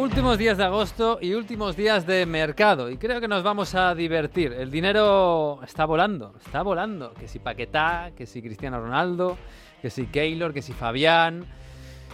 Últimos 0.00 0.38
días 0.38 0.56
de 0.56 0.64
agosto 0.64 1.18
y 1.20 1.34
últimos 1.34 1.76
días 1.76 2.06
de 2.06 2.24
mercado. 2.24 2.90
Y 2.90 2.96
creo 2.96 3.20
que 3.20 3.28
nos 3.28 3.42
vamos 3.42 3.74
a 3.74 3.94
divertir. 3.94 4.50
El 4.50 4.70
dinero 4.70 5.60
está 5.62 5.84
volando, 5.84 6.34
está 6.42 6.62
volando. 6.62 7.12
Que 7.12 7.28
si 7.28 7.38
Paquetá, 7.38 8.10
que 8.16 8.24
si 8.24 8.40
Cristiano 8.40 8.80
Ronaldo, 8.80 9.36
que 9.82 9.90
si 9.90 10.06
Keylor, 10.06 10.54
que 10.54 10.62
si 10.62 10.72
Fabián, 10.72 11.44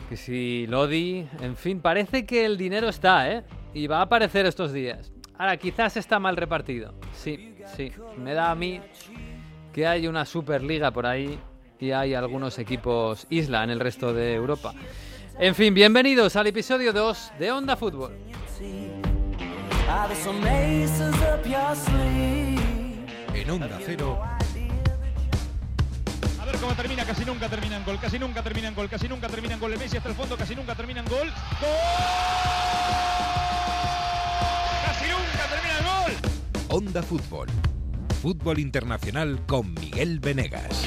que 0.08 0.16
si 0.16 0.66
Lodi. 0.66 1.28
En 1.40 1.54
fin, 1.56 1.80
parece 1.80 2.26
que 2.26 2.44
el 2.44 2.56
dinero 2.56 2.88
está, 2.88 3.30
¿eh? 3.30 3.44
Y 3.72 3.86
va 3.86 3.98
a 3.98 4.02
aparecer 4.02 4.46
estos 4.46 4.72
días. 4.72 5.12
Ahora, 5.38 5.56
quizás 5.56 5.96
está 5.96 6.18
mal 6.18 6.36
repartido. 6.36 6.92
Sí, 7.14 7.54
sí. 7.76 7.92
Me 8.18 8.34
da 8.34 8.50
a 8.50 8.56
mí 8.56 8.80
que 9.72 9.86
hay 9.86 10.08
una 10.08 10.24
Superliga 10.24 10.90
por 10.90 11.06
ahí 11.06 11.38
y 11.78 11.92
hay 11.92 12.14
algunos 12.14 12.58
equipos 12.58 13.28
isla 13.30 13.62
en 13.62 13.70
el 13.70 13.78
resto 13.78 14.12
de 14.12 14.34
Europa. 14.34 14.74
En 15.38 15.54
fin, 15.54 15.74
bienvenidos 15.74 16.34
al 16.36 16.46
episodio 16.46 16.94
2 16.94 17.32
de 17.38 17.52
Onda 17.52 17.76
Fútbol. 17.76 18.16
En 23.34 23.50
Onda 23.50 23.78
Cero. 23.84 24.18
A 26.40 26.44
ver 26.46 26.56
cómo 26.56 26.74
termina, 26.74 27.04
casi 27.04 27.26
nunca 27.26 27.50
terminan 27.50 27.84
gol, 27.84 27.98
casi 28.00 28.18
nunca 28.18 28.42
terminan 28.42 28.74
gol, 28.74 28.88
casi 28.88 29.08
nunca 29.08 29.28
terminan 29.28 29.60
gol. 29.60 29.76
Messi 29.76 29.98
hasta 29.98 30.08
el 30.08 30.14
fondo, 30.14 30.38
casi 30.38 30.56
nunca 30.56 30.74
terminan 30.74 31.04
gol. 31.04 31.28
¡Gol! 31.28 31.68
¡Casi 34.86 35.04
nunca 35.10 35.46
termina 35.50 35.78
el 35.78 35.84
gol! 35.84 36.12
Onda 36.78 37.02
Fútbol. 37.02 37.48
Fútbol 38.22 38.58
internacional 38.58 39.44
con 39.46 39.74
Miguel 39.74 40.18
Venegas. 40.18 40.86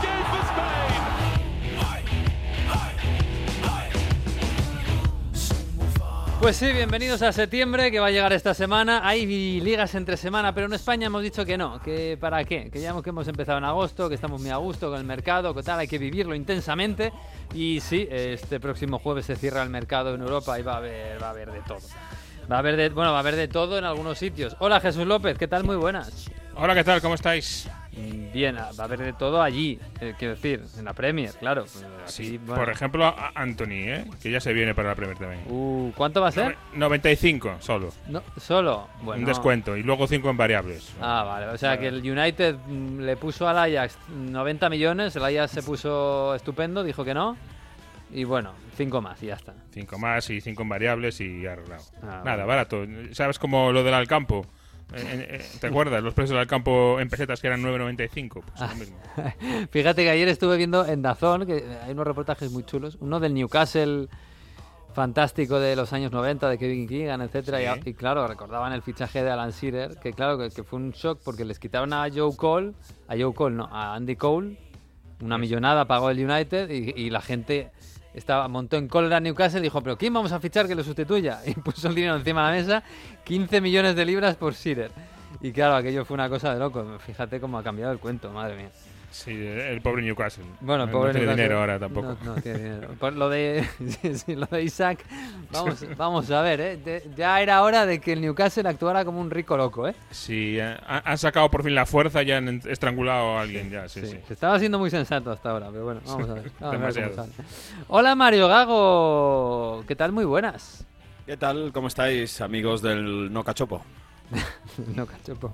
Pues 6.41 6.57
sí, 6.57 6.71
bienvenidos 6.71 7.21
a 7.21 7.31
septiembre, 7.31 7.91
que 7.91 7.99
va 7.99 8.07
a 8.07 8.09
llegar 8.09 8.33
esta 8.33 8.55
semana. 8.55 9.07
Hay 9.07 9.61
ligas 9.61 9.93
entre 9.93 10.17
semana, 10.17 10.55
pero 10.55 10.65
en 10.65 10.73
España 10.73 11.05
hemos 11.05 11.21
dicho 11.21 11.45
que 11.45 11.55
no, 11.55 11.79
que 11.79 12.17
para 12.19 12.43
qué, 12.45 12.71
que 12.71 12.81
ya 12.81 12.89
hemos, 12.89 13.27
empezado 13.27 13.59
en 13.59 13.63
agosto, 13.63 14.09
que 14.09 14.15
estamos 14.15 14.41
muy 14.41 14.49
a 14.49 14.55
gusto 14.55 14.89
con 14.89 14.97
el 14.97 15.05
mercado, 15.05 15.53
que 15.53 15.61
tal, 15.61 15.77
hay 15.77 15.87
que 15.87 15.99
vivirlo 15.99 16.33
intensamente. 16.33 17.13
Y 17.53 17.79
sí, 17.79 18.07
este 18.09 18.59
próximo 18.59 18.97
jueves 18.97 19.27
se 19.27 19.35
cierra 19.35 19.61
el 19.61 19.69
mercado 19.69 20.15
en 20.15 20.21
Europa 20.21 20.59
y 20.59 20.63
va 20.63 20.73
a 20.73 20.77
haber, 20.77 21.21
va 21.21 21.27
a 21.27 21.29
haber 21.29 21.51
de 21.51 21.61
todo. 21.61 21.79
Va 22.51 22.55
a 22.55 22.59
haber 22.59 22.75
de, 22.75 22.89
bueno, 22.89 23.11
va 23.11 23.17
a 23.17 23.21
haber 23.21 23.35
de 23.35 23.47
todo 23.47 23.77
en 23.77 23.85
algunos 23.85 24.17
sitios. 24.17 24.55
Hola 24.57 24.79
Jesús 24.79 25.05
López, 25.05 25.37
¿qué 25.37 25.47
tal? 25.47 25.63
Muy 25.63 25.75
buenas. 25.75 26.25
Hola, 26.55 26.73
¿qué 26.73 26.83
tal? 26.83 27.01
¿Cómo 27.01 27.13
estáis? 27.13 27.69
Bien, 27.93 28.55
va 28.55 28.69
a 28.83 28.83
haber 28.83 28.99
de 28.99 29.13
todo 29.13 29.41
allí, 29.41 29.77
eh, 29.99 30.13
quiero 30.17 30.35
decir, 30.35 30.63
en 30.77 30.85
la 30.85 30.93
Premier, 30.93 31.33
claro. 31.33 31.65
Aquí, 32.07 32.37
bueno. 32.37 32.55
Por 32.55 32.71
ejemplo, 32.71 33.05
a 33.05 33.31
Anthony, 33.35 33.67
¿eh? 33.71 34.05
que 34.21 34.31
ya 34.31 34.39
se 34.39 34.53
viene 34.53 34.73
para 34.73 34.89
la 34.89 34.95
Premier 34.95 35.17
también. 35.17 35.43
Uh, 35.47 35.91
¿Cuánto 35.95 36.21
va 36.21 36.29
a 36.29 36.31
ser? 36.31 36.55
95 36.73 37.57
solo. 37.59 37.91
No, 38.07 38.23
solo. 38.37 38.87
Bueno. 39.01 39.21
Un 39.21 39.25
descuento. 39.25 39.75
Y 39.75 39.83
luego 39.83 40.07
5 40.07 40.29
en 40.29 40.37
variables. 40.37 40.93
Ah, 41.01 41.23
vale. 41.23 41.47
O 41.47 41.57
sea 41.57 41.77
que 41.77 41.87
el 41.87 41.97
United 41.97 42.55
mm, 42.65 42.99
le 43.01 43.17
puso 43.17 43.47
al 43.47 43.57
Ajax 43.57 43.97
90 44.09 44.69
millones, 44.69 45.15
el 45.17 45.25
Ajax 45.25 45.51
se 45.51 45.63
puso 45.63 46.33
estupendo, 46.35 46.83
dijo 46.83 47.03
que 47.03 47.13
no. 47.13 47.35
Y 48.13 48.23
bueno, 48.23 48.53
5 48.77 49.01
más 49.01 49.21
y 49.23 49.27
ya 49.27 49.35
está. 49.35 49.53
5 49.73 49.97
más 49.97 50.29
y 50.29 50.39
5 50.39 50.61
en 50.63 50.69
variables 50.69 51.19
y 51.21 51.45
arreglado. 51.45 51.83
Ah, 52.03 52.21
Nada, 52.23 52.45
barato. 52.45 52.85
¿Sabes 53.11 53.37
como 53.37 53.71
lo 53.71 53.83
del 53.83 53.93
Alcampo? 53.93 54.45
Eh, 54.93 55.45
¿Te 55.59 55.67
acuerdas? 55.67 56.03
Los 56.03 56.13
precios 56.13 56.31
del 56.31 56.39
Alcampo 56.39 56.99
en 56.99 57.09
pesetas 57.09 57.39
que 57.41 57.47
eran 57.47 57.61
9.95. 57.63 58.43
Pues 58.43 58.59
lo 58.59 58.75
mismo. 58.75 58.97
Fíjate 59.71 60.03
que 60.03 60.09
ayer 60.09 60.27
estuve 60.27 60.57
viendo 60.57 60.85
en 60.85 61.01
Dazón, 61.01 61.45
que 61.45 61.63
hay 61.83 61.91
unos 61.93 62.05
reportajes 62.05 62.51
muy 62.51 62.63
chulos, 62.63 62.97
uno 62.99 63.19
del 63.19 63.33
Newcastle 63.33 64.07
fantástico 64.93 65.59
de 65.59 65.75
los 65.75 65.93
años 65.93 66.11
90, 66.11 66.49
de 66.49 66.57
Kevin 66.57 66.87
Keegan, 66.87 67.21
etcétera 67.21 67.59
Sí. 67.75 67.81
y, 67.85 67.89
y 67.91 67.93
claro, 67.93 68.27
recordaban 68.27 68.73
el 68.73 68.81
fichaje 68.81 69.23
de 69.23 69.31
Alan 69.31 69.51
Shearer, 69.51 69.97
que 69.99 70.11
claro, 70.11 70.37
que, 70.37 70.49
que 70.49 70.63
fue 70.63 70.79
un 70.79 70.91
shock 70.91 71.21
porque 71.23 71.45
les 71.45 71.59
quitaron 71.59 71.93
a 71.93 72.07
Joe 72.13 72.35
Cole, 72.35 72.73
a 73.07 73.15
Joe 73.17 73.33
Cole, 73.33 73.55
no, 73.55 73.69
a 73.71 73.95
Andy 73.95 74.17
Cole, 74.17 74.57
una 75.21 75.37
millonada 75.37 75.85
pagó 75.85 76.09
el 76.09 76.29
United 76.29 76.69
y, 76.69 76.93
y 76.99 77.09
la 77.09 77.21
gente 77.21 77.71
estaba 78.13 78.47
montó 78.47 78.77
en 78.77 78.87
cólera 78.87 79.19
Newcastle 79.19 79.59
y 79.59 79.63
dijo, 79.63 79.81
pero 79.81 79.97
¿quién 79.97 80.13
vamos 80.13 80.31
a 80.31 80.39
fichar 80.39 80.67
que 80.67 80.75
lo 80.75 80.83
sustituya? 80.83 81.39
Y 81.45 81.53
puso 81.53 81.87
el 81.87 81.95
dinero 81.95 82.15
encima 82.15 82.49
de 82.51 82.57
la 82.57 82.61
mesa, 82.61 82.83
15 83.23 83.61
millones 83.61 83.95
de 83.95 84.05
libras 84.05 84.35
por 84.35 84.53
Shearer. 84.53 84.91
Y 85.41 85.51
claro, 85.51 85.75
aquello 85.75 86.05
fue 86.05 86.15
una 86.15 86.29
cosa 86.29 86.53
de 86.53 86.59
loco. 86.59 86.99
Fíjate 86.99 87.39
cómo 87.39 87.57
ha 87.57 87.63
cambiado 87.63 87.91
el 87.91 87.99
cuento, 87.99 88.31
madre 88.31 88.57
mía. 88.57 88.69
Sí, 89.11 89.31
el 89.31 89.81
pobre 89.81 90.01
Newcastle. 90.03 90.45
Bueno, 90.61 90.85
no, 90.85 90.91
pobre 90.93 91.09
no 91.09 91.19
tiene 91.19 91.25
Newcastle. 91.27 91.43
dinero 91.43 91.59
ahora 91.59 91.77
tampoco. 91.79 92.17
No, 92.23 92.35
no 92.35 92.41
tiene 92.41 92.59
dinero. 92.59 92.87
Por 92.97 93.11
lo 93.13 93.29
de, 93.29 93.67
sí, 94.01 94.15
sí, 94.17 94.35
lo 94.35 94.45
de 94.45 94.63
Isaac, 94.63 95.03
vamos, 95.51 95.85
vamos 95.97 96.31
a 96.31 96.41
ver, 96.41 96.61
¿eh? 96.61 96.77
De- 96.77 97.03
ya 97.17 97.41
era 97.41 97.61
hora 97.61 97.85
de 97.85 97.99
que 97.99 98.13
el 98.13 98.21
Newcastle 98.21 98.67
actuara 98.69 99.03
como 99.03 99.19
un 99.19 99.29
rico 99.29 99.57
loco, 99.57 99.85
¿eh? 99.87 99.95
Sí, 100.11 100.57
eh, 100.59 100.77
han 100.87 101.17
sacado 101.17 101.51
por 101.51 101.61
fin 101.63 101.75
la 101.75 101.85
fuerza, 101.85 102.23
ya 102.23 102.37
han 102.37 102.61
estrangulado 102.65 103.37
a 103.37 103.41
alguien 103.41 103.69
ya, 103.69 103.89
sí, 103.89 103.99
sí. 104.05 104.17
Se 104.27 104.33
estaba 104.33 104.57
siendo 104.59 104.79
muy 104.79 104.89
sensato 104.89 105.29
hasta 105.31 105.49
ahora, 105.51 105.67
pero 105.71 105.83
bueno, 105.83 105.99
vamos 106.05 106.29
a 106.29 106.33
ver. 106.35 106.51
vamos 106.59 106.97
a 106.97 107.01
ver. 107.01 107.11
Hola 107.89 108.15
Mario 108.15 108.47
Gago, 108.47 109.83
¿qué 109.87 109.95
tal? 109.97 110.13
Muy 110.13 110.23
buenas. 110.25 110.85
¿Qué 111.25 111.35
tal? 111.37 111.71
¿Cómo 111.73 111.87
estáis, 111.87 112.39
amigos 112.41 112.81
del 112.81 113.31
No 113.31 113.43
Cachopo? 113.43 113.83
no, 114.95 115.05
cachopo. 115.05 115.53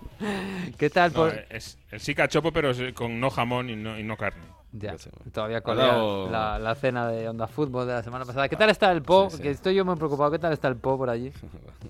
¿Qué 0.77 0.89
tal? 0.89 1.11
No, 1.11 1.17
por- 1.17 1.45
es 1.49 1.77
el 1.91 1.99
sí 1.99 2.13
cachopo, 2.15 2.51
pero 2.51 2.71
es 2.71 2.93
con 2.93 3.19
no 3.19 3.29
jamón 3.29 3.69
y 3.69 3.75
no, 3.75 3.97
y 3.97 4.03
no 4.03 4.17
carne. 4.17 4.43
Ya, 4.79 4.95
todavía 5.33 5.61
dado- 5.61 6.29
la, 6.29 6.59
la 6.59 6.75
cena 6.75 7.07
de 7.07 7.27
Onda 7.29 7.47
Fútbol 7.47 7.87
de 7.87 7.93
la 7.93 8.03
semana 8.03 8.25
pasada. 8.25 8.47
¿Qué 8.47 8.55
tal 8.55 8.69
está 8.69 8.91
el 8.91 9.01
Po? 9.01 9.29
Sí, 9.29 9.37
sí. 9.37 9.43
Que 9.43 9.49
estoy 9.51 9.75
yo 9.75 9.83
muy 9.85 9.95
preocupado. 9.95 10.31
¿Qué 10.31 10.39
tal 10.39 10.53
está 10.53 10.67
el 10.67 10.75
Po 10.77 10.97
por 10.97 11.09
allí? 11.09 11.31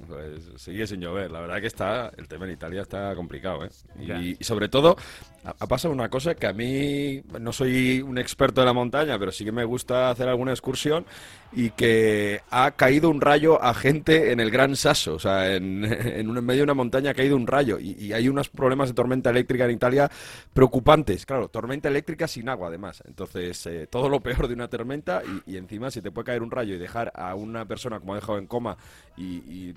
Pues 0.08 0.42
sigue 0.56 0.88
sin 0.88 1.02
llover. 1.02 1.30
La 1.32 1.42
verdad 1.42 1.60
que 1.60 1.68
está 1.68 2.12
el 2.18 2.28
tema 2.30 2.46
en 2.46 2.52
Italia 2.52 2.82
está 2.82 3.14
complicado, 3.16 3.66
¿eh? 3.66 3.70
Y, 4.00 4.38
y 4.40 4.44
sobre 4.44 4.70
todo 4.70 4.96
ha, 5.44 5.68
pasado 5.68 5.94
una 5.94 6.08
cosa 6.10 6.34
que 6.36 6.48
a 6.48 6.54
mí 6.54 7.22
no 7.40 7.52
soy 7.52 8.02
un 8.02 8.18
experto 8.18 8.62
de 8.62 8.68
la 8.68 8.74
montaña, 8.74 9.20
pero 9.20 9.32
sí 9.34 9.44
que 9.44 9.52
me 9.52 9.66
gusta 9.66 10.10
hacer 10.10 10.30
alguna 10.30 10.52
excursión 10.52 11.06
y 11.52 11.72
que 11.72 12.42
ha 12.52 12.72
caído 12.72 13.10
un 13.10 13.20
rayo 13.20 13.62
a 13.62 13.74
gente 13.74 14.32
en 14.32 14.40
el 14.40 14.50
Gran 14.52 14.76
Sasso, 14.78 15.16
o 15.16 15.20
sea, 15.20 15.54
en, 15.56 15.84
en, 15.86 16.30
un- 16.30 16.38
en 16.38 16.46
medio 16.46 16.60
de 16.60 16.64
una 16.66 16.74
montaña 16.74 17.12
ha 17.12 17.14
caído 17.14 17.36
un 17.36 17.48
rayo 17.48 17.78
y, 17.80 17.92
y 18.02 18.14
hay 18.14 18.30
unos 18.30 18.48
problemas 18.50 18.88
de 18.90 18.94
tormenta 18.96 19.30
eléctrica 19.30 19.66
en 19.66 19.72
Italia 19.72 20.10
preocupantes. 20.54 21.26
Claro, 21.26 21.50
tormenta 21.50 21.90
eléctrica 21.90 22.28
sin 22.28 22.48
agua 22.50 22.70
además. 22.78 23.04
Entonces, 23.08 23.66
eh, 23.66 23.88
todo 23.88 24.08
lo 24.08 24.20
peor 24.22 24.48
de 24.48 24.54
una 24.54 24.68
tormenta 24.68 25.22
y, 25.46 25.54
y 25.54 25.58
encima 25.58 25.92
si 25.92 26.02
te 26.02 26.12
puede 26.12 26.26
caer 26.26 26.44
un 26.44 26.52
rayo 26.52 26.76
y 26.76 26.78
dejar 26.78 27.12
a 27.16 27.36
una 27.36 27.66
persona 27.66 28.00
como 28.00 28.14
ha 28.14 28.18
dejado 28.18 28.38
en 28.38 28.48
coma 28.48 28.78
y, 29.18 29.24
y 29.24 29.76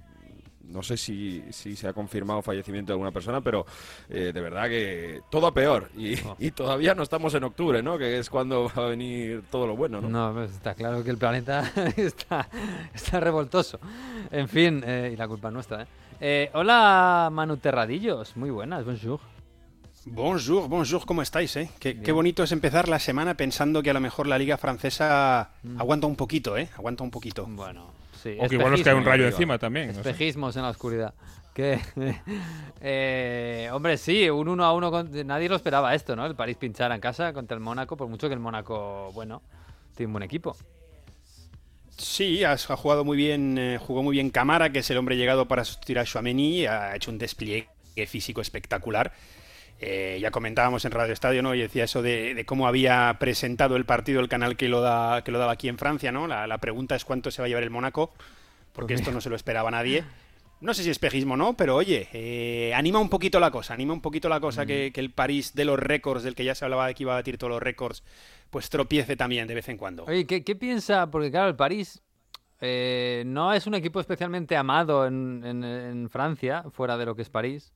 no 0.64 0.82
sé 0.82 0.96
si, 0.96 1.42
si 1.50 1.74
se 1.74 1.88
ha 1.88 1.92
confirmado 1.92 2.42
fallecimiento 2.42 2.92
de 2.92 2.94
alguna 2.94 3.10
persona, 3.10 3.40
pero 3.40 3.66
eh, 4.08 4.30
de 4.32 4.40
verdad 4.40 4.68
que 4.68 5.22
todo 5.30 5.46
a 5.48 5.54
peor. 5.54 5.88
Y, 5.96 6.14
y 6.38 6.50
todavía 6.52 6.94
no 6.94 7.02
estamos 7.02 7.34
en 7.34 7.44
octubre, 7.44 7.82
¿no? 7.82 7.98
Que 7.98 8.18
es 8.18 8.30
cuando 8.30 8.70
va 8.76 8.84
a 8.84 8.88
venir 8.88 9.42
todo 9.50 9.66
lo 9.66 9.76
bueno, 9.76 10.00
¿no? 10.00 10.08
No, 10.08 10.34
pues 10.34 10.52
está 10.52 10.74
claro 10.74 11.02
que 11.02 11.10
el 11.10 11.18
planeta 11.18 11.72
está, 11.96 12.48
está 12.94 13.18
revoltoso. 13.18 13.80
En 14.30 14.48
fin, 14.48 14.82
eh, 14.86 15.10
y 15.12 15.16
la 15.16 15.26
culpa 15.26 15.48
es 15.48 15.54
nuestra, 15.54 15.82
¿eh? 15.82 15.86
Eh, 16.20 16.50
Hola, 16.52 17.30
Manu 17.32 17.56
Terradillos. 17.56 18.36
Muy 18.36 18.50
buenas, 18.50 18.84
bonjour. 18.84 19.18
Bonjour, 20.12 20.68
bonjour, 20.68 21.06
¿cómo 21.06 21.22
estáis? 21.22 21.54
Eh? 21.54 21.70
Qué, 21.78 22.00
qué 22.00 22.10
bonito 22.10 22.42
es 22.42 22.50
empezar 22.50 22.88
la 22.88 22.98
semana 22.98 23.36
pensando 23.36 23.80
que 23.80 23.90
a 23.90 23.94
lo 23.94 24.00
mejor 24.00 24.26
la 24.26 24.38
liga 24.38 24.56
francesa 24.58 25.50
Mm. 25.62 25.80
aguanta 25.80 26.06
un 26.08 26.16
poquito, 26.16 26.58
¿eh? 26.58 26.68
Aguanta 26.76 27.04
un 27.04 27.12
poquito. 27.12 27.46
Bueno, 27.48 27.92
sí. 28.20 28.36
O 28.40 28.48
que 28.48 28.56
igual 28.56 28.72
nos 28.72 28.82
cae 28.82 28.94
un 28.94 29.04
rayo 29.04 29.24
encima 29.26 29.56
también. 29.58 29.88
no 29.88 29.94
sé. 29.94 30.00
Espejismos 30.00 30.56
en 30.56 30.62
la 30.62 30.70
oscuridad. 30.70 31.14
Que, 31.54 31.78
eh, 32.80 33.68
hombre, 33.72 33.96
sí, 33.98 34.28
un 34.28 34.48
1 34.48 34.64
a 34.64 34.72
1. 34.72 34.90
Con, 34.90 35.26
nadie 35.26 35.48
lo 35.48 35.54
esperaba 35.54 35.94
esto, 35.94 36.16
¿no? 36.16 36.26
El 36.26 36.34
París 36.34 36.56
pinchara 36.56 36.94
en 36.96 37.00
casa 37.00 37.32
contra 37.32 37.54
el 37.54 37.60
Mónaco, 37.60 37.96
por 37.96 38.08
mucho 38.08 38.26
que 38.26 38.34
el 38.34 38.40
Mónaco, 38.40 39.12
bueno, 39.14 39.42
tiene 39.94 40.08
un 40.08 40.14
buen 40.14 40.24
equipo. 40.24 40.56
Sí, 41.96 42.42
ha 42.42 42.56
jugado 42.56 43.04
muy 43.04 43.16
bien, 43.16 43.58
eh, 43.58 43.78
jugó 43.78 44.02
muy 44.02 44.14
bien 44.14 44.30
Camara, 44.30 44.72
que 44.72 44.80
es 44.80 44.90
el 44.90 44.96
hombre 44.96 45.16
llegado 45.16 45.46
para 45.46 45.64
sustituir 45.64 45.98
a 46.00 46.04
Chouameni, 46.04 46.66
ha 46.66 46.96
hecho 46.96 47.10
un 47.12 47.18
despliegue 47.18 47.68
físico 48.08 48.40
espectacular. 48.40 49.12
Eh, 49.82 50.18
ya 50.20 50.30
comentábamos 50.30 50.84
en 50.84 50.92
Radio 50.92 51.12
Estadio, 51.14 51.42
¿no? 51.42 51.54
Y 51.54 51.60
decía 51.60 51.84
eso 51.84 52.02
de, 52.02 52.34
de 52.34 52.44
cómo 52.44 52.66
había 52.66 53.16
presentado 53.18 53.76
el 53.76 53.86
partido 53.86 54.20
el 54.20 54.28
canal 54.28 54.56
que 54.56 54.68
lo, 54.68 54.82
da, 54.82 55.24
que 55.24 55.32
lo 55.32 55.38
daba 55.38 55.52
aquí 55.52 55.68
en 55.68 55.78
Francia, 55.78 56.12
¿no? 56.12 56.26
La, 56.26 56.46
la 56.46 56.58
pregunta 56.58 56.94
es 56.96 57.04
cuánto 57.06 57.30
se 57.30 57.40
va 57.40 57.46
a 57.46 57.48
llevar 57.48 57.62
el 57.64 57.70
Mónaco, 57.70 58.12
porque 58.72 58.92
esto 58.94 59.10
no 59.10 59.20
se 59.22 59.30
lo 59.30 59.36
esperaba 59.36 59.70
nadie. 59.70 60.04
No 60.60 60.74
sé 60.74 60.82
si 60.82 60.90
espejismo 60.90 61.32
o 61.32 61.36
no, 61.38 61.56
pero 61.56 61.74
oye, 61.76 62.08
eh, 62.12 62.74
anima 62.74 62.98
un 62.98 63.08
poquito 63.08 63.40
la 63.40 63.50
cosa, 63.50 63.72
anima 63.72 63.94
un 63.94 64.02
poquito 64.02 64.28
la 64.28 64.38
cosa 64.40 64.66
que, 64.66 64.90
que 64.92 65.00
el 65.00 65.10
París 65.10 65.54
de 65.54 65.64
los 65.64 65.78
récords, 65.78 66.22
del 66.22 66.34
que 66.34 66.44
ya 66.44 66.54
se 66.54 66.66
hablaba 66.66 66.86
de 66.86 66.92
que 66.94 67.04
iba 67.04 67.12
a 67.14 67.16
batir 67.16 67.38
todos 67.38 67.50
los 67.50 67.62
récords, 67.62 68.02
pues 68.50 68.68
tropiece 68.68 69.16
también 69.16 69.48
de 69.48 69.54
vez 69.54 69.70
en 69.70 69.78
cuando. 69.78 70.04
Oye, 70.04 70.26
¿qué, 70.26 70.44
qué 70.44 70.54
piensa? 70.54 71.10
Porque 71.10 71.30
claro, 71.30 71.48
el 71.48 71.56
París 71.56 72.02
eh, 72.60 73.22
no 73.26 73.54
es 73.54 73.66
un 73.66 73.74
equipo 73.74 74.00
especialmente 74.00 74.54
amado 74.54 75.06
en, 75.06 75.42
en- 75.46 75.64
en 75.64 76.10
Francia, 76.10 76.64
fuera 76.70 76.98
de 76.98 77.06
lo 77.06 77.16
que 77.16 77.22
es 77.22 77.30
París. 77.30 77.72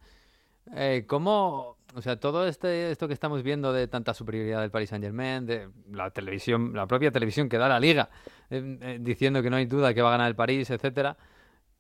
Eh, 0.72 1.04
¿Cómo, 1.06 1.76
o 1.94 2.02
sea, 2.02 2.18
todo 2.18 2.46
este, 2.46 2.90
esto 2.90 3.06
que 3.06 3.14
estamos 3.14 3.42
viendo 3.42 3.72
de 3.72 3.86
tanta 3.86 4.14
superioridad 4.14 4.60
del 4.62 4.70
Paris 4.70 4.90
Saint-Germain, 4.90 5.44
de 5.46 5.68
la 5.92 6.10
televisión, 6.10 6.72
la 6.74 6.86
propia 6.86 7.10
televisión 7.12 7.48
que 7.48 7.58
da 7.58 7.68
la 7.68 7.78
liga, 7.80 8.08
eh, 8.50 8.78
eh, 8.80 8.98
diciendo 9.00 9.42
que 9.42 9.50
no 9.50 9.56
hay 9.56 9.66
duda 9.66 9.92
que 9.94 10.02
va 10.02 10.08
a 10.08 10.12
ganar 10.12 10.28
el 10.28 10.36
París, 10.36 10.70
etcétera, 10.70 11.16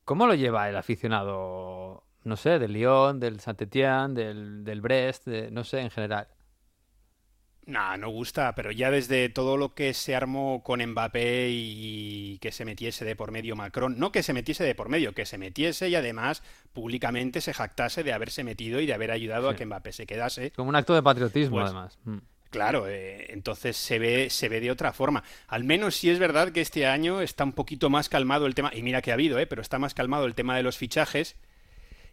¿cómo 0.04 0.26
lo 0.26 0.34
lleva 0.34 0.68
el 0.68 0.76
aficionado, 0.76 2.04
no 2.24 2.36
sé, 2.36 2.58
del 2.58 2.72
Lyon, 2.74 3.20
del 3.20 3.40
Saint-Étienne, 3.40 4.14
del, 4.14 4.64
del 4.64 4.80
Brest, 4.80 5.26
de- 5.26 5.50
no 5.50 5.64
sé, 5.64 5.80
en 5.80 5.90
general? 5.90 6.28
Nah, 7.66 7.96
no 7.96 8.10
gusta, 8.10 8.54
pero 8.54 8.70
ya 8.72 8.90
desde 8.90 9.30
todo 9.30 9.56
lo 9.56 9.74
que 9.74 9.94
se 9.94 10.14
armó 10.14 10.62
con 10.62 10.84
Mbappé 10.84 11.48
y 11.50 12.38
que 12.38 12.52
se 12.52 12.66
metiese 12.66 13.06
de 13.06 13.16
por 13.16 13.30
medio 13.30 13.56
Macron, 13.56 13.98
no 13.98 14.12
que 14.12 14.22
se 14.22 14.34
metiese 14.34 14.64
de 14.64 14.74
por 14.74 14.90
medio, 14.90 15.14
que 15.14 15.24
se 15.24 15.38
metiese 15.38 15.88
y 15.88 15.94
además 15.94 16.42
públicamente 16.74 17.40
se 17.40 17.54
jactase 17.54 18.02
de 18.02 18.12
haberse 18.12 18.44
metido 18.44 18.80
y 18.80 18.86
de 18.86 18.92
haber 18.92 19.10
ayudado 19.10 19.48
a 19.48 19.56
que 19.56 19.64
Mbappé 19.64 19.92
se 19.92 20.06
quedase. 20.06 20.50
Como 20.50 20.68
un 20.68 20.76
acto 20.76 20.94
de 20.94 21.02
patriotismo, 21.02 21.56
Pues, 21.56 21.64
además. 21.66 21.98
Mm. 22.04 22.18
Claro, 22.50 22.86
eh, 22.86 23.32
entonces 23.32 23.76
se 23.76 23.98
ve, 23.98 24.28
se 24.30 24.48
ve 24.48 24.60
de 24.60 24.70
otra 24.70 24.92
forma. 24.92 25.24
Al 25.48 25.64
menos 25.64 25.96
sí 25.96 26.08
es 26.10 26.18
verdad 26.20 26.52
que 26.52 26.60
este 26.60 26.86
año 26.86 27.20
está 27.20 27.42
un 27.44 27.52
poquito 27.52 27.90
más 27.90 28.08
calmado 28.08 28.46
el 28.46 28.54
tema, 28.54 28.70
y 28.74 28.82
mira 28.82 29.02
que 29.02 29.10
ha 29.10 29.14
habido, 29.14 29.38
eh, 29.40 29.46
pero 29.46 29.62
está 29.62 29.78
más 29.80 29.92
calmado 29.94 30.26
el 30.26 30.34
tema 30.36 30.56
de 30.56 30.62
los 30.62 30.76
fichajes. 30.76 31.34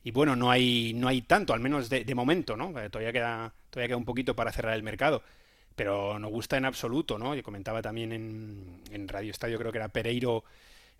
Y 0.04 0.10
bueno, 0.12 0.36
no 0.36 0.50
hay, 0.50 0.94
no 0.96 1.08
hay 1.10 1.22
tanto, 1.22 1.54
al 1.54 1.60
menos 1.60 1.90
de, 1.90 2.06
de 2.06 2.16
momento, 2.16 2.58
¿no? 2.58 2.70
Eh, 2.80 2.90
Todavía 2.90 3.12
queda, 3.12 3.54
todavía 3.70 3.90
queda 3.90 3.98
un 3.98 4.06
poquito 4.06 4.36
para 4.36 4.52
cerrar 4.52 4.74
el 4.76 4.82
mercado. 4.82 5.22
Pero 5.76 6.20
no 6.20 6.28
gusta 6.30 6.58
en 6.58 6.66
absoluto, 6.66 7.18
¿no? 7.18 7.34
Yo 7.34 7.44
comentaba 7.44 7.82
también 7.82 8.12
en, 8.12 8.82
en 8.92 9.08
Radio 9.08 9.32
Estadio, 9.32 9.58
creo 9.58 9.72
que 9.72 9.78
era 9.78 9.88
Pereiro, 9.90 10.44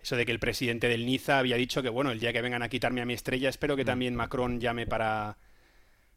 eso 0.02 0.16
de 0.16 0.24
que 0.26 0.32
el 0.32 0.38
presidente 0.40 0.88
del 0.88 1.06
Niza 1.06 1.38
había 1.38 1.56
dicho 1.56 1.82
que, 1.82 1.88
bueno, 1.88 2.10
el 2.10 2.18
día 2.18 2.32
que 2.32 2.42
vengan 2.42 2.62
a 2.62 2.68
quitarme 2.68 3.00
a 3.02 3.04
mi 3.06 3.12
estrella, 3.14 3.48
espero 3.48 3.76
que 3.76 3.84
también 3.84 4.16
Macron 4.16 4.60
llame 4.60 4.86
para, 4.86 5.36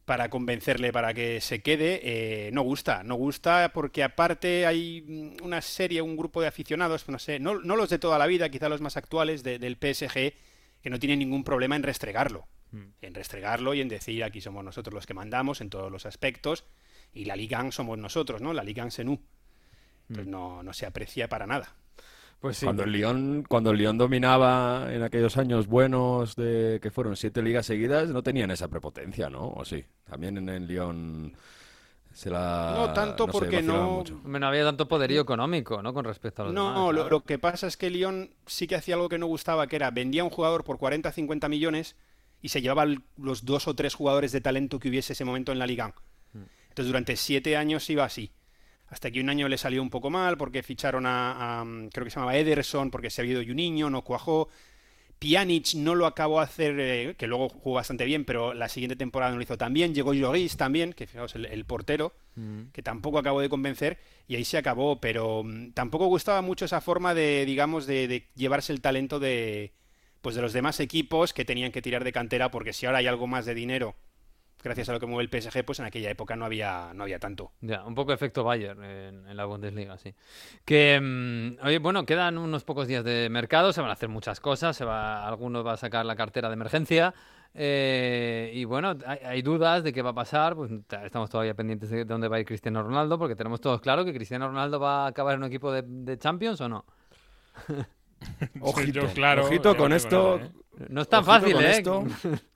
para 0.06 0.30
convencerle 0.30 0.92
para 0.92 1.14
que 1.14 1.42
se 1.42 1.62
quede. 1.62 2.00
Eh, 2.04 2.50
no 2.52 2.62
gusta, 2.64 3.04
no 3.04 3.16
gusta 3.16 3.72
porque 3.74 4.04
aparte 4.04 4.66
hay 4.66 5.04
mm, 5.08 5.44
una 5.44 5.62
serie, 5.62 6.02
un 6.02 6.16
grupo 6.18 6.42
de 6.42 6.48
aficionados, 6.48 7.08
no 7.10 7.20
sé, 7.20 7.40
no, 7.40 7.60
no 7.60 7.76
los 7.76 7.90
de 7.90 8.00
toda 8.00 8.18
la 8.18 8.26
vida, 8.28 8.50
quizá 8.50 8.70
los 8.70 8.82
más 8.82 8.98
actuales 8.98 9.44
de- 9.44 9.60
del 9.60 9.76
PSG, 9.78 10.34
que 10.82 10.90
no 10.90 10.98
tienen 11.00 11.20
ningún 11.20 11.44
problema 11.44 11.76
en 11.76 11.84
restregarlo. 11.84 12.48
En 13.02 13.14
restregarlo 13.14 13.74
y 13.74 13.80
en 13.82 13.88
decir 13.88 14.24
aquí 14.24 14.42
somos 14.42 14.64
nosotros 14.64 14.94
los 14.94 15.06
que 15.06 15.14
mandamos 15.14 15.62
en 15.62 15.70
todos 15.70 15.90
los 15.92 16.06
aspectos 16.06 16.66
y 17.16 17.26
la 17.26 17.36
Liga 17.36 17.72
somos 17.72 17.98
nosotros, 17.98 18.42
¿no? 18.42 18.54
La 18.54 18.64
Liga 18.64 18.88
Senú. 18.92 19.20
Pues 20.14 20.28
no, 20.28 20.62
no 20.62 20.72
se 20.74 20.86
aprecia 20.86 21.28
para 21.28 21.48
nada. 21.48 21.74
Pues 22.40 22.58
sí. 22.58 22.66
Cuando 22.66 22.84
el 22.84 22.92
Lyon, 22.92 23.44
cuando 23.50 23.72
el 23.72 23.78
Lyon 23.78 23.98
dominaba 23.98 24.94
en 24.94 25.02
aquellos 25.02 25.36
años 25.38 25.66
buenos 25.66 26.36
de 26.36 26.80
que 26.84 26.92
fueron 26.92 27.16
siete 27.16 27.42
ligas 27.42 27.66
seguidas, 27.66 28.10
no 28.10 28.22
tenían 28.22 28.52
esa 28.52 28.68
prepotencia, 28.68 29.30
¿no? 29.32 29.50
O 29.50 29.66
sí. 29.66 29.84
También 30.04 30.38
en 30.38 30.50
el 30.50 30.68
Lyon 30.68 31.34
se 32.14 32.30
la 32.30 32.74
No 32.78 32.94
tanto 32.94 33.26
sé, 33.26 33.32
porque 33.32 33.62
no- 33.64 34.04
no 34.24 34.48
había 34.48 34.64
tanto 34.64 34.88
poderío 34.88 35.22
económico, 35.22 35.82
¿no? 35.82 35.94
Con 35.94 36.06
respecto 36.06 36.44
a 36.44 36.46
los 36.46 36.54
No, 36.54 36.66
demás. 36.66 36.80
lo, 36.84 36.92
claro. 36.92 37.10
lo 37.10 37.24
que 37.24 37.40
pasa 37.40 37.66
es 37.66 37.76
que 37.78 37.90
Lyon 37.90 38.30
sí 38.46 38.68
que 38.68 38.76
hacía 38.76 38.94
algo 38.96 39.10
que 39.10 39.18
no 39.18 39.26
gustaba, 39.26 39.66
que 39.68 39.78
era 39.78 39.90
vendía 39.90 40.22
a 40.22 40.26
un 40.26 40.30
jugador 40.30 40.64
por 40.64 40.78
40 40.78 41.12
50 41.12 41.50
millones 41.50 41.96
y 42.44 42.50
se 42.50 42.62
llevaba 42.62 42.84
el- 42.84 43.02
los 43.18 43.44
dos 43.46 43.68
o 43.68 43.74
tres 43.76 43.96
jugadores 43.96 44.32
de 44.32 44.42
talento 44.42 44.78
que 44.78 44.90
hubiese 44.90 45.14
ese 45.14 45.26
momento 45.26 45.52
en 45.52 45.58
la 45.60 45.66
Liga. 45.68 45.96
Entonces 46.76 46.90
durante 46.90 47.16
siete 47.16 47.56
años 47.56 47.90
iba 47.90 48.04
así. 48.04 48.34
Hasta 48.88 49.10
que 49.10 49.22
un 49.22 49.30
año 49.30 49.48
le 49.48 49.58
salió 49.58 49.82
un 49.82 49.90
poco 49.90 50.10
mal 50.10 50.36
porque 50.36 50.62
ficharon 50.62 51.06
a, 51.06 51.62
a, 51.62 51.64
mm, 51.64 51.88
creo 51.88 52.04
que 52.04 52.12
se 52.12 52.16
llamaba 52.16 52.36
Ederson 52.36 52.92
porque 52.92 53.10
se 53.10 53.22
había 53.22 53.32
ido 53.32 53.44
Juninho, 53.46 53.90
no 53.90 54.04
cuajó. 54.04 54.50
Pjanic 55.18 55.76
no 55.76 55.96
lo 55.96 56.06
acabó 56.06 56.40
de 56.40 56.44
hacer, 56.44 56.76
eh, 56.78 57.16
que 57.18 57.28
luego 57.28 57.48
jugó 57.48 57.76
bastante 57.76 58.04
bien, 58.04 58.26
pero 58.26 58.54
la 58.54 58.68
siguiente 58.68 58.98
temporada 58.98 59.32
no 59.32 59.38
lo 59.38 59.44
hizo 59.44 59.58
tan 59.58 59.72
bien. 59.74 59.96
Llegó 59.96 60.14
Lloris 60.14 60.58
también, 60.58 60.92
que 60.92 61.08
fijaos, 61.08 61.34
el, 61.36 61.46
el 61.46 61.64
portero, 61.64 62.12
que 62.74 62.84
tampoco 62.84 63.20
acabó 63.20 63.40
de 63.40 63.48
convencer, 63.48 63.98
y 64.28 64.36
ahí 64.36 64.44
se 64.44 64.58
acabó. 64.58 65.00
Pero 65.00 65.44
mm, 65.46 65.72
tampoco 65.72 66.08
gustaba 66.08 66.42
mucho 66.42 66.66
esa 66.66 66.82
forma 66.82 67.14
de, 67.14 67.46
digamos, 67.46 67.88
de, 67.88 68.10
de 68.10 68.28
llevarse 68.36 68.74
el 68.74 68.82
talento 68.82 69.22
de, 69.22 69.72
pues 70.22 70.36
de 70.36 70.42
los 70.42 70.52
demás 70.52 70.82
equipos 70.82 71.32
que 71.32 71.46
tenían 71.46 71.72
que 71.72 71.82
tirar 71.82 72.04
de 72.04 72.12
cantera, 72.12 72.52
porque 72.52 72.74
si 72.74 72.86
ahora 72.86 72.98
hay 72.98 73.08
algo 73.08 73.28
más 73.28 73.46
de 73.46 73.56
dinero, 73.56 73.96
gracias 74.66 74.90
a 74.90 74.94
lo 74.94 75.00
que 75.00 75.06
mueve 75.06 75.30
el 75.32 75.42
PSG, 75.42 75.64
pues 75.64 75.80
en 75.80 75.86
aquella 75.86 76.10
época 76.10 76.36
no 76.36 76.44
había, 76.44 76.92
no 76.94 77.04
había 77.04 77.20
tanto. 77.20 77.52
Ya, 77.62 77.84
un 77.86 77.96
poco 77.96 78.12
efecto 78.12 78.44
Bayern 78.44 78.84
en, 78.84 79.28
en 79.28 79.38
la 79.38 79.46
Bundesliga, 79.46 79.98
sí. 79.98 80.14
Que, 80.66 81.00
mm, 81.02 81.66
oye, 81.66 81.80
bueno, 81.80 82.06
quedan 82.06 82.38
unos 82.38 82.64
pocos 82.66 82.88
días 82.88 83.04
de 83.06 83.30
mercado, 83.30 83.72
se 83.72 83.80
van 83.82 83.90
a 83.90 83.94
hacer 83.94 84.10
muchas 84.10 84.40
cosas, 84.42 84.76
se 84.76 84.84
va, 84.84 85.26
alguno 85.28 85.64
va 85.64 85.74
a 85.74 85.78
sacar 85.78 86.06
la 86.06 86.16
cartera 86.18 86.50
de 86.50 86.54
emergencia, 86.56 87.14
eh, 87.54 88.52
y 88.54 88.66
bueno, 88.66 88.98
hay, 89.06 89.20
hay 89.26 89.42
dudas 89.42 89.84
de 89.84 89.94
qué 89.94 90.02
va 90.02 90.10
a 90.10 90.14
pasar, 90.16 90.56
pues 90.56 90.70
ta- 90.88 91.06
estamos 91.06 91.30
todavía 91.30 91.54
pendientes 91.54 91.90
de 91.90 92.04
dónde 92.04 92.28
va 92.28 92.36
a 92.36 92.40
ir 92.42 92.46
Cristiano 92.46 92.84
Ronaldo, 92.84 93.18
porque 93.18 93.36
tenemos 93.36 93.62
todos 93.62 93.80
claro 93.80 94.04
que 94.04 94.14
Cristiano 94.14 94.48
Ronaldo 94.48 94.80
va 94.80 95.06
a 95.06 95.08
acabar 95.08 95.36
en 95.36 95.42
un 95.42 95.48
equipo 95.48 95.72
de, 95.72 95.84
de 95.86 96.18
Champions 96.18 96.60
o 96.62 96.68
no. 96.68 96.86
Ojito, 98.60 99.02
Yo, 99.02 99.08
claro, 99.14 99.46
ojito 99.46 99.76
con 99.78 99.94
esto. 99.94 100.38
¿eh? 100.38 100.50
No 100.90 101.02
es 101.02 101.08
tan 101.08 101.20
Ojito 101.20 101.32
fácil, 101.32 101.54
con 101.54 101.64
¿eh? 101.64 101.72
esto, 101.72 102.04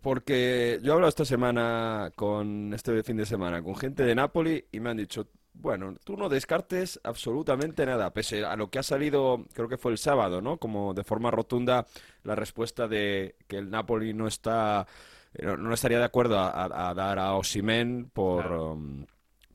porque 0.00 0.78
yo 0.82 0.92
he 0.92 0.94
hablado 0.94 1.08
esta 1.08 1.24
semana 1.24 2.10
con 2.16 2.72
este 2.74 3.02
fin 3.02 3.16
de 3.16 3.26
semana 3.26 3.62
con 3.62 3.76
gente 3.76 4.02
de 4.04 4.14
Napoli 4.14 4.64
y 4.72 4.80
me 4.80 4.90
han 4.90 4.96
dicho, 4.96 5.26
bueno, 5.52 5.94
tú 6.04 6.16
no 6.16 6.28
descartes 6.28 7.00
absolutamente 7.04 7.84
nada, 7.84 8.12
pese 8.12 8.44
a 8.44 8.56
lo 8.56 8.70
que 8.70 8.78
ha 8.78 8.82
salido, 8.82 9.44
creo 9.52 9.68
que 9.68 9.76
fue 9.76 9.92
el 9.92 9.98
sábado, 9.98 10.40
¿no? 10.40 10.56
Como 10.58 10.94
de 10.94 11.04
forma 11.04 11.30
rotunda 11.30 11.86
la 12.22 12.34
respuesta 12.34 12.88
de 12.88 13.34
que 13.46 13.58
el 13.58 13.68
Napoli 13.70 14.14
no 14.14 14.26
está, 14.26 14.86
eh, 15.34 15.44
no, 15.44 15.56
no 15.56 15.74
estaría 15.74 15.98
de 15.98 16.04
acuerdo 16.04 16.38
a, 16.38 16.48
a- 16.50 16.90
a 16.90 16.94
dar 16.94 17.18
a 17.18 17.34
Osimhen 17.34 18.10
por, 18.12 18.46
um, 18.52 19.04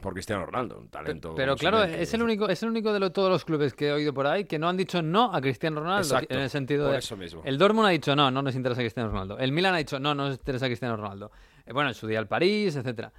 por 0.05 0.13
Cristiano 0.13 0.45
Ronaldo, 0.45 0.79
un 0.79 0.87
talento. 0.87 1.33
Pero 1.35 1.55
claro, 1.57 1.83
es 1.83 2.13
el 2.13 2.21
único, 2.23 2.47
es 2.47 2.63
el 2.63 2.69
único 2.69 2.93
de 2.93 2.99
lo- 3.01 3.11
todos 3.11 3.29
los 3.29 3.43
clubes 3.43 3.73
que 3.73 3.87
he 3.87 3.91
oído 3.91 4.13
por 4.13 4.25
ahí 4.27 4.45
que 4.45 4.57
no 4.57 4.69
han 4.69 4.77
dicho 4.77 5.01
no 5.01 5.33
a 5.35 5.41
Cristiano 5.41 5.81
Ronaldo, 5.81 6.03
Exacto, 6.07 6.33
en 6.33 6.39
el 6.39 6.49
sentido 6.49 6.85
por 6.85 6.93
de... 6.93 6.99
eso 6.99 7.17
mismo. 7.17 7.41
El 7.43 7.57
Dortmund 7.57 7.87
ha 7.87 7.91
dicho 7.91 8.15
no, 8.15 8.31
no 8.31 8.41
nos 8.41 8.55
interesa 8.55 8.79
Cristiano 8.81 9.09
Ronaldo. 9.09 9.37
El 9.37 9.51
Milan 9.51 9.73
ha 9.73 9.77
dicho 9.77 9.99
no, 9.99 10.15
no 10.15 10.29
nos 10.29 10.37
interesa 10.37 10.67
Cristiano 10.67 10.95
Ronaldo. 10.95 11.31
Eh, 11.65 11.73
bueno, 11.73 11.89
en 11.89 11.95
su 11.95 12.07
día 12.07 12.19
el 12.19 12.27
París, 12.27 12.75
etcétera. 12.75 13.11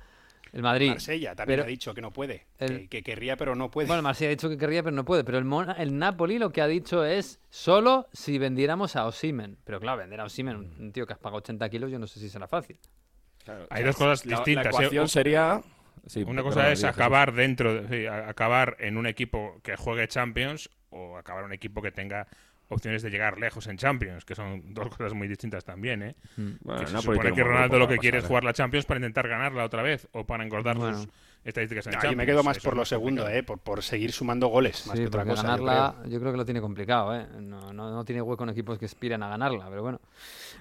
El 0.52 0.62
Madrid. 0.62 0.88
Marsella 0.90 1.34
también 1.34 1.56
Pero- 1.58 1.64
ha 1.64 1.66
dicho 1.68 1.92
que 1.92 2.00
no 2.00 2.12
puede, 2.12 2.46
el- 2.58 2.82
que, 2.82 2.88
que 2.88 3.02
querría 3.02 3.36
pero 3.36 3.54
no 3.54 3.70
puede. 3.70 3.88
Bueno, 3.88 3.98
el 3.98 4.04
Marsella 4.04 4.28
ha 4.28 4.30
dicho 4.30 4.48
que 4.48 4.56
querría, 4.56 4.82
pero 4.82 4.94
no 4.96 5.04
puede. 5.04 5.22
Pero 5.24 5.36
el, 5.38 5.44
Mon- 5.44 5.74
el 5.76 5.98
Napoli 5.98 6.38
lo 6.38 6.50
que 6.50 6.62
ha 6.62 6.66
dicho 6.66 7.04
es 7.04 7.40
solo 7.50 8.08
si 8.12 8.38
vendiéramos 8.38 8.96
a 8.96 9.06
Osimen. 9.06 9.58
Pero 9.64 9.80
claro, 9.80 9.98
vender 9.98 10.20
a 10.20 10.24
Osimen, 10.24 10.56
un- 10.56 10.92
tío 10.92 11.06
que 11.06 11.12
has 11.12 11.18
pagado 11.18 11.38
80 11.38 11.68
kilos, 11.68 11.90
yo 11.90 11.98
no 11.98 12.06
sé 12.06 12.20
si 12.20 12.28
será 12.30 12.46
fácil. 12.46 12.78
Claro, 13.44 13.66
Hay 13.70 13.84
dos 13.84 13.96
cosas 13.96 14.24
la- 14.24 14.36
distintas, 14.36 14.64
La 14.64 14.70
¿eh? 14.70 14.74
ecuación 14.74 15.08
sería... 15.08 15.60
sí, 16.06 16.24
Una 16.26 16.42
cosa 16.42 16.64
es 16.72 16.80
Jesús. 16.80 16.84
acabar 16.96 17.32
dentro, 17.32 17.74
de- 17.82 17.88
sí, 17.88 18.06
acabar 18.06 18.76
en 18.80 18.96
un 18.96 19.06
equipo 19.06 19.60
que 19.62 19.76
juegue 19.76 20.06
Champions 20.08 20.70
o 20.90 21.16
acabar 21.18 21.42
en 21.42 21.46
un 21.46 21.52
equipo 21.52 21.82
que 21.82 21.92
tenga 21.92 22.26
opciones 22.68 23.02
de 23.02 23.10
llegar 23.10 23.38
lejos 23.38 23.66
en 23.68 23.76
Champions, 23.76 24.24
que 24.24 24.34
son 24.34 24.62
dos 24.74 24.88
cosas 24.88 25.14
muy 25.14 25.28
distintas 25.28 25.64
también, 25.64 26.02
¿eh? 26.02 26.16
Bueno, 26.36 26.80
que 26.80 26.86
se 26.86 26.98
supone 27.00 27.32
que 27.32 27.44
Ronaldo 27.44 27.78
lo 27.78 27.86
que 27.88 27.98
quiere 27.98 28.18
es 28.18 28.22
pasar, 28.22 28.28
jugar 28.28 28.44
la 28.44 28.52
Champions 28.52 28.86
para 28.86 28.98
intentar 28.98 29.28
ganarla 29.28 29.64
otra 29.64 29.82
vez 29.82 30.08
o 30.12 30.26
para 30.26 30.42
engordar 30.44 30.76
Bueno. 30.76 30.96
sus 30.98 31.08
estadísticas 31.46 31.86
en 31.86 31.92
No, 31.92 31.94
Champions. 31.94 32.12
yo 32.12 32.16
me 32.18 32.26
quedo 32.26 32.42
más 32.42 32.56
Eso 32.58 32.64
por 32.68 32.76
lo 32.76 32.84
segundo, 32.84 33.28
eh, 33.28 33.42
por, 33.42 33.58
por 33.58 33.82
seguir 33.82 34.12
sumando 34.12 34.48
goles, 34.48 34.86
más 34.86 34.96
sí, 34.96 35.02
que 35.02 35.08
otra 35.08 35.24
cosa. 35.24 35.42
yo 35.42 35.48
ganarla, 35.48 35.94
creo. 36.00 36.12
yo 36.12 36.20
creo. 36.20 36.32
que 36.32 36.38
lo 36.38 36.44
tiene 36.44 36.60
complicado, 36.60 37.14
¿eh? 37.16 37.26
No, 37.40 37.72
no, 37.72 37.90
no 37.90 38.04
tiene 38.04 38.20
hueco 38.22 38.44
en 38.44 38.50
equipos 38.50 38.78
que 38.78 38.86
aspiran 38.86 39.22
a 39.22 39.28
ganarla, 39.28 39.66
pero 39.70 39.82
bueno. 39.82 40.00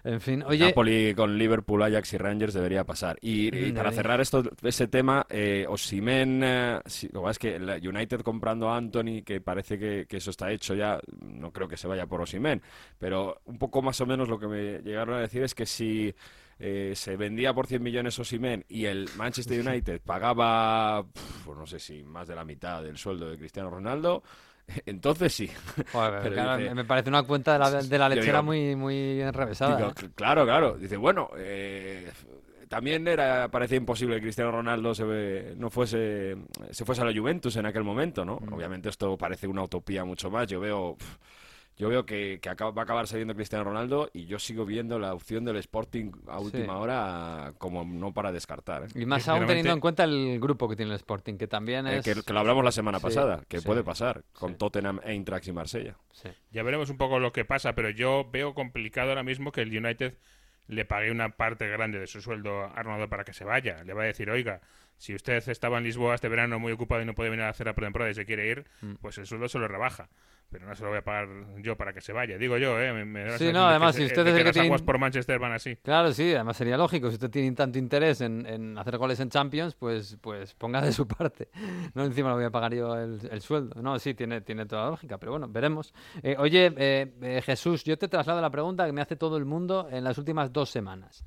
En 0.03 0.21
fin, 0.21 0.43
oye. 0.43 0.65
Napoli 0.65 1.13
con 1.15 1.37
Liverpool, 1.37 1.81
Ajax 1.81 2.13
y 2.13 2.17
Rangers 2.17 2.53
debería 2.53 2.83
pasar. 2.83 3.17
Y, 3.21 3.55
y 3.55 3.71
para 3.71 3.91
cerrar 3.91 4.21
esto, 4.21 4.43
ese 4.61 4.87
tema, 4.87 5.25
eh, 5.29 5.65
Osimhen, 5.67 6.41
eh, 6.43 6.79
lo 7.11 7.21
que 7.21 7.23
pasa 7.23 7.31
es 7.31 7.39
que 7.39 7.59
la 7.59 7.75
United 7.77 8.21
comprando 8.21 8.69
a 8.69 8.77
Anthony, 8.77 9.23
que 9.25 9.41
parece 9.41 9.79
que, 9.79 10.05
que 10.07 10.17
eso 10.17 10.29
está 10.29 10.51
hecho 10.51 10.75
ya, 10.75 10.99
no 11.21 11.51
creo 11.51 11.67
que 11.67 11.77
se 11.77 11.87
vaya 11.87 12.05
por 12.05 12.21
Osimhen, 12.21 12.61
pero 12.99 13.41
un 13.45 13.57
poco 13.57 13.81
más 13.81 13.99
o 14.01 14.05
menos 14.05 14.29
lo 14.29 14.37
que 14.39 14.47
me 14.47 14.79
llegaron 14.83 15.15
a 15.15 15.19
decir 15.21 15.41
es 15.43 15.55
que 15.55 15.65
si 15.65 16.13
eh, 16.59 16.93
se 16.95 17.17
vendía 17.17 17.53
por 17.53 17.67
100 17.67 17.83
millones 17.83 18.17
Osimhen 18.19 18.65
y 18.69 18.85
el 18.85 19.09
Manchester 19.17 19.65
United 19.67 20.01
pagaba, 20.05 21.05
pues 21.45 21.57
no 21.57 21.65
sé 21.67 21.79
si 21.79 22.03
más 22.03 22.27
de 22.27 22.35
la 22.35 22.45
mitad 22.45 22.81
del 22.83 22.97
sueldo 22.97 23.29
de 23.29 23.37
Cristiano 23.37 23.69
Ronaldo, 23.69 24.23
entonces 24.85 25.33
sí. 25.33 25.49
Joder, 25.91 26.19
Pero 26.23 26.33
claro, 26.35 26.57
dice- 26.57 26.75
me 26.75 26.85
parece 26.85 27.09
una 27.09 27.23
cuenta 27.23 27.53
de 27.53 27.59
la, 27.59 27.83
de 27.83 27.97
la 27.97 28.09
lechera 28.09 28.39
digo- 28.39 28.43
muy, 28.43 28.75
muy 28.75 29.21
enrevesada. 29.21 29.75
Digo, 29.77 29.89
¿eh? 29.89 29.93
cl- 29.93 30.11
claro, 30.15 30.45
claro. 30.45 30.77
Dice, 30.77 30.97
bueno, 30.97 31.29
eh, 31.37 32.09
también 32.69 33.07
era 33.07 33.47
parecía 33.49 33.77
imposible 33.77 34.15
que 34.15 34.21
Cristiano 34.23 34.51
Ronaldo 34.51 34.95
se, 34.95 35.03
ve- 35.03 35.53
no 35.57 35.69
fuese 35.69 36.35
se 36.71 36.83
fuese 36.85 37.01
a 37.01 37.05
la 37.05 37.13
Juventus 37.17 37.55
en 37.57 37.65
aquel 37.67 37.83
momento, 37.83 38.25
¿no? 38.25 38.39
Mm. 38.41 38.53
Obviamente 38.53 38.89
esto 38.89 39.15
parece 39.17 39.47
una 39.47 39.63
utopía 39.63 40.03
mucho 40.03 40.31
más. 40.31 40.47
Yo 40.47 40.59
veo 40.59 40.97
Yo 41.77 41.89
veo 41.89 42.05
que, 42.05 42.39
que 42.41 42.49
acaba- 42.49 42.71
va 42.71 42.83
a 42.83 42.85
acabar 42.85 43.05
saliendo 43.05 43.35
Cristiano 43.35 43.65
Ronaldo 43.65 44.09
y 44.13 44.25
yo 44.27 44.39
sigo 44.39 44.65
viendo 44.65 44.97
la 44.97 45.13
opción 45.13 45.43
del 45.43 45.57
Sporting 45.57 46.11
a 46.27 46.39
última 46.39 46.77
hora 46.77 47.53
como 47.57 47.83
no 47.83 48.13
para 48.13 48.31
descartar. 48.31 48.83
¿eh? 48.83 48.87
Y 48.95 49.05
más 49.05 49.23
Sí, 49.23 49.29
aún 49.29 49.45
teniendo 49.45 49.73
en 49.73 49.81
cuenta 49.81 50.05
el 50.05 50.39
grupo 50.39 50.69
que 50.69 50.77
tiene 50.77 50.91
el 50.91 50.95
Sporting, 50.95 51.37
que 51.37 51.47
también 51.47 51.85
Eh, 51.87 51.97
es... 51.97 52.05
que, 52.05 52.15
que 52.23 52.31
lo 52.33 52.39
hablamos 52.39 52.63
la 52.63 52.71
semana 52.71 52.99
Sí, 52.99 53.03
pasada, 53.03 53.43
que 53.49 53.59
sí, 53.59 53.65
puede 53.65 53.83
pasar 53.83 54.23
con 54.31 54.51
sí. 54.51 54.57
Tottenham, 54.57 55.01
Eintracht 55.03 55.47
y 55.47 55.51
Marsella. 55.51 55.97
Sí. 56.13 56.29
Ya 56.51 56.63
veremos 56.63 56.89
un 56.89 56.97
poco 56.97 57.19
lo 57.19 57.33
que 57.33 57.43
pasa, 57.43 57.73
pero 57.75 57.89
yo 57.89 58.29
veo 58.31 58.53
complicado 58.53 59.09
ahora 59.09 59.23
mismo 59.23 59.51
que 59.51 59.61
el 59.61 59.77
United 59.77 60.13
le 60.67 60.85
pague 60.85 61.11
una 61.11 61.35
parte 61.35 61.67
grande 61.67 61.99
de 61.99 62.07
su 62.07 62.21
sueldo 62.21 62.63
a 62.63 62.81
Ronaldo 62.83 63.09
para 63.09 63.25
que 63.25 63.33
se 63.33 63.43
vaya. 63.43 63.83
Le 63.83 63.93
va 63.93 64.03
a 64.03 64.05
decir, 64.05 64.29
oiga, 64.29 64.61
si 64.97 65.13
usted 65.15 65.47
estaba 65.49 65.77
en 65.77 65.83
Lisboa 65.83 66.15
este 66.15 66.29
verano 66.29 66.59
muy 66.59 66.71
ocupado 66.71 67.01
y 67.01 67.05
no 67.05 67.13
puede 67.13 67.29
venir 67.29 67.45
a 67.45 67.49
hacer 67.49 67.67
la 67.67 67.73
pretemporada 67.73 68.11
y 68.11 68.15
se 68.15 68.25
quiere 68.25 68.47
ir, 68.47 68.65
Mm. 68.81 68.93
pues 69.01 69.17
el 69.17 69.25
sueldo 69.25 69.47
se 69.49 69.59
lo 69.59 69.67
rebaja. 69.67 70.09
Pero 70.51 70.67
no 70.67 70.75
se 70.75 70.83
lo 70.83 70.89
voy 70.89 70.99
a 70.99 71.01
pagar 71.03 71.27
yo 71.57 71.75
para 71.75 71.91
que 71.91 72.01
se 72.01 72.13
vaya. 72.13 72.37
Digo 72.37 72.55
yo, 72.57 72.79
¿eh? 72.79 72.93
Me, 72.93 73.03
me 73.03 73.31
Sí, 73.39 73.45
no, 73.45 73.47
de 73.47 73.51
que 73.53 73.57
además, 73.57 73.95
se- 73.95 74.01
si 74.01 74.05
usted 74.05 74.23
de 74.23 74.29
es 74.29 74.35
el 74.35 74.39
que 74.41 74.43
las 74.45 74.53
tiene- 74.53 74.67
aguas 74.67 74.83
por 74.83 74.99
Manchester 74.99 75.39
van 75.39 75.51
así. 75.53 75.75
Claro, 75.77 76.13
sí, 76.13 76.33
además 76.35 76.55
sería 76.55 76.77
lógico. 76.77 77.09
Si 77.09 77.15
usted 77.15 77.31
tiene 77.31 77.51
tanto 77.53 77.79
interés 77.79 78.21
en, 78.21 78.45
en 78.45 78.77
hacer 78.77 78.97
goles 78.99 79.19
en 79.19 79.29
Champions, 79.31 79.73
pues, 79.73 80.17
pues 80.21 80.53
ponga 80.53 80.81
de 80.81 80.91
su 80.91 81.07
parte. 81.07 81.49
No 81.95 82.05
encima 82.05 82.29
lo 82.29 82.35
voy 82.35 82.45
a 82.45 82.51
pagar 82.51 82.75
yo 82.75 82.95
el, 82.95 83.19
el 83.29 83.41
sueldo. 83.41 83.81
No, 83.81 83.97
sí, 83.97 84.13
tiene, 84.13 84.41
tiene 84.41 84.67
toda 84.67 84.83
la 84.85 84.89
lógica, 84.91 85.17
pero 85.17 85.31
bueno, 85.31 85.47
veremos. 85.49 85.93
Eh, 86.21 86.35
oye, 86.37 86.71
eh, 86.77 87.11
eh, 87.23 87.41
Jesús, 87.43 87.83
yo 87.83 87.97
te 87.97 88.07
traslado 88.07 88.39
la 88.39 88.51
pregunta 88.51 88.85
que 88.85 88.93
me 88.93 89.01
hace 89.01 89.15
todo 89.15 89.37
el 89.37 89.45
mundo 89.45 89.89
en 89.91 90.03
las 90.03 90.19
últimas 90.19 90.53
dos 90.53 90.69
semanas. 90.69 91.25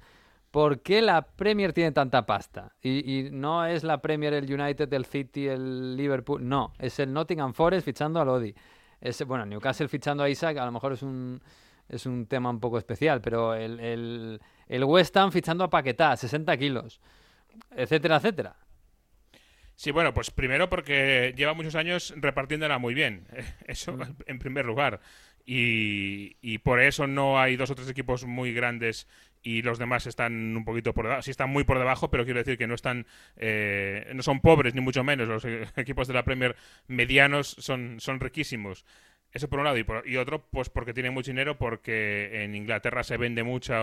¿Por 0.58 0.82
qué 0.82 1.00
la 1.02 1.22
Premier 1.22 1.72
tiene 1.72 1.92
tanta 1.92 2.26
pasta? 2.26 2.74
Y, 2.82 3.18
y 3.18 3.30
no 3.30 3.64
es 3.64 3.84
la 3.84 4.02
Premier, 4.02 4.34
el 4.34 4.52
United, 4.52 4.92
el 4.92 5.04
City, 5.04 5.46
el 5.46 5.96
Liverpool. 5.96 6.48
No, 6.48 6.72
es 6.80 6.98
el 6.98 7.12
Nottingham 7.12 7.54
Forest 7.54 7.84
fichando 7.84 8.20
a 8.20 8.24
Lodi. 8.24 8.52
Es, 9.00 9.24
bueno, 9.24 9.46
Newcastle 9.46 9.86
fichando 9.86 10.24
a 10.24 10.28
Isaac, 10.28 10.56
a 10.56 10.64
lo 10.64 10.72
mejor 10.72 10.94
es 10.94 11.02
un, 11.04 11.40
es 11.88 12.06
un 12.06 12.26
tema 12.26 12.50
un 12.50 12.58
poco 12.58 12.76
especial, 12.76 13.20
pero 13.20 13.54
el, 13.54 13.78
el, 13.78 14.40
el 14.66 14.82
West 14.82 15.16
Ham 15.16 15.30
fichando 15.30 15.62
a 15.62 15.70
Paquetá, 15.70 16.16
60 16.16 16.56
kilos, 16.56 17.00
etcétera, 17.76 18.16
etcétera. 18.16 18.56
Sí, 19.76 19.92
bueno, 19.92 20.12
pues 20.12 20.32
primero 20.32 20.68
porque 20.68 21.34
lleva 21.36 21.54
muchos 21.54 21.76
años 21.76 22.12
repartiéndola 22.16 22.78
muy 22.78 22.94
bien. 22.94 23.28
Eso 23.68 23.96
en 24.26 24.40
primer 24.40 24.66
lugar. 24.66 24.98
Y, 25.50 26.58
por 26.58 26.78
eso 26.78 27.06
no 27.06 27.40
hay 27.40 27.56
dos 27.56 27.70
o 27.70 27.74
tres 27.74 27.88
equipos 27.88 28.26
muy 28.26 28.52
grandes 28.52 29.08
y 29.42 29.62
los 29.62 29.78
demás 29.78 30.06
están 30.06 30.54
un 30.54 30.62
poquito 30.66 30.92
por 30.92 31.06
debajo. 31.06 31.22
Sí 31.22 31.30
están 31.30 31.48
muy 31.48 31.64
por 31.64 31.78
debajo, 31.78 32.10
pero 32.10 32.26
quiero 32.26 32.40
decir 32.40 32.58
que 32.58 32.66
no 32.66 32.74
están, 32.74 33.06
eh, 33.36 34.12
no 34.14 34.22
son 34.22 34.40
pobres 34.40 34.74
ni 34.74 34.82
mucho 34.82 35.04
menos. 35.04 35.26
Los 35.26 35.46
equipos 35.76 36.06
de 36.06 36.12
la 36.12 36.22
Premier 36.22 36.54
medianos 36.86 37.56
son, 37.58 37.98
son 37.98 38.20
riquísimos. 38.20 38.84
Eso 39.32 39.48
por 39.48 39.60
un 39.60 39.64
lado 39.64 39.78
y, 39.78 39.84
por, 39.84 40.06
y 40.06 40.18
otro, 40.18 40.46
pues 40.50 40.68
porque 40.68 40.92
tienen 40.92 41.14
mucho 41.14 41.30
dinero, 41.30 41.56
porque 41.56 42.44
en 42.44 42.54
Inglaterra 42.54 43.02
se 43.02 43.16
vende 43.16 43.42
mucha 43.42 43.80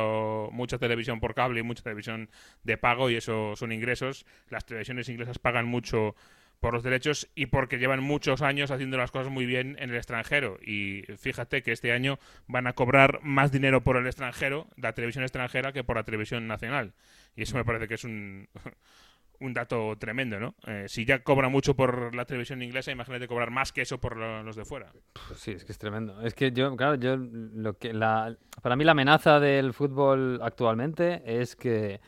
mucha 0.52 0.78
televisión 0.78 1.20
por 1.20 1.34
cable 1.34 1.62
y 1.62 1.64
mucha 1.64 1.82
televisión 1.82 2.30
de 2.64 2.78
pago 2.78 3.10
y 3.10 3.16
eso 3.16 3.56
son 3.56 3.72
ingresos. 3.72 4.28
Las 4.50 4.68
televisiones 4.68 5.10
inglesas 5.10 5.40
pagan 5.40 5.66
mucho 5.66 6.16
por 6.60 6.74
los 6.74 6.84
derechos 6.84 7.30
y 7.36 7.48
porque 7.48 7.78
llevan 7.78 8.02
muchos 8.02 8.42
años 8.42 8.72
haciendo 8.72 8.98
las 8.98 9.12
cosas 9.12 9.32
muy 9.32 9.46
bien 9.46 9.76
en 9.80 9.90
el 9.92 9.96
extranjero. 9.98 10.58
Y 10.66 11.04
fíjate 11.18 11.62
que 11.64 11.72
este 11.72 11.92
año 11.92 12.18
van 12.48 12.68
a 12.68 12.74
cobrar 12.74 13.20
más 13.24 13.52
dinero 13.52 13.82
por 13.84 13.98
el 13.98 14.08
extranjero, 14.08 14.68
la 14.78 14.94
televisión 14.94 15.24
extranjera, 15.24 15.72
que 15.74 15.84
por 15.84 15.96
la 15.98 16.04
televisión 16.04 16.48
nacional. 16.48 16.94
Y 17.36 17.44
eso 17.44 17.56
me 17.58 17.66
parece 17.66 17.88
que 17.88 17.96
es 17.96 18.04
un, 18.04 18.48
un 19.40 19.54
dato 19.54 19.98
tremendo, 20.00 20.40
¿no? 20.40 20.56
Eh, 20.66 20.86
si 20.88 21.04
ya 21.06 21.20
cobra 21.22 21.50
mucho 21.50 21.76
por 21.76 22.16
la 22.16 22.26
televisión 22.26 22.62
inglesa, 22.62 22.92
imagínate 22.92 23.28
cobrar 23.28 23.52
más 23.52 23.72
que 23.74 23.82
eso 23.82 24.00
por 24.00 24.16
lo- 24.16 24.42
los 24.44 24.56
de 24.56 24.64
fuera. 24.66 24.92
Pues 25.28 25.40
sí, 25.40 25.52
es 25.52 25.66
que 25.66 25.74
es 25.74 25.78
tremendo. 25.78 26.22
Es 26.26 26.34
que 26.34 26.52
yo, 26.52 26.76
claro, 26.78 26.96
yo 26.96 27.18
lo 27.18 27.78
que 27.78 27.94
la, 27.94 28.36
para 28.62 28.76
mí 28.78 28.86
la 28.86 28.94
amenaza 28.94 29.40
del 29.42 29.74
fútbol 29.74 30.40
actualmente 30.42 31.22
es 31.26 31.56
que, 31.58 32.00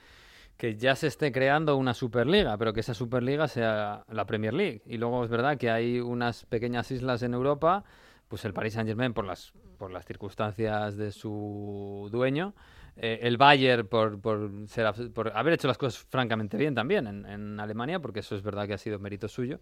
que 0.58 0.76
ya 0.76 0.96
se 0.96 1.08
esté 1.08 1.32
creando 1.32 1.78
una 1.78 1.94
Superliga, 1.94 2.58
pero 2.58 2.74
que 2.74 2.80
esa 2.80 2.94
Superliga 2.94 3.48
sea 3.48 4.04
la 4.10 4.26
Premier 4.26 4.54
League. 4.54 4.82
Y 4.86 4.98
luego 4.98 5.24
es 5.24 5.30
verdad 5.30 5.58
que 5.58 5.70
hay 5.70 6.00
unas 6.00 6.46
pequeñas 6.46 6.90
islas 6.92 7.22
en 7.24 7.34
Europa, 7.34 7.84
pues 8.28 8.44
el 8.46 8.54
Paris 8.54 8.74
Saint-Germain 8.74 9.14
por 9.14 9.26
las 9.26 9.54
por 9.78 9.92
las 9.92 10.06
circunstancias 10.06 10.98
de 10.98 11.12
su 11.12 12.10
dueño, 12.12 12.54
eh, 12.96 13.20
el 13.22 13.38
Bayern 13.38 13.88
por, 13.88 14.20
por, 14.20 14.50
ser 14.68 14.92
por 15.14 15.32
haber 15.36 15.54
hecho 15.54 15.68
las 15.68 15.78
cosas 15.78 16.04
francamente 16.10 16.58
bien 16.58 16.74
también 16.74 17.08
en, 17.08 17.26
en 17.26 17.60
Alemania, 17.60 18.00
porque 18.00 18.20
eso 18.22 18.36
es 18.36 18.42
verdad 18.42 18.68
que 18.68 18.74
ha 18.74 18.78
sido 18.78 19.00
mérito 19.00 19.28
suyo, 19.28 19.60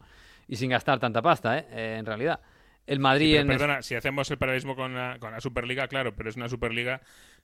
y 0.47 0.55
sin 0.55 0.69
gastar 0.69 0.99
tanta 0.99 1.21
pasta, 1.21 1.57
¿eh? 1.59 1.67
Eh, 1.71 1.95
en 1.99 2.05
realidad. 2.05 2.39
El 2.87 2.99
Madrid 2.99 3.31
Pero 3.31 3.41
en 3.41 3.47
perdona, 3.47 3.81
si 3.81 3.95
hacemos 3.95 4.29
el 4.29 4.37
paralelismo 4.37 4.75
con 4.75 4.93
la, 4.93 5.17
con 5.19 5.31
la 5.31 5.41
Superliga, 5.41 5.87
claro, 5.87 6.13
pero 6.15 6.29
es 6.29 6.35
una 6.35 6.47
Superliga 6.49 7.01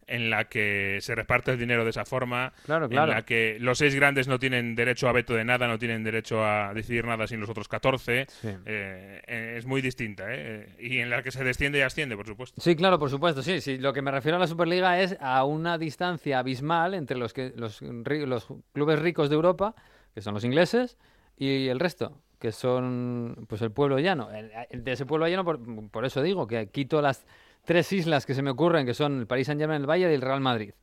en 0.07 0.29
la 0.29 0.45
que 0.45 0.98
se 1.01 1.13
reparte 1.15 1.51
el 1.51 1.60
dinero 1.60 1.83
de 1.83 1.91
esa 1.91 2.05
forma, 2.05 2.53
Claro, 2.65 2.89
claro. 2.89 3.12
en 3.12 3.17
la 3.17 3.24
que 3.24 3.57
los 3.60 3.77
seis 3.77 3.95
grandes 3.95 4.27
no 4.27 4.39
tienen 4.39 4.75
derecho 4.75 5.07
a 5.07 5.12
veto 5.12 5.33
de 5.36 5.43
nada, 5.45 5.67
no 5.67 5.77
tienen 5.79 6.03
derecho 6.03 6.43
a 6.43 6.74
decidir 6.74 7.05
nada 7.05 7.27
sin 7.27 7.39
los 7.39 7.50
otros 7.50 7.67
14. 7.67 8.25
Sí. 8.27 8.48
Eh, 8.65 9.21
eh, 9.27 9.55
es 9.57 9.65
muy 9.65 9.81
distinta, 9.81 10.25
¿eh? 10.29 10.75
Y 10.79 11.00
en 11.00 11.10
la 11.12 11.21
que 11.24 11.31
se 11.31 11.43
desciende 11.43 11.79
y 11.79 11.81
asciende, 11.81 12.15
por 12.15 12.25
supuesto. 12.27 12.60
Sí, 12.62 12.75
claro, 12.75 12.98
por 13.00 13.10
supuesto, 13.10 13.41
sí, 13.43 13.62
sí. 13.62 13.77
Lo 13.77 13.93
que 13.93 14.01
me 14.01 14.12
refiero 14.12 14.38
a 14.38 14.39
la 14.39 14.48
Superliga 14.48 15.00
es 15.00 15.15
a 15.21 15.43
una 15.45 15.77
distancia 15.77 16.39
abismal 16.39 16.93
entre 16.95 17.17
los 17.17 17.31
que 17.33 17.53
los, 17.55 17.81
los 17.81 18.48
clubes 18.74 19.00
ricos 19.00 19.29
de 19.29 19.36
Europa, 19.36 19.75
que 20.15 20.21
son 20.21 20.33
los 20.33 20.43
ingleses, 20.43 20.98
y 21.38 21.67
el 21.67 21.79
resto, 21.79 22.17
que 22.41 22.51
son 22.51 23.45
pues 23.48 23.62
el 23.62 23.71
pueblo 23.71 24.00
llano. 24.00 24.27
De 24.29 24.91
ese 24.91 25.05
pueblo 25.05 25.27
llano, 25.27 25.45
por, 25.45 25.60
por 25.89 26.03
eso 26.03 26.21
digo 26.21 26.48
que 26.48 26.67
quito 26.67 27.01
las 27.01 27.25
tres 27.63 27.93
islas 27.93 28.25
que 28.25 28.33
se 28.33 28.41
me 28.41 28.50
ocurren, 28.50 28.86
que 28.86 28.93
son 28.95 29.19
el 29.19 29.27
Paris 29.27 29.45
Saint-Germain, 29.48 29.79
el 29.81 29.88
Bayern 29.88 30.12
y 30.12 30.15
el 30.15 30.21
Real 30.21 30.41
Madrid, 30.41 30.74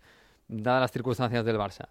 dadas 0.46 0.80
las 0.82 0.92
circunstancias 0.92 1.44
del 1.44 1.56
Barça. 1.56 1.88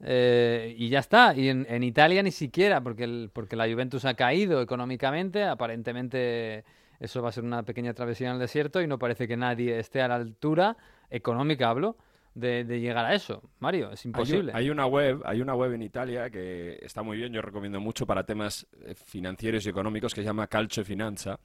Eh, 0.00 0.74
y 0.76 0.88
ya 0.88 0.98
está. 0.98 1.34
Y 1.34 1.48
en, 1.48 1.64
en 1.70 1.82
Italia 1.84 2.22
ni 2.22 2.32
siquiera, 2.32 2.80
porque, 2.82 3.04
el- 3.04 3.30
porque 3.32 3.56
la 3.56 3.66
Juventus 3.70 4.04
ha 4.04 4.14
caído 4.14 4.60
económicamente. 4.60 5.44
Aparentemente 5.44 6.64
eso 7.00 7.22
va 7.22 7.28
a 7.28 7.32
ser 7.32 7.44
una 7.44 7.62
pequeña 7.62 7.94
travesía 7.94 8.28
en 8.28 8.34
el 8.34 8.40
desierto 8.40 8.82
y 8.82 8.86
no 8.86 8.98
parece 8.98 9.28
que 9.28 9.36
nadie 9.36 9.78
esté 9.78 10.02
a 10.02 10.08
la 10.08 10.16
altura, 10.16 10.76
económica 11.10 11.68
hablo, 11.70 11.96
de, 12.34 12.64
de 12.64 12.80
llegar 12.80 13.04
a 13.06 13.14
eso. 13.14 13.42
Mario, 13.60 13.90
es 13.92 14.04
imposible. 14.04 14.52
Hay, 14.54 14.70
una 14.70 14.86
web, 14.86 15.22
hay 15.24 15.40
una 15.40 15.54
web 15.54 15.72
en 15.72 15.82
Italia 15.82 16.28
que 16.30 16.78
está 16.82 17.02
muy 17.02 17.16
bien, 17.16 17.32
yo 17.32 17.40
recomiendo 17.42 17.80
mucho 17.80 18.06
para 18.06 18.24
temas 18.24 18.66
eh, 18.84 18.94
financieros 18.94 19.64
y 19.66 19.68
económicos 19.70 20.14
que 20.14 20.20
se 20.22 20.26
llama 20.26 20.46
Calcio 20.48 20.84
Finanza. 20.84 21.38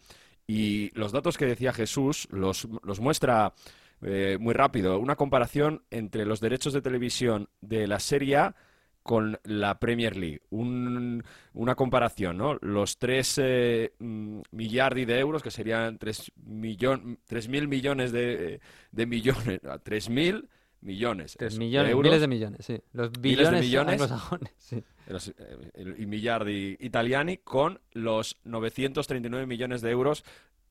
Y 0.47 0.89
los 0.97 1.11
datos 1.11 1.37
que 1.37 1.45
decía 1.45 1.71
Jesús 1.73 2.27
los, 2.31 2.67
los 2.83 2.99
muestra 2.99 3.53
eh, 4.01 4.37
muy 4.39 4.53
rápido. 4.53 4.97
Una 4.99 5.15
comparación 5.15 5.83
entre 5.91 6.25
los 6.25 6.39
derechos 6.39 6.73
de 6.73 6.81
televisión 6.81 7.49
de 7.61 7.85
la 7.85 7.99
Serie 7.99 8.37
A 8.37 8.55
con 9.03 9.39
la 9.43 9.79
Premier 9.79 10.15
League. 10.17 10.41
Un- 10.49 11.23
una 11.53 11.75
comparación, 11.75 12.37
¿no? 12.37 12.57
Los 12.61 12.97
3 12.97 13.39
eh, 13.41 13.93
mm, 13.99 14.41
millardi 14.51 15.05
de 15.05 15.19
euros, 15.19 15.41
que 15.43 15.51
serían 15.51 15.97
3 15.97 16.31
millon, 16.45 17.19
mil 17.49 17.67
millones 17.67 18.11
de, 18.11 18.59
de 18.91 19.05
millones, 19.05 19.61
3 19.83 20.09
mil 20.09 20.49
millones. 20.81 21.37
Millones, 21.57 21.91
euros. 21.91 22.03
miles 22.03 22.21
de 22.21 22.27
millones, 22.27 22.65
sí. 22.65 22.79
Los 22.93 23.11
de 23.13 23.19
billones 23.19 23.61
millones. 23.61 23.93
anglosajones, 24.01 24.53
sí. 24.57 24.83
los, 25.07 25.27
eh, 25.29 25.33
el- 25.73 25.99
i 25.99 26.05
miliardi 26.05 26.77
italiani 26.79 27.37
con 27.37 27.79
los 27.91 28.37
939 28.45 29.45
millones 29.45 29.81
de 29.81 29.91
euros 29.91 30.23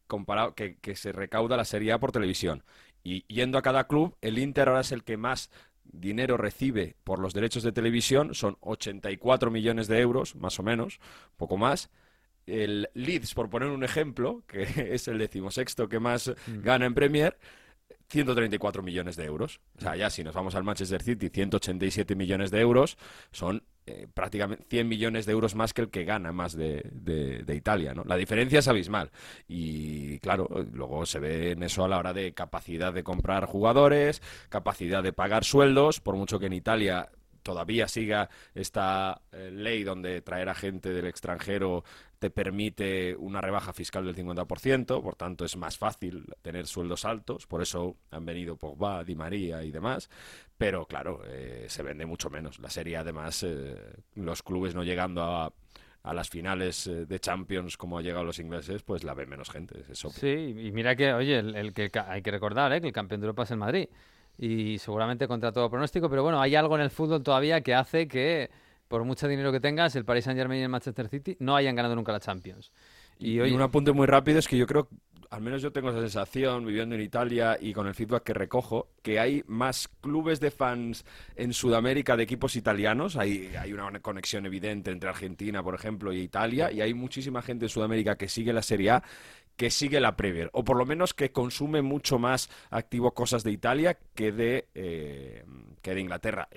comparado 0.07 0.55
que, 0.55 0.77
que 0.79 0.97
se 0.97 1.13
recauda 1.13 1.57
la 1.57 1.65
Serie 1.65 1.93
A 1.93 1.99
por 1.99 2.13
televisión. 2.13 2.65
Y 3.05 3.25
yendo 3.33 3.59
a 3.59 3.63
cada 3.63 3.87
club, 3.87 4.17
el 4.23 4.39
Inter 4.39 4.69
ahora 4.69 4.81
es 4.81 4.93
el 4.93 5.05
que 5.05 5.17
más 5.17 5.51
dinero 5.85 6.37
recibe 6.37 6.97
por 7.05 7.19
los 7.19 7.33
derechos 7.35 7.63
de 7.63 7.73
televisión, 7.73 8.35
son 8.35 8.57
84 8.61 9.51
millones 9.51 9.89
de 9.89 10.01
euros, 10.01 10.35
más 10.37 10.59
o 10.59 10.63
menos, 10.63 10.99
poco 11.37 11.57
más. 11.57 11.91
El 12.47 12.89
Leeds, 12.95 13.35
por 13.35 13.51
poner 13.51 13.69
un 13.69 13.85
ejemplo, 13.85 14.43
que 14.47 14.63
es 14.95 15.09
el 15.09 15.19
decimosexto 15.19 15.89
que 15.89 16.01
más 16.01 16.33
gana 16.47 16.87
en 16.87 16.95
Premier, 16.95 17.37
134 18.09 18.83
millones 18.83 19.17
de 19.17 19.25
euros. 19.25 19.61
O 19.77 19.81
sea, 19.81 19.97
ya 19.97 20.11
si 20.11 20.25
nos 20.25 20.35
vamos 20.35 20.55
al 20.55 20.65
Manchester 20.65 21.03
City, 21.03 21.29
187 21.29 22.15
millones 22.15 22.51
de 22.51 22.61
euros, 22.61 22.97
son 23.33 23.63
eh, 23.87 24.07
prácticamente 24.13 24.65
100 24.69 24.89
millones 24.89 25.25
de 25.27 25.33
euros 25.33 25.55
más 25.55 25.73
que 25.73 25.83
el 25.83 25.91
que 25.91 26.05
gana 26.05 26.33
más 26.33 26.55
de, 26.55 26.83
de- 26.93 27.43
de 27.45 27.55
Italia, 27.55 27.95
¿no? 27.95 28.05
La 28.05 28.17
diferencia 28.17 28.59
es 28.59 28.69
abismal. 28.69 29.11
Y 29.47 30.19
claro, 30.19 30.49
luego 30.73 31.07
se 31.07 31.19
ve 31.21 31.53
en 31.53 31.63
eso 31.63 31.85
a 31.85 31.89
la 31.89 31.99
hora 31.99 32.13
de 32.13 32.33
capacidad 32.35 32.93
de 32.93 33.03
comprar 33.03 33.47
jugadores, 33.47 34.23
capacidad 34.49 35.03
de 35.03 35.13
pagar 35.13 35.45
sueldos, 35.45 36.01
por 36.01 36.17
mucho 36.17 36.39
que 36.39 36.47
en 36.47 36.53
Italia 36.55 37.09
todavía 37.49 37.89
siga 37.89 38.29
esta 38.55 39.23
eh, 39.33 39.51
ley 39.51 39.83
donde 39.83 40.21
traer 40.21 40.51
a 40.51 40.55
gente 40.55 40.91
del 40.91 41.07
extranjero 41.07 41.83
te 42.19 42.29
permite 42.29 43.17
una 43.17 43.41
rebaja 43.41 43.73
fiscal 43.73 44.05
del 44.05 44.15
50%, 44.15 45.03
por 45.03 45.17
tanto 45.17 45.47
es 45.47 45.57
más 45.57 45.79
fácil 45.79 46.27
tener 46.43 46.67
sueldos 46.67 47.07
altos, 47.07 47.47
por 47.47 47.63
eso 47.63 47.97
han 48.11 48.27
venido 48.27 48.57
Pogba, 48.57 49.03
Di 49.03 49.15
María 49.15 49.65
y 49.65 49.71
demás, 49.71 50.11
pero 50.59 50.85
claro, 50.85 51.23
eh, 51.25 51.65
se 51.69 51.83
vende 51.83 52.05
mucho 52.05 52.29
menos. 52.29 52.59
La 52.59 52.69
serie 52.69 52.99
además, 52.99 53.43
eh, 53.45 53.79
los 54.15 54.43
clubes 54.43 54.75
no 54.75 54.85
llegando 54.85 55.23
a, 55.23 55.51
las 56.05 56.29
finales 56.29 56.87
eh, 56.87 57.07
de 57.07 57.19
Champions 57.19 57.79
como 57.79 57.97
ha 57.97 58.03
llegado 58.03 58.25
los 58.25 58.39
ingleses, 58.39 58.83
pues 58.83 59.05
la 59.05 59.15
ve 59.15 59.25
menos 59.25 59.49
gente. 59.49 59.85
Sí, 59.95 60.55
y 60.55 60.71
mira 60.71 60.97
que, 60.97 61.15
oye, 61.15 61.39
hay 61.39 62.23
que 62.23 62.31
recordar 62.31 62.79
que 62.79 62.89
el 62.89 62.93
campeón 62.93 63.23
de 63.23 63.27
Europa 63.27 63.45
es 63.45 63.51
el 63.53 63.57
Madrid. 63.57 63.89
Y 64.39 64.79
seguramente 64.79 65.27
contra 65.27 65.51
todo 65.51 65.69
pronóstico, 65.69 66.09
pero 66.09 66.23
bueno, 66.23 66.41
hay 66.41 66.55
algo 66.55 66.77
en 66.77 66.83
el 66.83 66.91
fútbol 66.91 67.23
todavía 67.23 67.61
que 67.61 67.75
hace 67.75 68.07
que, 68.07 68.51
por 68.87 69.03
mucho 69.05 69.27
dinero 69.27 69.51
que 69.51 69.59
tengas, 69.59 69.97
el 69.97 70.05
Paris 70.05 70.25
Saint 70.25 70.39
Germain 70.39 70.61
y 70.61 70.63
el 70.63 70.69
Manchester 70.69 71.09
City 71.09 71.37
no 71.41 71.57
hayan 71.57 71.75
ganado 71.75 71.97
nunca 71.97 72.13
la 72.13 72.21
Champions. 72.21 72.71
Y, 73.19 73.33
Y 73.33 73.41
oye, 73.41 73.55
un 73.55 73.63
apunte 73.63 73.91
muy 73.93 74.07
rápido 74.07 74.39
es 74.39 74.47
que 74.47 74.57
yo 74.57 74.67
creo, 74.67 74.89
al 75.31 75.43
menos 75.43 75.61
yo 75.61 75.73
tengo 75.73 75.91
esa 75.91 76.01
sensación 76.01 76.65
viviendo 76.65 76.95
en 76.95 77.03
Italia 77.03 77.59
y 77.61 77.73
con 77.73 77.87
el 77.87 77.95
feedback 77.95 78.25
que 78.25 78.35
recojo, 78.35 78.89
que 79.03 79.21
hay 79.21 79.45
más 79.47 79.89
clubes 79.89 80.41
de 80.41 80.51
fans 80.51 81.05
en 81.37 81.53
Sudamérica 81.53 82.17
de 82.17 82.23
equipos 82.23 82.57
italianos. 82.57 83.17
Hay, 83.17 83.55
hay 83.59 83.73
una 83.73 84.01
conexión 84.01 84.47
evidente 84.47 84.91
entre 84.91 85.11
Argentina, 85.11 85.63
por 85.63 85.75
ejemplo, 85.75 86.13
y 86.13 86.21
Italia. 86.21 86.73
Y 86.73 86.81
hay 86.81 86.95
muchísima 86.95 87.43
gente 87.43 87.67
en 87.67 87.71
Sudamérica 87.71 88.17
que 88.17 88.29
sigue 88.29 88.53
la 88.53 88.63
Serie 88.63 88.91
A 88.91 89.03
que 89.57 89.71
sigue 89.71 89.99
la 89.99 90.15
Premier, 90.15 90.51
o 90.53 90.63
por 90.63 90.77
lo 90.77 90.87
menos 90.87 91.15
que 91.15 91.33
consume 91.33 91.83
mucho 91.83 92.21
más 92.21 92.49
activo 92.71 93.13
cosas 93.13 93.43
de 93.43 93.51
Italia 93.51 93.99
que 94.15 94.31
de, 94.31 94.69
eh, 94.73 95.45
que 95.83 95.95
de 95.95 96.01
Inglaterra. 96.01 96.49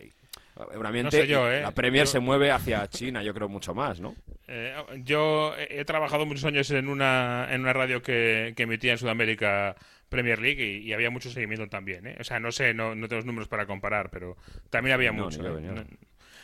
Obviamente, 0.56 1.04
No 1.04 1.12
sé 1.12 1.28
yo, 1.28 1.50
¿eh? 1.52 1.62
la 1.62 1.72
Premier 1.72 2.06
Yo- 2.06 2.12
se 2.12 2.20
mueve 2.20 2.52
hacia 2.52 2.88
China, 2.88 3.24
yo 3.24 3.34
creo, 3.34 3.48
mucho 3.50 3.74
más, 3.74 4.00
¿no? 4.00 4.16
Eh, 4.48 4.76
yo 5.04 5.54
he 5.58 5.86
trabajado 5.86 6.26
muchos 6.26 6.44
años 6.46 6.70
en 6.72 6.90
una, 6.90 7.48
en 7.52 7.62
una 7.62 7.74
radio 7.74 8.02
que, 8.02 8.54
que 8.56 8.64
emitía 8.64 8.92
en 8.92 8.98
Sudamérica 8.98 9.76
Premier 10.10 10.40
League 10.40 10.62
y, 10.64 10.78
y 10.90 10.94
había 10.94 11.10
mucho 11.10 11.30
seguimiento 11.30 11.68
también. 11.70 12.06
¿eh? 12.06 12.18
O 12.20 12.24
sea, 12.26 12.40
no 12.42 12.52
sé, 12.52 12.74
no, 12.74 12.96
no 12.96 13.08
tengo 13.08 13.20
los 13.20 13.26
números 13.26 13.48
para 13.48 13.66
comparar, 13.66 14.10
pero 14.10 14.36
también 14.70 14.94
había 14.94 15.12
No, 15.14 15.24
mucho. 15.24 15.42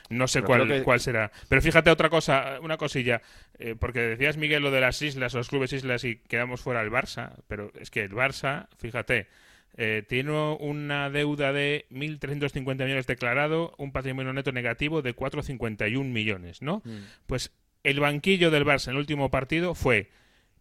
No, 0.10 0.26
sé 0.30 0.42
cuál, 0.42 0.66
que- 0.70 0.84
cuál 0.84 1.02
será. 1.02 1.32
Pero 1.50 1.62
fíjate 1.62 1.90
otra 1.90 2.10
cosa, 2.10 2.60
una 2.62 2.78
cosilla, 2.78 3.22
eh, 3.60 3.76
porque 3.78 4.00
decías, 4.00 4.38
Miguel, 4.38 4.64
lo 4.64 4.72
de 4.72 4.80
las 4.80 5.02
islas, 5.02 5.34
los 5.34 5.50
clubes 5.50 5.74
islas 5.74 6.06
y 6.06 6.16
quedamos 6.16 6.62
fuera 6.62 6.82
el 6.82 6.90
Barça, 6.90 7.34
pero 7.50 7.72
es 7.78 7.92
que 7.92 8.04
el 8.04 8.12
Barça, 8.12 8.68
fíjate, 8.78 9.28
eh, 9.76 10.04
tiene 10.08 10.32
una 10.32 11.10
deuda 11.10 11.54
de 11.54 11.86
1.350 11.92 12.84
millones 12.84 13.08
declarado, 13.08 13.74
un 13.78 13.92
patrimonio 13.92 14.34
neto 14.34 14.52
negativo 14.52 15.02
de 15.02 15.14
451 15.14 16.10
millones, 16.10 16.62
¿no? 16.62 16.82
Mm. 16.86 16.98
Pues 17.28 17.52
el 17.84 18.00
banquillo 18.00 18.52
del 18.52 18.66
Barça 18.66 18.88
en 18.88 18.94
el 18.94 19.00
último 19.00 19.30
partido 19.30 19.76
fue 19.76 20.10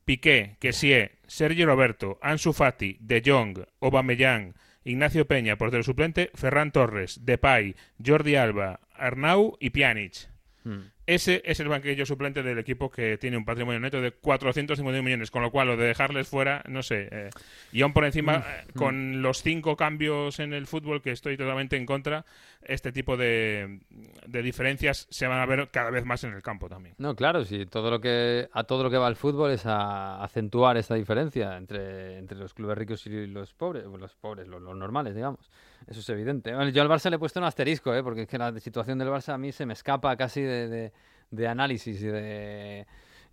Piqué, 0.04 0.56
Kessie, 0.60 1.12
Sergio 1.26 1.66
Roberto, 1.66 2.18
Ansu 2.22 2.52
Fati, 2.52 2.98
De 3.00 3.22
Jong, 3.24 3.58
Aubameyang, 3.80 4.54
Ignacio 4.84 5.26
Peña, 5.26 5.56
portero 5.56 5.82
suplente, 5.82 6.30
Ferran 6.34 6.70
Torres, 6.70 7.24
Depay, 7.24 7.74
Jordi 8.04 8.36
Alba, 8.36 8.80
Arnau 8.94 9.56
y 9.60 9.70
Pjanic. 9.70 10.28
mm. 10.64 10.95
Ese 11.06 11.40
es 11.44 11.60
el 11.60 11.68
banquillo 11.68 12.04
suplente 12.04 12.42
del 12.42 12.58
equipo 12.58 12.90
que 12.90 13.16
tiene 13.16 13.36
un 13.36 13.44
patrimonio 13.44 13.78
neto 13.78 14.00
de 14.00 14.10
451 14.10 15.02
millones, 15.04 15.30
con 15.30 15.42
lo 15.42 15.52
cual 15.52 15.68
lo 15.68 15.76
de 15.76 15.86
dejarles 15.86 16.26
fuera, 16.28 16.64
no 16.68 16.82
sé. 16.82 17.08
eh, 17.12 17.30
y 17.72 17.82
aún 17.82 17.92
por 17.92 18.04
encima, 18.04 18.38
eh, 18.38 18.72
con 18.74 19.22
los 19.22 19.42
cinco 19.42 19.76
cambios 19.76 20.40
en 20.40 20.52
el 20.52 20.66
fútbol, 20.66 21.02
que 21.02 21.12
estoy 21.12 21.36
totalmente 21.36 21.76
en 21.76 21.86
contra, 21.86 22.24
este 22.62 22.90
tipo 22.90 23.16
de, 23.16 23.80
de 24.26 24.42
diferencias 24.42 25.06
se 25.10 25.28
van 25.28 25.38
a 25.38 25.46
ver 25.46 25.68
cada 25.70 25.90
vez 25.90 26.04
más 26.04 26.24
en 26.24 26.32
el 26.32 26.42
campo 26.42 26.68
también. 26.68 26.96
No, 26.98 27.14
claro, 27.14 27.44
sí, 27.44 27.66
todo 27.66 27.90
lo 27.90 28.00
que, 28.00 28.48
a 28.52 28.64
todo 28.64 28.82
lo 28.82 28.90
que 28.90 28.98
va 28.98 29.06
el 29.08 29.16
fútbol 29.16 29.52
es 29.52 29.64
a 29.66 30.22
acentuar 30.24 30.76
esta 30.76 30.96
diferencia 30.96 31.56
entre, 31.56 32.18
entre 32.18 32.36
los 32.36 32.52
clubes 32.52 32.76
ricos 32.76 33.06
y 33.06 33.26
los 33.28 33.54
pobres, 33.54 33.84
los 33.84 34.14
pobres, 34.16 34.48
los, 34.48 34.60
los 34.60 34.76
normales, 34.76 35.14
digamos. 35.14 35.50
Eso 35.86 36.00
es 36.00 36.08
evidente. 36.08 36.50
Yo 36.72 36.82
al 36.82 36.88
Barça 36.88 37.10
le 37.10 37.16
he 37.16 37.18
puesto 37.18 37.38
un 37.38 37.46
asterisco, 37.46 37.94
¿eh? 37.94 38.02
porque 38.02 38.22
es 38.22 38.28
que 38.28 38.38
la 38.38 38.58
situación 38.58 38.98
del 38.98 39.08
Barça 39.08 39.34
a 39.34 39.38
mí 39.38 39.52
se 39.52 39.66
me 39.66 39.72
escapa 39.72 40.16
casi 40.16 40.40
de, 40.42 40.68
de- 40.68 40.92
de 41.30 41.48
análisis 41.48 42.00
y 42.02 42.06
de, 42.06 42.86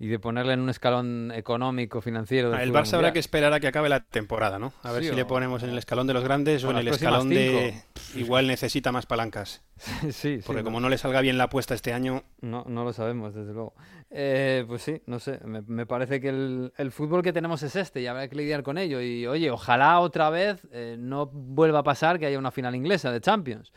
y 0.03 0.07
de 0.07 0.19
ponerle 0.19 0.51
en 0.51 0.59
un 0.59 0.67
escalón 0.69 1.31
económico, 1.33 2.01
financiero. 2.01 2.53
Ah, 2.53 2.61
El 2.61 2.73
Barça 2.73 2.95
habrá 2.95 3.13
que 3.13 3.19
esperar 3.19 3.53
a 3.53 3.61
que 3.61 3.67
acabe 3.67 3.87
la 3.87 4.01
temporada, 4.01 4.59
¿no? 4.59 4.73
A 4.83 4.91
ver 4.91 5.01
si 5.03 5.11
o- 5.11 5.13
le 5.15 5.23
ponemos 5.23 5.63
en 5.63 5.69
el 5.69 5.77
escalón 5.77 6.07
de 6.07 6.13
los 6.13 6.25
grandes 6.25 6.61
o 6.65 6.67
o 6.67 6.71
en 6.71 6.77
el 6.79 6.87
escalón 6.89 7.29
de... 7.29 7.81
Igual 8.13 8.47
necesita 8.47 8.91
más 8.91 9.05
palancas. 9.05 9.63
sí, 9.77 10.11
sí, 10.11 10.39
Porque 10.45 10.61
como 10.61 10.81
no 10.81 10.89
le 10.89 10.97
salga 10.97 11.21
bien 11.21 11.37
la 11.37 11.45
apuesta 11.45 11.73
este 11.73 11.93
año, 11.93 12.23
No, 12.41 12.65
no 12.67 12.83
lo 12.83 12.91
sabemos, 12.91 13.33
desde 13.33 13.53
luego. 13.53 13.75
Eh, 14.11 14.65
pues 14.67 14.81
sí, 14.81 15.01
no 15.05 15.19
sé, 15.19 15.39
me, 15.45 15.61
me 15.61 15.85
parece 15.85 16.19
que 16.19 16.27
el, 16.27 16.73
el 16.75 16.91
fútbol 16.91 17.23
que 17.23 17.31
tenemos 17.31 17.63
es 17.63 17.77
este 17.77 18.01
y 18.01 18.07
habrá 18.07 18.27
que 18.27 18.35
lidiar 18.35 18.61
con 18.61 18.77
ello. 18.77 18.99
Y 18.99 19.25
oye, 19.25 19.51
ojalá 19.51 20.01
otra 20.01 20.29
vez 20.29 20.67
eh, 20.73 20.97
no 20.99 21.27
vuelva 21.27 21.79
a 21.79 21.83
pasar 21.83 22.19
que 22.19 22.25
haya 22.25 22.37
una 22.37 22.51
final 22.51 22.75
inglesa 22.75 23.09
de 23.09 23.21
Champions. 23.21 23.71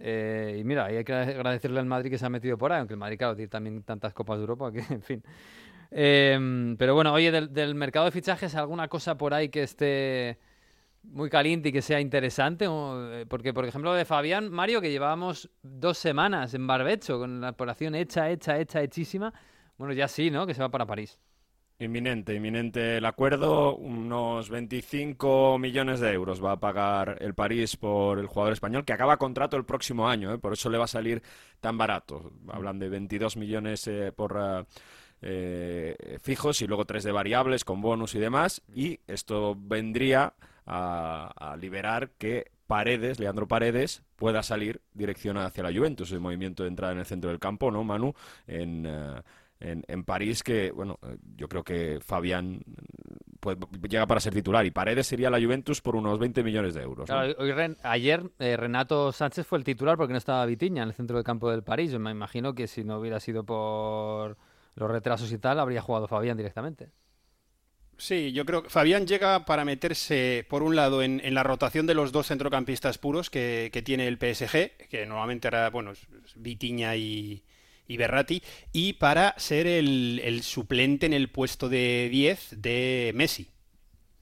Eh, 0.00 0.58
y 0.60 0.64
mira, 0.64 0.84
ahí 0.86 0.96
hay 0.96 1.04
que 1.04 1.12
agradecerle 1.12 1.80
al 1.80 1.86
Madrid 1.86 2.10
que 2.10 2.18
se 2.18 2.26
ha 2.26 2.30
metido 2.30 2.56
por 2.56 2.72
ahí, 2.72 2.78
aunque 2.78 2.94
el 2.94 3.00
Madrid, 3.00 3.18
claro, 3.18 3.34
tiene 3.34 3.48
también 3.48 3.82
tantas 3.82 4.12
copas 4.14 4.38
de 4.38 4.42
Europa 4.42 4.70
que, 4.72 4.78
en 4.94 5.02
fin. 5.02 5.22
Eh, 5.90 6.74
pero 6.78 6.94
bueno, 6.94 7.12
oye, 7.12 7.30
del, 7.30 7.74
mercado 7.74 8.06
de 8.06 8.10
fichajes, 8.10 8.54
¿alguna 8.54 8.88
cosa 8.88 9.16
por 9.16 9.34
ahí 9.34 9.48
que 9.48 9.62
esté 9.62 10.38
muy 11.02 11.30
caliente 11.30 11.70
y 11.70 11.72
que 11.72 11.82
sea 11.82 12.00
interesante? 12.00 12.66
Eh, 12.68 13.26
porque, 13.28 13.54
por 13.54 13.64
ejemplo, 13.64 13.94
de 13.94 14.04
Fabián, 14.04 14.50
Mario, 14.50 14.80
que 14.80 14.90
llevábamos 14.90 15.50
dos 15.62 15.98
semanas 15.98 16.54
en 16.54 16.66
barbecho 16.66 17.18
con 17.18 17.40
la 17.40 17.50
operación 17.50 17.94
hecha, 17.94 18.30
hecha, 18.30 18.58
hecha, 18.58 18.82
hechísima. 18.82 19.32
Bueno, 19.76 19.94
ya 19.94 20.08
sí, 20.08 20.30
¿no? 20.30 20.46
Que 20.46 20.54
se 20.54 20.62
va 20.62 20.70
para 20.70 20.86
París. 20.86 21.18
Inminente, 21.80 22.34
inminente 22.34 22.96
el 22.96 23.04
acuerdo. 23.04 23.76
Unos 23.76 24.50
25 24.50 25.58
millones 25.58 26.00
de 26.00 26.12
euros 26.12 26.44
va 26.44 26.52
a 26.52 26.60
pagar 26.60 27.18
el 27.20 27.34
París 27.34 27.76
por 27.76 28.18
el 28.18 28.26
jugador 28.26 28.52
español, 28.52 28.84
que 28.84 28.92
acaba 28.92 29.16
contrato 29.16 29.56
el 29.56 29.64
próximo 29.64 30.08
año, 30.08 30.34
¿eh? 30.34 30.38
por 30.38 30.54
eso 30.54 30.70
le 30.70 30.78
va 30.78 30.86
a 30.86 30.88
salir 30.88 31.22
tan 31.60 31.78
barato. 31.78 32.32
Hablan 32.48 32.80
de 32.80 32.88
22 32.88 33.36
millones 33.36 33.86
eh, 33.86 34.10
por 34.10 34.66
eh, 35.22 36.18
fijos 36.20 36.62
y 36.62 36.66
luego 36.66 36.84
3 36.84 37.04
de 37.04 37.12
variables 37.12 37.64
con 37.64 37.80
bonus 37.80 38.14
y 38.14 38.18
demás. 38.18 38.62
Y 38.72 39.00
esto 39.06 39.56
vendría 39.58 40.34
a, 40.66 41.56
liberar 41.60 42.10
que 42.18 42.50
Paredes, 42.66 43.18
Leandro 43.18 43.48
Paredes, 43.48 44.02
pueda 44.16 44.42
salir 44.42 44.82
dirección 44.92 45.38
hacia 45.38 45.62
la 45.62 45.72
Juventus, 45.72 46.12
el 46.12 46.20
movimiento 46.20 46.62
de 46.62 46.68
entrada 46.68 46.92
en 46.92 46.98
el 46.98 47.06
centro 47.06 47.30
del 47.30 47.38
campo, 47.38 47.70
¿no, 47.70 47.84
Manu? 47.84 48.14
En. 48.46 48.86
eh, 48.86 49.22
en, 49.60 49.84
en 49.88 50.04
París 50.04 50.42
que, 50.42 50.70
bueno, 50.70 50.98
eh, 51.02 51.16
yo 51.36 51.48
creo 51.48 51.64
que 51.64 51.98
Fabián 52.00 52.62
pues, 53.40 53.56
llega 53.88 54.06
para 54.06 54.20
ser 54.20 54.34
titular 54.34 54.64
y 54.64 54.70
Paredes 54.70 55.06
sería 55.06 55.30
la 55.30 55.40
Juventus 55.40 55.80
por 55.80 55.96
unos 55.96 56.18
20 56.18 56.42
millones 56.42 56.74
de 56.74 56.82
euros. 56.82 57.06
Claro, 57.06 57.34
ayer 57.82 58.30
eh, 58.38 58.56
Renato 58.56 59.12
Sánchez 59.12 59.46
fue 59.46 59.58
el 59.58 59.64
titular 59.64 59.96
porque 59.96 60.12
no 60.12 60.18
estaba 60.18 60.46
Vitiña 60.46 60.82
en 60.82 60.90
el 60.90 60.94
centro 60.94 61.16
del 61.16 61.24
campo 61.24 61.50
del 61.50 61.62
París. 61.62 61.90
Yo 61.90 61.98
me 61.98 62.10
imagino 62.10 62.54
que 62.54 62.66
si 62.66 62.84
no 62.84 62.98
hubiera 62.98 63.20
sido 63.20 63.44
por 63.44 64.36
los 64.78 64.90
retrasos 64.90 65.30
y 65.32 65.38
tal, 65.38 65.60
habría 65.60 65.82
jugado 65.82 66.08
Fabián 66.08 66.36
directamente. 66.36 66.90
Sí, 67.98 68.32
yo 68.32 68.46
creo 68.46 68.62
que 68.62 68.70
Fabián 68.70 69.08
llega 69.08 69.44
para 69.44 69.64
meterse, 69.64 70.46
por 70.48 70.62
un 70.62 70.76
lado, 70.76 71.02
en, 71.02 71.20
en 71.24 71.34
la 71.34 71.42
rotación 71.42 71.84
de 71.86 71.94
los 71.94 72.12
dos 72.12 72.28
centrocampistas 72.28 72.96
puros 72.96 73.28
que, 73.28 73.70
que 73.72 73.82
tiene 73.82 74.06
el 74.06 74.18
PSG, 74.18 74.88
que 74.88 75.04
normalmente 75.04 75.48
era, 75.48 75.68
bueno, 75.70 75.92
Vitinha 76.36 76.94
y, 76.94 77.42
y 77.88 77.96
Berratti, 77.96 78.40
y 78.72 78.92
para 78.92 79.34
ser 79.36 79.66
el, 79.66 80.20
el 80.22 80.44
suplente 80.44 81.06
en 81.06 81.12
el 81.12 81.28
puesto 81.28 81.68
de 81.68 82.08
10 82.10 82.62
de 82.62 83.12
Messi. 83.16 83.50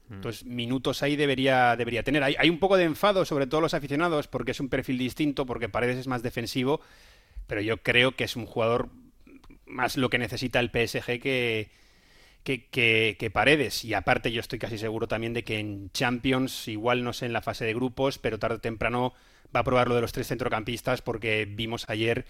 Entonces, 0.09 0.45
minutos 0.45 1.03
ahí 1.03 1.15
debería, 1.15 1.75
debería 1.75 2.01
tener. 2.01 2.23
Hay, 2.23 2.35
hay 2.39 2.49
un 2.49 2.59
poco 2.59 2.77
de 2.77 2.85
enfado, 2.85 3.25
sobre 3.25 3.45
todo 3.45 3.61
los 3.61 3.73
aficionados, 3.73 4.27
porque 4.27 4.51
es 4.51 4.59
un 4.59 4.69
perfil 4.69 4.97
distinto, 4.97 5.45
porque 5.45 5.69
Paredes 5.69 5.97
es 5.97 6.07
más 6.07 6.23
defensivo, 6.23 6.79
pero 7.45 7.61
yo 7.61 7.77
creo 7.83 8.15
que 8.15 8.23
es 8.23 8.37
un 8.37 8.45
jugador 8.45 8.89
más 9.67 9.97
lo 9.97 10.09
que 10.09 10.17
necesita 10.19 10.59
el 10.59 10.71
PSG 10.71 11.19
que, 11.19 11.69
que, 12.43 12.65
que- 12.67 13.17
que 13.19 13.29
Paredes. 13.31 13.83
Y 13.85 13.93
aparte 13.93 14.31
yo 14.31 14.39
estoy 14.41 14.59
casi 14.59 14.77
seguro 14.77 15.07
también 15.07 15.33
de 15.33 15.43
que 15.43 15.59
en 15.59 15.91
Champions, 15.91 16.67
igual 16.67 17.03
no 17.03 17.13
sé 17.13 17.25
en 17.25 17.33
la 17.33 17.41
fase 17.41 17.65
de 17.65 17.73
grupos, 17.73 18.17
pero 18.19 18.39
tarde 18.39 18.57
o 18.57 18.61
temprano 18.61 19.13
va 19.55 19.61
a 19.61 19.63
probar 19.63 19.87
lo 19.89 19.95
de 19.95 20.01
los 20.01 20.11
tres 20.13 20.27
centrocampistas 20.27 21.01
porque 21.01 21.47
vimos 21.49 21.85
ayer 21.89 22.25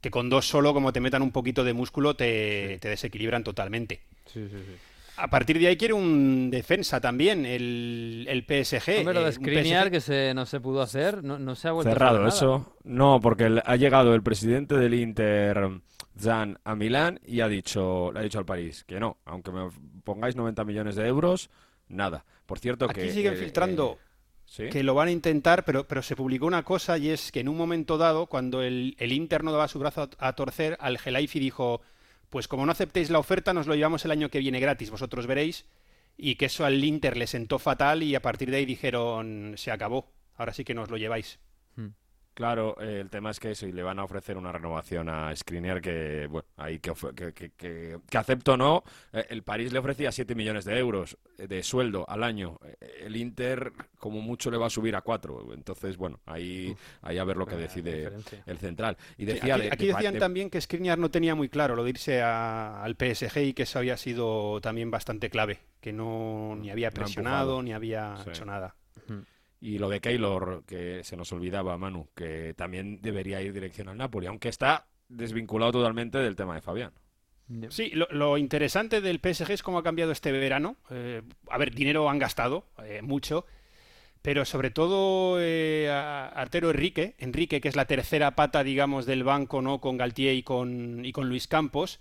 que 0.00 0.10
con 0.10 0.28
dos 0.30 0.48
solo, 0.48 0.74
como 0.74 0.92
te 0.92 1.00
metan 1.00 1.22
un 1.22 1.32
poquito 1.32 1.64
de 1.64 1.74
músculo, 1.74 2.16
te, 2.16 2.78
te 2.80 2.88
desequilibran 2.88 3.44
totalmente. 3.44 4.00
Sí, 4.26 4.48
sí, 4.48 4.62
sí. 4.64 4.78
A 5.16 5.28
partir 5.28 5.58
de 5.58 5.66
ahí 5.68 5.76
quiere 5.76 5.94
un 5.94 6.50
defensa 6.50 7.00
también, 7.00 7.44
el, 7.46 8.26
el 8.28 8.44
PSG. 8.44 8.88
Hombre, 8.94 9.12
lo 9.14 9.22
eh, 9.22 9.24
de 9.24 9.32
Skriniar 9.32 9.90
PSG 9.90 9.90
que 9.90 10.00
se, 10.00 10.32
no 10.34 10.46
se 10.46 10.60
pudo 10.60 10.80
hacer, 10.82 11.22
no, 11.24 11.38
no 11.38 11.54
se 11.56 11.68
ha 11.68 11.72
vuelto 11.72 11.96
a 11.96 11.98
Cerrado 11.98 11.98
saber 11.98 12.22
nada. 12.22 12.36
eso. 12.36 12.76
No, 12.84 13.20
porque 13.20 13.44
el- 13.44 13.62
ha 13.64 13.76
llegado 13.76 14.14
el 14.14 14.22
presidente 14.22 14.76
del 14.76 14.94
Inter, 14.94 15.80
Zan, 16.18 16.58
a 16.64 16.74
Milán 16.74 17.20
y 17.26 17.40
ha 17.40 17.48
dicho, 17.48 18.12
le 18.12 18.20
ha 18.20 18.22
dicho 18.22 18.38
al 18.38 18.44
París 18.44 18.84
que 18.84 19.00
no, 19.00 19.18
aunque 19.24 19.50
me 19.50 19.68
pongáis 20.04 20.36
90 20.36 20.64
millones 20.64 20.96
de 20.96 21.06
euros, 21.06 21.50
nada. 21.88 22.24
Por 22.46 22.58
cierto 22.58 22.86
Aquí 22.86 23.00
que... 23.00 23.12
siguen 23.12 23.34
eh, 23.34 23.36
filtrando 23.36 23.98
eh, 23.98 24.04
¿sí? 24.46 24.68
que 24.68 24.82
lo 24.82 24.94
van 24.94 25.08
a 25.08 25.12
intentar, 25.12 25.64
pero, 25.64 25.86
pero 25.86 26.02
se 26.02 26.16
publicó 26.16 26.46
una 26.46 26.64
cosa 26.64 26.98
y 26.98 27.08
es 27.08 27.32
que 27.32 27.40
en 27.40 27.48
un 27.48 27.56
momento 27.56 27.98
dado, 27.98 28.26
cuando 28.26 28.62
el, 28.62 28.94
el 28.98 29.12
Inter 29.12 29.42
no 29.44 29.52
daba 29.52 29.68
su 29.68 29.78
brazo 29.78 30.10
a, 30.18 30.28
a 30.28 30.32
torcer, 30.34 30.76
al 30.80 30.98
Gelaifi 30.98 31.38
dijo, 31.38 31.80
pues 32.28 32.48
como 32.48 32.66
no 32.66 32.72
aceptéis 32.72 33.10
la 33.10 33.18
oferta, 33.18 33.52
nos 33.52 33.66
lo 33.66 33.74
llevamos 33.74 34.04
el 34.04 34.10
año 34.10 34.30
que 34.30 34.38
viene 34.38 34.60
gratis, 34.60 34.90
vosotros 34.90 35.26
veréis, 35.26 35.66
y 36.16 36.36
que 36.36 36.46
eso 36.46 36.64
al 36.64 36.82
Inter 36.82 37.16
le 37.16 37.26
sentó 37.26 37.58
fatal 37.58 38.02
y 38.02 38.14
a 38.14 38.22
partir 38.22 38.50
de 38.50 38.58
ahí 38.58 38.66
dijeron, 38.66 39.54
se 39.56 39.70
acabó, 39.70 40.12
ahora 40.36 40.52
sí 40.52 40.64
que 40.64 40.74
nos 40.74 40.90
lo 40.90 40.96
lleváis. 40.96 41.38
Claro, 42.34 42.76
eh, 42.80 42.98
el 43.00 43.10
tema 43.10 43.30
es 43.30 43.38
que 43.38 43.54
si 43.54 43.72
le 43.72 43.82
van 43.82 43.98
a 43.98 44.04
ofrecer 44.04 44.38
una 44.38 44.50
renovación 44.52 45.08
a 45.10 45.34
Skriniar 45.36 45.82
que, 45.82 46.26
bueno, 46.30 46.46
ahí 46.56 46.78
que, 46.78 46.92
que, 47.14 47.32
que, 47.34 47.50
que, 48.08 48.18
acepto 48.18 48.54
o 48.54 48.56
no, 48.56 48.84
eh, 49.12 49.26
el 49.28 49.42
París 49.42 49.70
le 49.70 49.78
ofrecía 49.78 50.10
7 50.10 50.34
millones 50.34 50.64
de 50.64 50.78
euros 50.78 51.18
eh, 51.38 51.46
de 51.46 51.62
sueldo 51.62 52.08
al 52.08 52.22
año. 52.22 52.58
El 53.00 53.16
Inter, 53.16 53.72
como 53.98 54.22
mucho, 54.22 54.50
le 54.50 54.56
va 54.56 54.68
a 54.68 54.70
subir 54.70 54.96
a 54.96 55.02
4. 55.02 55.52
Entonces, 55.52 55.98
bueno, 55.98 56.20
ahí, 56.24 56.74
ahí 57.02 57.18
a 57.18 57.24
ver 57.24 57.36
lo 57.36 57.46
que 57.46 57.56
decide 57.56 57.96
diferencia. 57.98 58.42
el 58.46 58.58
central. 58.58 58.96
Y 59.18 59.26
Sí, 59.26 59.32
decía 59.34 59.54
aquí, 59.56 59.62
de- 59.64 59.68
aquí 59.72 59.86
de- 59.88 59.92
decían 59.92 60.14
de- 60.14 60.20
también 60.20 60.48
que 60.48 60.60
Skriniar 60.60 60.98
no 60.98 61.10
tenía 61.10 61.34
muy 61.34 61.50
claro 61.50 61.76
lo 61.76 61.84
de 61.84 61.90
irse 61.90 62.22
a- 62.22 62.82
al 62.82 62.94
PSG 62.96 63.42
y 63.48 63.52
que 63.52 63.64
eso 63.64 63.78
había 63.78 63.98
sido 63.98 64.58
también 64.62 64.90
bastante 64.90 65.28
clave, 65.28 65.58
que 65.82 65.92
no 65.92 66.56
ni 66.58 66.70
había 66.70 66.90
presionado 66.92 67.62
ni 67.62 67.74
había 67.74 68.16
Sí. 68.24 68.30
hecho 68.30 68.46
nada. 68.46 68.74
Y 69.62 69.78
lo 69.78 69.88
de 69.88 70.00
Keylor, 70.00 70.64
que 70.66 71.04
se 71.04 71.16
nos 71.16 71.32
olvidaba, 71.32 71.78
Manu, 71.78 72.08
que 72.14 72.52
también 72.54 73.00
debería 73.00 73.40
ir 73.40 73.52
dirección 73.52 73.88
al 73.88 73.96
Napoli, 73.96 74.26
aunque 74.26 74.48
está 74.48 74.88
desvinculado 75.08 75.72
totalmente 75.72 76.18
del 76.18 76.36
tema 76.36 76.56
de 76.56 76.62
Fabián. 76.62 76.92
Sí, 77.68 77.90
lo, 77.90 78.06
lo 78.10 78.38
interesante 78.38 79.00
del 79.00 79.20
PSG 79.20 79.50
es 79.52 79.62
cómo 79.62 79.78
ha 79.78 79.82
cambiado 79.82 80.10
este 80.10 80.32
verano. 80.32 80.76
Eh, 80.90 81.22
a 81.50 81.58
ver, 81.58 81.74
dinero 81.74 82.08
han 82.08 82.18
gastado, 82.18 82.64
eh, 82.82 83.02
mucho, 83.02 83.46
pero 84.22 84.44
sobre 84.44 84.70
todo 84.70 85.38
eh, 85.40 85.90
a- 85.90 86.28
Artero 86.28 86.70
Enrique, 86.70 87.14
Enrique, 87.18 87.60
que 87.60 87.68
es 87.68 87.76
la 87.76 87.86
tercera 87.86 88.36
pata, 88.36 88.64
digamos, 88.64 89.06
del 89.06 89.24
banco, 89.24 89.62
¿no? 89.62 89.80
Con 89.80 89.96
Galtier 89.98 90.34
y 90.34 90.42
con, 90.44 91.04
y 91.04 91.12
con 91.12 91.28
Luis 91.28 91.48
Campos. 91.48 92.00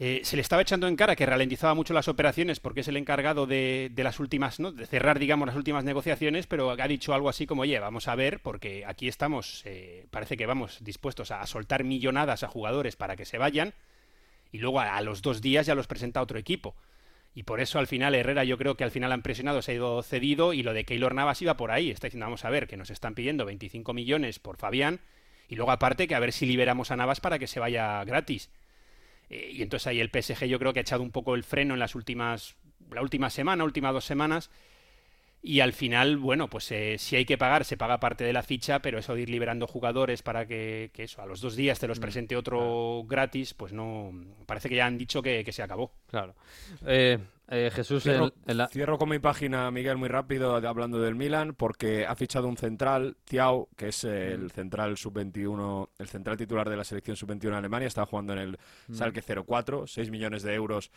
Eh, 0.00 0.20
se 0.22 0.36
le 0.36 0.42
estaba 0.42 0.62
echando 0.62 0.86
en 0.86 0.94
cara 0.94 1.16
que 1.16 1.26
ralentizaba 1.26 1.74
mucho 1.74 1.92
las 1.92 2.06
operaciones 2.06 2.60
porque 2.60 2.80
es 2.80 2.88
el 2.88 2.96
encargado 2.96 3.46
de, 3.46 3.90
las 3.96 4.20
últimas, 4.20 4.60
¿no? 4.60 4.70
De 4.70 4.86
cerrar, 4.86 5.18
digamos, 5.18 5.46
las 5.46 5.56
últimas 5.56 5.82
negociaciones, 5.82 6.46
pero 6.46 6.70
ha 6.70 6.88
dicho 6.88 7.14
algo 7.14 7.28
así 7.28 7.46
como, 7.46 7.62
oye, 7.62 7.78
vamos 7.80 8.06
a 8.06 8.14
ver, 8.14 8.40
porque 8.40 8.84
aquí 8.86 9.08
estamos, 9.08 9.62
eh, 9.64 10.06
parece 10.10 10.36
que 10.36 10.46
vamos 10.46 10.78
dispuestos 10.84 11.32
a 11.32 11.44
soltar 11.46 11.82
millonadas 11.82 12.44
a 12.44 12.48
jugadores 12.48 12.94
para 12.94 13.16
que 13.16 13.24
se 13.24 13.38
vayan 13.38 13.74
y 14.52 14.58
luego 14.58 14.78
a, 14.80 14.96
a 14.96 15.02
los 15.02 15.20
dos 15.20 15.40
días 15.42 15.66
ya 15.66 15.74
los 15.74 15.88
presenta 15.88 16.22
otro 16.22 16.38
equipo. 16.38 16.76
Y 17.34 17.42
por 17.42 17.60
eso 17.60 17.80
al 17.80 17.88
final 17.88 18.14
Herrera 18.14 18.44
yo 18.44 18.56
creo 18.56 18.76
que 18.76 18.84
al 18.84 18.90
final 18.92 19.10
han 19.10 19.22
presionado, 19.22 19.62
se 19.62 19.72
ha 19.72 19.74
ido 19.74 20.02
cedido 20.02 20.52
y 20.52 20.62
lo 20.62 20.74
de 20.74 20.84
Keylor 20.84 21.14
Navas 21.14 21.42
iba 21.42 21.56
por 21.56 21.72
ahí. 21.72 21.90
Está 21.90 22.06
diciendo, 22.06 22.26
vamos 22.26 22.44
a 22.44 22.50
ver, 22.50 22.68
que 22.68 22.76
nos 22.76 22.90
están 22.90 23.14
pidiendo 23.14 23.44
25 23.44 23.92
millones 23.94 24.38
por 24.38 24.58
Fabián 24.58 25.00
y 25.48 25.56
luego 25.56 25.72
aparte 25.72 26.06
que 26.06 26.14
a 26.14 26.20
ver 26.20 26.32
si 26.32 26.46
liberamos 26.46 26.90
a 26.90 26.96
Navas 26.96 27.20
para 27.20 27.38
que 27.38 27.48
se 27.48 27.60
vaya 27.60 28.04
gratis. 28.04 28.50
Eh, 29.30 29.50
y 29.54 29.62
entonces 29.62 29.86
ahí 29.86 30.00
el 30.00 30.10
PSG 30.10 30.46
yo 30.46 30.58
creo 30.58 30.72
que 30.72 30.80
ha 30.80 30.82
echado 30.82 31.02
un 31.02 31.10
poco 31.10 31.34
el 31.34 31.44
freno 31.44 31.74
en 31.74 31.80
las 31.80 31.94
últimas, 31.94 32.56
la 32.90 33.02
última 33.02 33.30
semana, 33.30 33.64
últimas 33.64 33.92
dos 33.92 34.04
semanas. 34.04 34.50
Y 35.40 35.60
al 35.60 35.72
final, 35.72 36.16
bueno, 36.16 36.50
pues 36.50 36.70
eh, 36.72 36.96
si 36.98 37.14
hay 37.14 37.24
que 37.24 37.38
pagar, 37.38 37.64
se 37.64 37.76
paga 37.76 38.00
parte 38.00 38.24
de 38.24 38.32
la 38.32 38.42
ficha, 38.42 38.80
pero 38.82 38.98
eso 38.98 39.14
de 39.14 39.22
ir 39.22 39.30
liberando 39.30 39.68
jugadores 39.68 40.22
para 40.22 40.46
que, 40.46 40.90
que 40.92 41.04
eso, 41.04 41.22
a 41.22 41.26
los 41.26 41.40
dos 41.40 41.54
días 41.54 41.78
te 41.78 41.86
los 41.86 42.00
presente 42.00 42.34
otro 42.34 43.04
gratis, 43.06 43.54
pues 43.54 43.72
no. 43.72 44.12
Parece 44.46 44.68
que 44.68 44.74
ya 44.74 44.86
han 44.86 44.98
dicho 44.98 45.22
que, 45.22 45.44
que 45.44 45.52
se 45.52 45.62
acabó. 45.62 45.92
Claro. 46.08 46.34
Eh, 46.86 47.18
eh, 47.50 47.70
Jesús, 47.72 48.02
Cierro, 48.02 48.32
el- 48.46 48.60
el- 48.60 48.68
cierro 48.68 48.98
con 48.98 49.08
mi 49.08 49.18
página, 49.18 49.70
Miguel, 49.70 49.96
muy 49.96 50.08
rápido, 50.08 50.54
hablando 50.56 51.00
del 51.00 51.14
Milan, 51.14 51.54
porque 51.54 52.04
ha 52.06 52.14
fichado 52.14 52.46
un 52.48 52.56
central, 52.56 53.16
Thiau, 53.24 53.68
que 53.76 53.88
es 53.88 54.04
el 54.04 54.50
central 54.50 54.96
sub-21, 54.96 55.88
el 55.98 56.08
central 56.08 56.36
titular 56.36 56.68
de 56.68 56.76
la 56.76 56.84
selección 56.84 57.16
sub-21 57.16 57.50
de 57.52 57.56
Alemania, 57.58 57.88
está 57.88 58.04
jugando 58.06 58.32
en 58.34 58.38
el 58.40 58.58
Salque 58.92 59.22
04, 59.22 59.86
6 59.86 60.10
millones 60.10 60.42
de 60.42 60.54
euros 60.54 60.90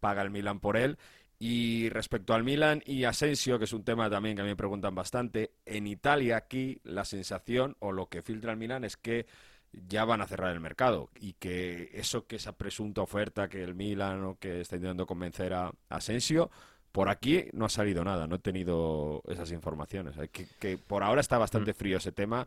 paga 0.00 0.22
el 0.22 0.30
Milan 0.30 0.60
por 0.60 0.76
él. 0.76 0.98
Y 1.40 1.88
respecto 1.90 2.34
al 2.34 2.42
Milan 2.42 2.82
y 2.84 3.04
Asensio, 3.04 3.58
que 3.58 3.66
es 3.66 3.72
un 3.72 3.84
tema 3.84 4.10
también 4.10 4.34
que 4.34 4.40
a 4.42 4.44
mí 4.44 4.50
me 4.50 4.56
preguntan 4.56 4.94
bastante, 4.96 5.52
en 5.66 5.86
Italia 5.86 6.36
aquí 6.36 6.80
la 6.82 7.04
sensación 7.04 7.76
o 7.78 7.92
lo 7.92 8.06
que 8.08 8.22
filtra 8.22 8.50
el 8.50 8.58
Milan 8.58 8.82
es 8.82 8.96
que 8.96 9.26
ya 9.72 10.04
van 10.04 10.20
a 10.20 10.26
cerrar 10.26 10.52
el 10.52 10.60
mercado 10.60 11.10
y 11.20 11.34
que 11.34 11.90
eso 11.94 12.26
que 12.26 12.36
esa 12.36 12.52
presunta 12.52 13.02
oferta 13.02 13.48
que 13.48 13.62
el 13.62 13.74
Milan 13.74 14.24
o 14.24 14.38
que 14.38 14.60
está 14.60 14.76
intentando 14.76 15.06
convencer 15.06 15.52
a 15.54 15.72
Asensio, 15.88 16.50
por 16.92 17.08
aquí 17.08 17.46
no 17.52 17.66
ha 17.66 17.68
salido 17.68 18.02
nada, 18.04 18.26
no 18.26 18.36
he 18.36 18.40
tenido 18.40 19.22
esas 19.28 19.52
informaciones. 19.52 20.16
Que, 20.32 20.46
que 20.58 20.78
por 20.78 21.02
ahora 21.02 21.20
está 21.20 21.38
bastante 21.38 21.74
frío 21.74 21.98
ese 21.98 22.12
tema. 22.12 22.46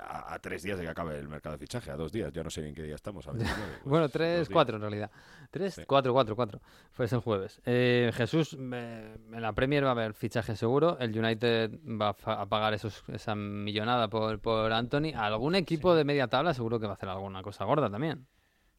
A, 0.00 0.34
a 0.34 0.38
tres 0.38 0.62
días 0.62 0.78
de 0.78 0.84
que 0.84 0.90
acabe 0.90 1.18
el 1.18 1.28
mercado 1.28 1.54
de 1.56 1.58
fichaje, 1.60 1.90
a 1.90 1.96
dos 1.96 2.12
días, 2.12 2.32
ya 2.32 2.42
no 2.42 2.50
sé 2.50 2.66
en 2.66 2.74
qué 2.74 2.82
día 2.82 2.94
estamos. 2.94 3.26
a 3.26 3.32
29, 3.32 3.56
pues, 3.82 3.84
Bueno, 3.84 4.08
tres, 4.08 4.48
cuatro 4.48 4.76
en 4.76 4.82
realidad. 4.82 5.10
Tres, 5.50 5.74
Sí. 5.74 5.82
cuatro, 5.86 6.12
cuatro, 6.12 6.36
cuatro. 6.36 6.60
Fue 6.92 7.06
ese 7.06 7.16
el 7.16 7.20
jueves. 7.22 7.60
Eh, 7.66 8.10
Jesús, 8.14 8.54
en 8.54 9.26
la 9.30 9.52
Premier 9.52 9.84
va 9.84 9.88
a 9.88 9.92
haber 9.92 10.14
fichaje 10.14 10.56
seguro. 10.56 10.96
El 11.00 11.18
United 11.18 11.70
va 11.84 12.14
a, 12.24 12.46
pagar 12.46 12.74
esos, 12.74 13.02
esa 13.08 13.34
millonada 13.34 14.08
por, 14.08 14.38
por 14.40 14.72
Anthony. 14.72 15.12
Algún 15.16 15.54
equipo 15.54 15.94
de 15.94 16.04
media 16.04 16.28
tabla 16.28 16.54
seguro 16.54 16.78
que 16.80 16.86
va 16.86 16.92
a 16.92 16.96
hacer 16.96 17.08
alguna 17.08 17.42
cosa 17.42 17.64
gorda 17.64 17.90
también. 17.90 18.26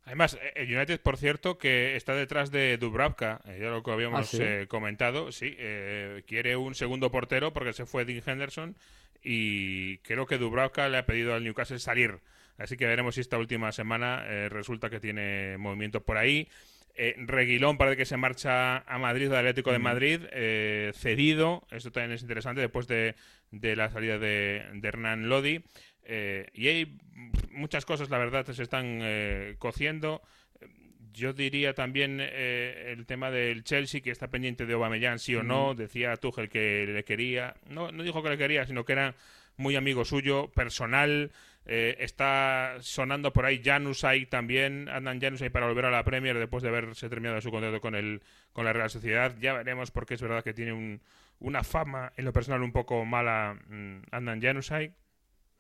Además, 0.06 0.36
eh, 0.42 0.54
el 0.56 0.76
United, 0.76 1.02
por 1.02 1.18
cierto, 1.18 1.58
que 1.60 1.96
está 1.96 2.14
detrás 2.16 2.50
de 2.50 2.78
Dubravka, 2.78 3.42
eh, 3.46 3.60
ya 3.62 3.70
lo 3.70 3.84
que 3.84 3.92
habíamos 3.92 4.22
Ah, 4.22 4.24
¿sí? 4.24 4.38
eh, 4.42 4.66
comentado, 4.68 5.32
sí, 5.32 5.56
eh, 5.60 6.24
quiere 6.26 6.56
un 6.56 6.74
segundo 6.74 7.12
portero 7.12 7.54
porque 7.54 7.74
se 7.74 7.86
fue 7.86 8.06
Dean 8.06 8.24
Henderson 8.26 8.76
y 9.24 9.98
creo 10.00 10.26
que 10.26 10.38
Dubravka 10.38 10.90
le 10.90 10.98
ha 10.98 11.06
pedido 11.06 11.34
al 11.34 11.44
Newcastle 11.44 11.80
salir. 11.80 12.20
Así 12.58 12.76
que 12.76 12.86
veremos 12.86 13.16
si 13.16 13.22
esta 13.22 13.38
última 13.38 13.72
semana 13.72 14.26
eh, 14.28 14.50
resulta 14.50 14.90
que 14.90 15.00
tiene 15.00 15.58
movimiento 15.58 16.04
por 16.04 16.18
ahí. 16.18 16.50
Eh, 16.96 17.16
Reguilón 17.18 17.78
parece 17.78 17.96
que 17.96 18.06
se 18.06 18.18
marcha 18.18 18.80
a 18.80 18.98
Madrid, 18.98 19.32
al 19.32 19.38
Atlético 19.38 19.72
de 19.72 19.80
Madrid, 19.80 20.22
eh, 20.32 20.92
cedido. 20.94 21.66
Esto 21.72 21.92
también 21.92 22.12
es 22.12 22.22
interesante 22.22 22.60
después 22.60 22.88
de, 22.88 23.16
de 23.52 23.76
la 23.78 23.90
salida 23.90 24.20
de, 24.20 24.66
de 24.74 24.88
Hernán 24.88 25.30
Lodi. 25.30 25.64
Eh, 26.04 26.48
y 26.54 26.68
hay 26.68 26.98
muchas 27.52 27.86
cosas, 27.86 28.10
la 28.10 28.18
verdad, 28.18 28.46
se 28.46 28.62
están 28.62 29.02
cociendo. 29.60 30.22
Yo 31.14 31.34
diría 31.34 31.74
también 31.74 32.20
eh, 32.22 32.94
el 32.96 33.06
tema 33.06 33.32
del 33.32 33.64
Chelsea, 33.64 34.02
que 34.02 34.12
está 34.12 34.28
pendiente 34.30 34.66
de 34.66 34.74
Aubameyang, 34.74 35.20
sí 35.20 35.36
o 35.36 35.44
no. 35.44 35.74
Decía 35.76 36.16
Tuchel 36.18 36.50
que 36.50 36.86
le 36.88 37.04
quería. 37.04 37.56
No, 37.68 37.92
no 37.92 38.04
dijo 38.04 38.22
que 38.24 38.30
le 38.30 38.38
quería, 38.38 38.66
sino 38.66 38.86
que 38.86 38.94
era 38.94 39.16
muy 39.58 39.76
amigo 39.76 40.06
suyo, 40.06 40.50
personal. 40.52 41.32
Eh, 41.66 41.98
está 42.00 42.78
sonando 42.80 43.32
por 43.34 43.46
ahí 43.46 43.62
Janusay 43.64 44.26
también. 44.26 44.90
Andan 44.90 45.20
Janusay 45.22 45.50
para 45.50 45.68
volver 45.68 45.86
a 45.86 45.92
la 45.92 46.04
Premier 46.04 46.38
después 46.38 46.64
de 46.64 46.70
haberse 46.70 47.10
terminado 47.10 47.42
su 47.42 47.52
contrato 47.52 47.80
con, 47.82 47.96
el, 47.96 48.22
con 48.54 48.66
la 48.66 48.74
Real 48.74 48.90
Sociedad. 48.90 49.36
Ya 49.40 49.54
veremos 49.54 49.92
porque 49.92 50.16
es 50.16 50.22
verdad 50.22 50.44
que 50.44 50.54
tiene 50.54 50.74
un, 50.74 51.02
una 51.40 51.64
fama 51.64 52.12
en 52.18 52.26
lo 52.26 52.34
personal 52.34 52.64
un 52.64 52.72
poco 52.72 53.06
mala. 53.06 53.58
mm, 53.68 54.02
Andan 54.12 54.42
Janusay. 54.42 54.94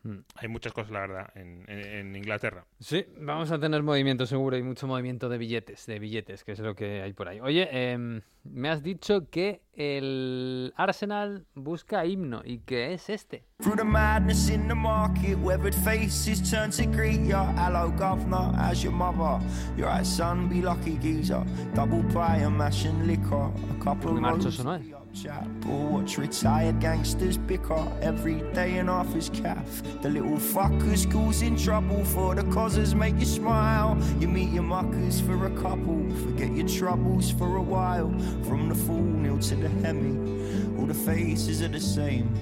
Hmm. 0.02 0.20
Hay 0.36 0.48
muchas 0.48 0.72
cosas, 0.72 0.92
la 0.92 1.02
verdad, 1.02 1.30
en, 1.36 1.66
en- 1.68 1.86
en 2.08 2.16
Inglaterra. 2.16 2.66
Sí, 2.80 3.06
vamos 3.20 3.52
a 3.52 3.60
tener 3.60 3.84
movimiento 3.84 4.26
seguro 4.26 4.56
y 4.58 4.64
mucho 4.64 4.88
movimiento 4.88 5.28
de 5.28 5.38
billetes, 5.38 5.86
de 5.88 6.00
billetes, 6.00 6.46
que 6.46 6.54
es 6.54 6.60
lo 6.60 6.74
que 6.74 7.02
hay 7.02 7.12
por 7.12 7.28
ahí. 7.28 7.42
Oye, 7.42 7.68
em, 7.92 8.22
me 8.46 8.70
has 8.70 8.82
dicho 8.82 9.30
que 9.30 9.62
el 9.74 10.74
Arsenal 10.78 11.46
busca 11.54 12.06
himno 12.06 12.42
y 12.46 12.60
que 12.60 12.94
es 12.94 13.10
este. 13.10 13.44
Through 13.62 13.76
the 13.78 13.84
madness 13.84 14.50
in 14.50 14.68
the 14.70 14.76
market, 14.76 15.38
weathered 15.42 15.76
faces 15.76 16.50
turn 16.50 16.72
to 16.72 16.86
greet 16.96 17.26
ya. 17.28 17.52
Hello, 17.58 17.90
governor, 17.92 18.54
how's 18.58 18.82
your 18.82 18.94
mother? 18.94 19.46
You're 19.76 19.90
right, 19.92 20.06
son, 20.06 20.48
be 20.48 20.62
lucky, 20.62 20.98
geezer. 20.98 21.44
Double 21.76 22.04
pie 22.14 22.44
and 22.46 22.58
mash 22.58 22.86
and 22.86 23.06
liquor. 23.06 23.52
A 23.80 23.84
couple 23.84 24.12
Muy 24.12 24.20
of 24.20 24.22
marchoso, 24.22 24.64
¿no 24.64 24.76
es? 24.76 24.82
Chapel, 25.14 25.88
watch 25.90 26.18
retired 26.18 26.80
gangsters 26.80 27.38
bicker 27.38 27.92
every 28.02 28.42
day 28.54 28.78
in 28.78 28.88
office 28.88 29.30
calf. 29.30 29.82
The 30.02 30.10
little 30.10 30.38
fuckers 30.38 31.12
causing 31.12 31.58
trouble 31.58 32.06
for 32.06 32.36
the 32.36 32.44
causes 32.52 32.94
make 32.94 33.20
you 33.20 33.26
smile. 33.26 33.98
You 34.20 34.28
meet 34.28 34.50
your 34.50 34.64
muckers 34.64 35.20
for 35.20 35.48
a 35.48 35.52
couple, 35.62 36.10
forget 36.26 36.52
your 36.52 36.68
troubles 36.68 37.32
for 37.32 37.58
a 37.58 37.62
while. 37.62 38.10
From 38.44 38.70
the 38.70 38.76
full 38.76 39.02
nil 39.02 39.40
to 39.40 39.56
the 39.56 39.70
hemi, 39.70 40.78
all 40.80 40.86
the 40.86 40.94
faces 40.94 41.62
are 41.62 41.70
the 41.70 41.80
same. 41.80 42.34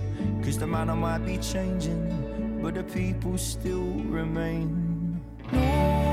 Cause 0.43 0.57
the 0.57 0.67
manner 0.67 0.95
might 0.95 1.25
be 1.25 1.37
changing, 1.37 2.59
but 2.61 2.75
the 2.75 2.83
people 2.83 3.37
still 3.37 3.93
remain. 4.09 5.21
North 5.51 6.06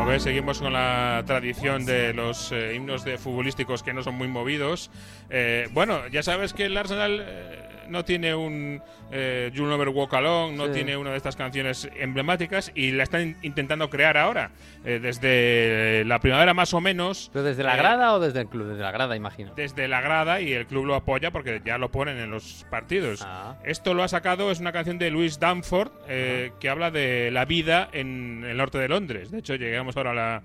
Como 0.00 0.12
ves, 0.12 0.22
seguimos 0.22 0.62
con 0.62 0.72
la 0.72 1.22
tradición 1.26 1.84
de 1.84 2.14
los 2.14 2.52
eh, 2.52 2.72
himnos 2.74 3.04
de 3.04 3.18
futbolísticos 3.18 3.82
que 3.82 3.92
no 3.92 4.02
son 4.02 4.14
muy 4.14 4.28
movidos. 4.28 4.90
Eh, 5.28 5.68
bueno, 5.72 6.08
ya 6.08 6.22
sabes 6.22 6.54
que 6.54 6.64
el 6.64 6.76
Arsenal 6.78 7.22
eh, 7.22 7.59
no 7.90 8.04
tiene 8.04 8.34
un 8.34 8.80
eh, 9.10 9.50
You'll 9.52 9.68
Never 9.68 9.88
Walk 9.88 10.14
Alone, 10.14 10.56
no 10.56 10.66
Sí. 10.66 10.72
tiene 10.74 10.96
una 10.96 11.10
de 11.10 11.16
estas 11.16 11.36
canciones 11.36 11.88
emblemáticas 11.96 12.70
y 12.74 12.92
la 12.92 13.02
están 13.02 13.22
in- 13.22 13.36
intentando 13.42 13.90
crear 13.90 14.16
ahora. 14.16 14.50
Eh, 14.84 14.98
desde 15.00 16.04
la 16.06 16.18
primavera 16.20 16.54
más 16.54 16.72
o 16.74 16.80
menos. 16.80 17.30
¿Pero 17.32 17.44
desde 17.44 17.62
la 17.62 17.74
eh, 17.74 17.78
grada 17.78 18.14
o 18.14 18.20
desde 18.20 18.40
el 18.40 18.48
club? 18.48 18.68
Desde 18.68 18.82
la 18.82 18.92
grada, 18.92 19.16
imagino. 19.16 19.52
desde 19.54 19.88
la 19.88 20.00
grada 20.00 20.40
y 20.40 20.52
el 20.52 20.66
club 20.66 20.86
lo 20.86 20.94
apoya 20.94 21.30
porque 21.30 21.60
ya 21.64 21.76
lo 21.78 21.90
ponen 21.90 22.18
en 22.18 22.30
los 22.30 22.66
partidos. 22.70 23.22
Ah. 23.26 23.56
Esto 23.64 23.94
lo 23.94 24.02
ha 24.02 24.08
sacado, 24.08 24.50
es 24.50 24.60
una 24.60 24.72
canción 24.72 24.98
de 24.98 25.10
Louis 25.10 25.38
Danford 25.38 25.90
eh, 26.08 26.52
que 26.60 26.68
habla 26.68 26.90
de 26.90 27.30
la 27.30 27.44
vida 27.44 27.88
en 27.92 28.44
el 28.48 28.56
norte 28.56 28.78
de 28.78 28.88
Londres. 28.88 29.30
De 29.30 29.38
hecho, 29.40 29.54
llegamos 29.56 29.96
ahora 29.96 30.10
a 30.12 30.14
la, 30.14 30.42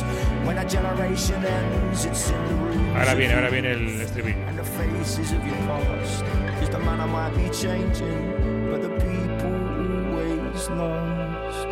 When 0.47 0.59
a 0.59 0.65
generation 0.65 1.45
ends, 1.45 2.05
it's 2.05 2.31
in 2.31 2.45
the 2.47 2.55
roots. 2.55 2.95
Ahora 2.95 3.15
viene, 3.15 3.35
ahora 3.35 3.51
viene 3.51 3.73
el 3.73 4.01
estribillo. 4.01 4.47
And 4.49 4.59
the 4.59 4.65
faces 4.65 5.33
of 5.33 5.45
your 5.47 5.57
past. 5.67 6.25
Cause 6.61 6.71
the 6.71 6.79
manner 6.79 7.07
might 7.07 7.35
be 7.35 7.49
changing, 7.51 8.71
but 8.71 8.83
the 8.83 8.91
people 8.91 9.55
always 10.15 10.69
lost. 10.71 11.67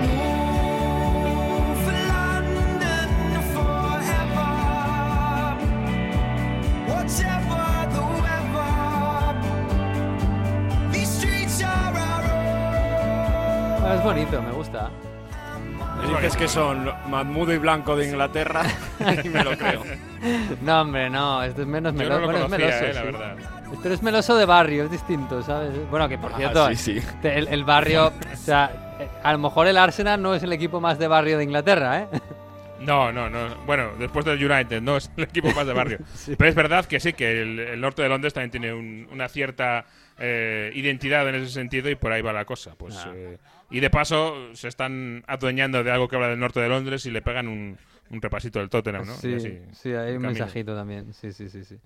Move 0.00 1.78
for 1.84 1.98
London 2.08 3.10
forever. 3.52 4.52
Whatever 6.88 7.45
es 13.94 14.02
bonito, 14.02 14.42
me 14.42 14.52
gusta. 14.52 14.90
Me 16.02 16.08
dices 16.20 16.36
que 16.36 16.46
son 16.48 16.90
Mahmoud 17.08 17.50
y 17.52 17.58
Blanco 17.58 17.96
de 17.96 18.06
Inglaterra 18.06 18.62
y 19.24 19.28
me 19.28 19.42
lo 19.42 19.56
creo. 19.56 19.82
No, 20.62 20.82
hombre, 20.82 21.08
no, 21.08 21.42
esto 21.42 21.62
es 21.62 21.66
menos 21.68 21.94
meloso. 21.94 22.20
no 22.20 22.26
bueno, 22.26 22.48
meloso, 22.48 22.84
eh, 22.84 22.92
la 22.92 23.00
sí. 23.00 23.06
verdad. 23.06 23.36
Pero 23.82 23.94
es 23.94 24.02
meloso 24.02 24.36
de 24.36 24.44
barrio, 24.44 24.84
es 24.84 24.90
distinto, 24.90 25.42
¿sabes? 25.42 25.70
Bueno, 25.90 26.08
que 26.08 26.18
por 26.18 26.32
Ah, 26.34 26.36
cierto, 26.36 26.68
sí, 26.68 26.76
sí. 26.76 27.02
El, 27.22 27.48
el 27.48 27.64
barrio, 27.64 28.08
o 28.32 28.36
sea, 28.36 28.70
eh, 29.00 29.08
a 29.22 29.32
lo 29.32 29.38
mejor 29.38 29.66
el 29.68 29.76
Arsenal 29.78 30.20
no 30.20 30.34
es 30.34 30.42
el 30.42 30.52
equipo 30.52 30.80
más 30.80 30.98
de 30.98 31.08
barrio 31.08 31.38
de 31.38 31.44
Inglaterra, 31.44 32.00
¿eh? 32.02 32.06
No, 32.80 33.10
no, 33.10 33.30
no. 33.30 33.38
Bueno, 33.64 33.88
después 33.98 34.24
del 34.26 34.44
United, 34.44 34.82
no 34.82 34.98
es 34.98 35.10
el 35.16 35.24
equipo 35.24 35.50
más 35.52 35.66
de 35.66 35.72
barrio. 35.72 35.98
Pero 36.36 36.48
es 36.50 36.54
verdad 36.54 36.84
que 36.84 37.00
sí, 37.00 37.14
que 37.14 37.40
el, 37.42 37.58
el 37.58 37.80
norte 37.80 38.02
de 38.02 38.08
Londres 38.10 38.34
también 38.34 38.50
tiene 38.50 38.72
un- 38.74 39.08
una 39.10 39.28
cierta 39.28 39.86
eh, 40.18 40.70
identidad 40.74 41.26
en 41.28 41.36
ese 41.36 41.50
sentido 41.52 41.88
y 41.88 41.94
por 41.94 42.12
ahí 42.12 42.20
va 42.22 42.32
la 42.34 42.44
cosa. 42.44 42.74
Pues, 42.76 42.94
Ah. 42.98 43.12
eh, 43.14 43.38
y 43.70 43.80
de 43.80 43.90
paso 43.90 44.54
se 44.54 44.68
están 44.68 45.24
adueñando 45.26 45.82
de 45.82 45.90
algo 45.90 46.08
que 46.08 46.16
habla 46.16 46.28
del 46.28 46.38
norte 46.38 46.60
de 46.60 46.68
Londres 46.68 47.06
y 47.06 47.10
le 47.10 47.22
pegan 47.22 47.48
un, 47.48 47.78
un 48.10 48.22
repasito 48.22 48.58
del 48.58 48.68
Tottenham, 48.70 49.06
¿no? 49.06 49.14
Sí, 49.14 49.34
así, 49.34 49.58
sí, 49.72 49.88
hay 49.90 50.12
un 50.16 50.22
camino. 50.22 50.28
mensajito 50.30 50.74
también. 50.74 51.12
Sí, 51.12 51.32
sí, 51.32 51.48
sí, 51.48 51.64
sí. 51.64 51.76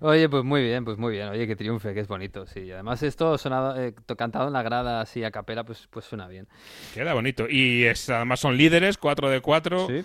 Oye, 0.00 0.28
pues 0.28 0.44
muy 0.44 0.62
bien, 0.62 0.84
pues 0.84 0.98
muy 0.98 1.12
bien. 1.12 1.28
Oye, 1.28 1.46
que 1.46 1.56
triunfe, 1.56 1.94
que 1.94 2.00
es 2.00 2.08
bonito, 2.08 2.46
sí. 2.46 2.60
Y 2.60 2.72
además 2.72 3.02
esto 3.02 3.38
sonado, 3.38 3.80
eh, 3.80 3.94
cantado 4.16 4.46
en 4.48 4.52
la 4.52 4.62
grada 4.62 5.00
así 5.00 5.24
a 5.24 5.30
capela, 5.30 5.64
pues, 5.64 5.86
pues 5.90 6.04
suena 6.04 6.28
bien. 6.28 6.46
Queda 6.94 7.14
bonito. 7.14 7.46
Y 7.48 7.84
es- 7.84 8.10
además 8.10 8.40
son 8.40 8.56
líderes, 8.56 8.98
4 8.98 9.30
de 9.30 9.40
4. 9.40 9.86
Sí. 9.88 10.04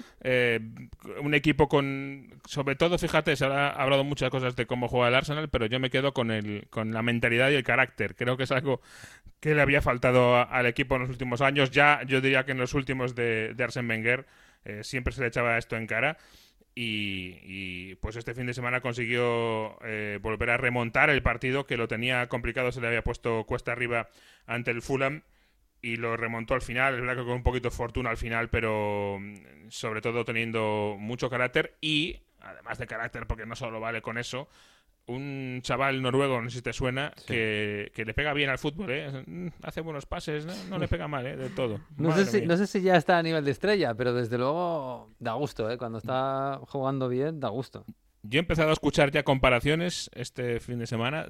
un 1.22 1.34
equipo 1.34 1.68
con. 1.68 2.34
Sobre 2.48 2.76
todo, 2.76 2.98
fíjate, 2.98 3.36
se 3.36 3.46
ha 3.46 3.70
hablado 3.70 4.04
muchas 4.04 4.30
cosas 4.30 4.56
de 4.56 4.66
cómo 4.66 4.88
juega 4.88 5.08
el 5.10 5.16
Arsenal, 5.16 5.50
pero 5.50 5.66
yo 5.66 5.80
me 5.80 5.90
quedo 5.90 6.14
con, 6.14 6.32
el, 6.32 6.68
con 6.70 6.92
la 6.94 7.02
mentalidad 7.02 7.50
y 7.50 7.56
el 7.56 7.64
carácter. 7.64 8.16
Creo 8.16 8.38
que 8.38 8.44
es 8.44 8.52
algo 8.52 8.82
que 9.40 9.54
le 9.56 9.62
había 9.62 9.82
faltado 9.82 10.36
a- 10.36 10.44
al 10.44 10.66
equipo 10.66 10.96
en 10.96 11.02
los 11.02 11.10
últimos 11.10 11.42
años. 11.42 11.72
Ya, 11.72 12.02
yo 12.08 12.22
diría 12.22 12.46
que 12.46 12.54
en 12.54 12.58
los 12.60 12.74
últimos 12.74 13.14
de, 13.16 13.54
de 13.54 13.64
Arsene 13.64 13.88
Wenger 13.90 14.26
eh, 14.66 14.84
siempre 14.84 15.14
se 15.14 15.22
le 15.22 15.28
echaba 15.28 15.58
esto 15.58 15.78
en 15.78 15.88
cara. 15.88 16.18
Y, 16.78 17.96
pues 17.96 18.18
este 18.18 18.34
fin 18.34 18.48
de 18.48 18.54
semana 18.54 18.82
consiguió 18.82 19.78
eh, 19.86 20.20
volver 20.22 20.50
a 20.50 20.58
remontar 20.58 21.10
el 21.10 21.24
partido 21.24 21.66
que 21.66 21.78
lo 21.78 21.88
tenía 21.88 22.28
complicado, 22.28 22.74
se 22.74 22.82
le 22.82 22.88
había 22.88 23.02
puesto 23.02 23.46
cuesta 23.46 23.72
arriba 23.72 24.10
ante 24.46 24.72
el 24.72 24.82
Fulham 24.82 25.22
y 25.82 25.96
lo 25.96 26.18
remontó 26.18 26.54
al 26.54 26.62
final, 26.62 26.96
es 26.96 27.02
verdad 27.02 27.16
que 27.16 27.28
con 27.28 27.38
un 27.38 27.44
poquito 27.44 27.70
de 27.70 27.76
fortuna 27.76 28.10
al 28.10 28.18
final, 28.18 28.50
pero 28.50 29.20
mm, 29.22 29.70
sobre 29.70 30.02
todo 30.02 30.26
teniendo 30.26 30.98
mucho 31.00 31.30
carácter 31.30 31.78
y, 31.80 32.20
además 32.42 32.78
de 32.78 32.88
carácter, 32.88 33.26
porque 33.26 33.46
no 33.46 33.56
solo 33.56 33.80
vale 33.80 34.02
con 34.02 34.18
eso, 34.18 34.50
un 35.08 35.60
chaval 35.62 36.02
noruego, 36.02 36.42
no 36.42 36.50
sé 36.50 36.58
si 36.58 36.62
te 36.62 36.74
suena, 36.74 37.14
que, 37.28 37.92
que 37.94 38.06
le 38.06 38.14
pega 38.14 38.34
bien 38.34 38.50
al 38.50 38.58
fútbol, 38.58 38.90
¿eh? 38.92 39.52
Hace 39.62 39.82
buenos 39.82 40.06
pases, 40.06 40.46
no, 40.46 40.54
no 40.70 40.78
le 40.80 40.88
pega 40.88 41.08
mal, 41.08 41.26
¿eh? 41.28 41.36
De 41.36 41.50
todo. 41.50 41.80
No 41.98 42.12
sé, 42.16 42.26
si, 42.26 42.42
no 42.46 42.58
sé 42.58 42.66
si 42.68 42.82
ya 42.82 42.96
está 42.96 43.18
a 43.18 43.24
nivel 43.24 43.46
de 43.46 43.52
estrella, 43.52 43.94
pero 43.94 44.14
desde 44.14 44.38
luego 44.38 45.12
da 45.20 45.34
gusto, 45.34 45.70
¿eh? 45.70 45.78
Cuando 45.78 46.00
está 46.00 46.60
jugando 46.68 47.08
bien, 47.08 47.40
da 47.40 47.50
gusto. 47.50 47.86
Yo 48.30 48.38
he 48.38 48.42
empezado 48.42 48.70
a 48.70 48.74
escuchar 48.74 49.12
ya 49.12 49.24
comparaciones 49.24 50.10
este 50.14 50.60
fin 50.60 50.80
de 50.80 50.88
semana. 50.88 51.28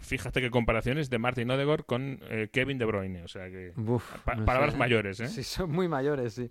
Fíjate 0.00 0.40
que 0.40 0.50
comparaciones 0.50 1.10
de 1.10 1.18
Martin 1.18 1.50
Odegaard 1.50 1.84
con 1.84 2.20
eh, 2.30 2.48
Kevin 2.52 2.78
De 2.78 2.84
Bruyne. 2.84 3.22
O 3.24 3.28
sea 3.28 3.48
que. 3.48 3.72
Uf, 3.76 4.04
pa- 4.24 4.34
no 4.34 4.44
palabras 4.44 4.72
sé, 4.72 4.78
mayores, 4.78 5.20
¿eh? 5.20 5.28
Sí, 5.28 5.42
son 5.42 5.70
muy 5.70 5.88
mayores, 5.88 6.34
sí. 6.34 6.48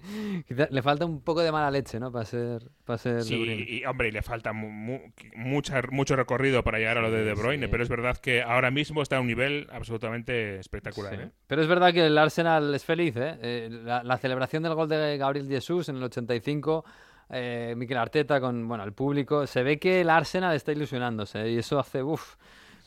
Le 0.69 0.81
falta 0.81 1.05
un 1.05 1.21
poco 1.21 1.41
de 1.41 1.51
mala 1.51 1.71
leche, 1.71 1.99
¿no? 1.99 2.11
Para 2.11 2.25
ser, 2.25 2.69
para 2.85 2.97
ser 2.97 3.23
Sí, 3.23 3.35
y 3.67 3.85
hombre, 3.85 4.09
y 4.09 4.11
le 4.11 4.21
falta 4.21 4.53
mu- 4.53 4.69
mu- 4.69 5.01
mucha, 5.35 5.81
mucho 5.91 6.15
recorrido 6.15 6.63
para 6.63 6.77
llegar 6.79 6.97
a 6.97 7.01
lo 7.01 7.11
de 7.11 7.23
De 7.23 7.33
Bruyne, 7.33 7.65
sí. 7.65 7.71
pero 7.71 7.83
es 7.83 7.89
verdad 7.89 8.17
que 8.17 8.41
ahora 8.41 8.71
mismo 8.71 9.01
está 9.01 9.17
a 9.17 9.21
un 9.21 9.27
nivel 9.27 9.67
absolutamente 9.71 10.59
espectacular. 10.59 11.15
Sí. 11.15 11.21
¿eh? 11.23 11.29
Pero 11.47 11.61
es 11.61 11.67
verdad 11.67 11.93
que 11.93 12.05
el 12.05 12.17
Arsenal 12.17 12.73
es 12.75 12.83
feliz, 12.85 13.15
¿eh? 13.15 13.37
Eh, 13.41 13.69
la, 13.71 14.03
la 14.03 14.17
celebración 14.17 14.63
del 14.63 14.73
gol 14.75 14.89
de 14.89 15.17
Gabriel 15.17 15.47
Jesus 15.47 15.89
en 15.89 15.95
el 15.97 16.03
85, 16.03 16.85
eh, 17.29 17.73
Mikel 17.77 17.97
Arteta 17.97 18.39
con 18.41 18.67
bueno 18.67 18.83
el 18.83 18.93
público, 18.93 19.45
se 19.47 19.63
ve 19.63 19.77
que 19.79 20.01
el 20.01 20.09
Arsenal 20.09 20.55
está 20.55 20.71
ilusionándose 20.71 21.41
¿eh? 21.43 21.51
y 21.51 21.57
eso 21.59 21.79
hace, 21.79 22.01
uff, 22.03 22.35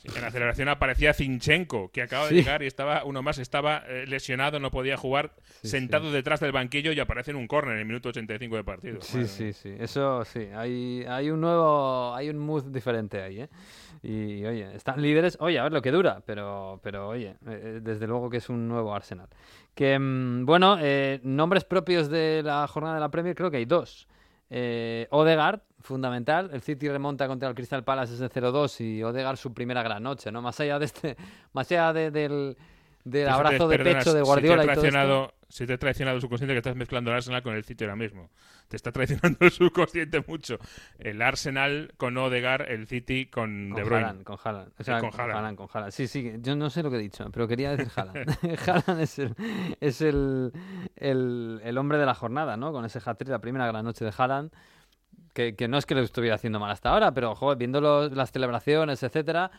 Sí, 0.05 0.09
En 0.17 0.23
la 0.23 0.33
celebración 0.33 0.69
aparecía 0.69 1.15
Zinchenko, 1.15 1.93
que 1.93 2.03
acaba 2.03 2.27
Sí. 2.27 2.35
de 2.35 2.41
llegar 2.41 2.61
y 2.65 2.67
estaba 2.67 3.05
uno 3.05 3.23
más, 3.23 3.39
estaba 3.39 3.85
eh, 3.87 4.05
lesionado, 4.09 4.59
no 4.59 4.73
podía 4.73 4.97
jugar, 4.97 5.31
Sí, 5.63 5.69
sentado 5.69 6.11
detrás 6.11 6.41
del 6.41 6.51
banquillo 6.51 6.91
y 6.91 6.99
aparece 6.99 7.31
en 7.31 7.37
un 7.37 7.47
córner 7.47 7.75
en 7.75 7.81
el 7.83 7.87
minuto 7.87 8.09
85 8.09 8.57
de 8.57 8.65
partido. 8.65 9.01
Sí, 9.01 9.19
Madre 9.19 9.29
sí, 9.29 9.45
mía. 9.45 9.53
sí. 9.53 9.77
Eso 9.79 10.25
sí. 10.25 10.49
Hay, 10.57 11.05
hay 11.09 11.31
un 11.31 11.41
nuevo, 11.41 12.13
hay 12.17 12.31
un 12.31 12.39
mood 12.39 12.65
diferente 12.65 13.23
ahí, 13.23 13.43
¿eh? 13.43 13.49
Y 14.03 14.45
oye, 14.45 14.75
están 14.75 15.01
líderes. 15.01 15.37
Oye, 15.39 15.61
a 15.61 15.63
ver 15.63 15.73
lo 15.73 15.81
que 15.81 15.93
dura, 15.93 16.21
pero, 16.27 16.81
pero 16.83 17.07
oye, 17.11 17.37
eh, 17.47 17.79
desde 17.81 18.09
luego 18.09 18.29
que 18.29 18.39
es 18.39 18.49
un 18.49 18.67
nuevo 18.67 18.93
Arsenal. 18.93 19.29
Que 19.73 19.97
mm, 20.01 20.45
bueno, 20.45 20.79
eh, 20.81 21.21
nombres 21.23 21.63
propios 21.63 22.09
de 22.11 22.43
la 22.45 22.67
jornada 22.67 22.97
de 22.97 23.01
la 23.01 23.09
Premier 23.09 23.37
creo 23.37 23.53
que 23.53 23.59
hay 23.59 23.67
dos. 23.67 24.09
Eh, 24.55 25.07
Odegaard, 25.11 25.61
fundamental. 25.81 26.51
El 26.53 26.61
City 26.61 26.87
remonta 26.91 27.27
contra 27.27 27.49
el 27.49 27.55
Crystal 27.55 27.83
Palace 27.83 28.13
ese 28.15 28.29
0-2 28.29 28.81
y 28.85 29.03
Odegaard 29.03 29.39
su 29.39 29.55
primera 29.55 29.83
gran 29.83 30.03
noche, 30.03 30.31
¿no? 30.31 30.43
Más 30.43 30.61
allá 30.61 30.79
de 30.79 30.85
este, 30.85 31.17
más 31.55 31.71
allá 31.73 31.93
de- 31.95 32.11
del, 32.11 32.57
del 33.05 33.27
Fíjate, 33.27 33.47
abrazo 33.49 33.69
de 33.69 33.77
perdona, 33.79 33.99
pecho 33.99 34.13
de 34.15 34.19
si 34.21 34.23
te 34.25 34.31
ha 34.31 34.33
Guardiola 34.33 34.63
y 34.63 34.67
todo 34.67 34.73
esto. 34.73 34.81
traicionado- 34.83 35.35
Si 35.53 35.67
te 35.67 35.73
ha 35.75 35.79
traicionado 35.79 36.17
el 36.17 36.23
subconsciente 36.23 36.55
que 36.55 36.59
estás 36.59 36.77
mezclando 36.77 37.11
el 37.11 37.17
Arsenal 37.19 37.43
con 37.43 37.55
el 37.55 37.63
City 37.65 37.85
ahora 37.85 37.97
mismo. 37.97 38.31
Te 38.69 38.77
está 38.77 38.91
traicionando 38.91 39.37
el 39.41 39.51
subconsciente 39.51 40.25
mucho. 40.27 40.59
El 40.99 41.21
Arsenal 41.21 41.93
con 41.99 42.17
Odegaard, 42.17 42.71
el 42.71 42.87
City 42.87 43.27
con, 43.27 43.69
Con 43.69 43.77
De 43.77 43.83
Bruyne. 43.85 44.05
Haaland, 44.05 44.25
con 44.25 44.39
Haaland. 44.43 44.73
O 44.79 44.83
sea, 44.83 44.99
con 45.01 45.11
con 45.11 45.21
Haaland. 45.21 45.37
Haaland, 45.39 45.57
con 45.59 45.69
Haaland. 45.75 45.93
Sí, 45.93 46.07
sí, 46.07 46.33
yo 46.41 46.57
no 46.57 46.71
sé 46.71 46.83
lo 46.83 46.91
que 46.91 46.97
he 46.97 47.01
dicho, 47.01 47.29
pero 47.31 47.47
quería 47.47 47.77
decir 47.77 47.89
Haaland. 47.95 48.31
Haaland 48.67 49.01
es, 49.03 49.19
el, 49.19 49.35
es 49.81 50.01
el, 50.01 50.53
el, 50.97 51.61
el 51.63 51.77
hombre 51.79 51.99
de 51.99 52.07
la 52.07 52.15
jornada, 52.15 52.57
¿no? 52.57 52.73
Con 52.73 52.87
ese 52.87 52.99
hat-trick, 53.05 53.29
la 53.29 53.41
primera 53.41 53.67
gran 53.67 53.85
noche 53.85 54.07
de 54.07 54.13
Haaland, 54.17 54.53
que, 55.35 55.55
que 55.55 55.69
no 55.69 55.77
es 55.77 55.85
que 55.85 55.95
lo 55.95 56.01
estuviera 56.01 56.37
haciendo 56.37 56.59
mal 56.61 56.71
hasta 56.71 56.89
ahora, 56.91 57.13
pero, 57.13 57.35
joder, 57.35 57.59
viendo 57.59 57.81
los- 57.83 58.11
las 58.13 58.33
celebraciones, 58.33 59.03
etcétera, 59.03 59.51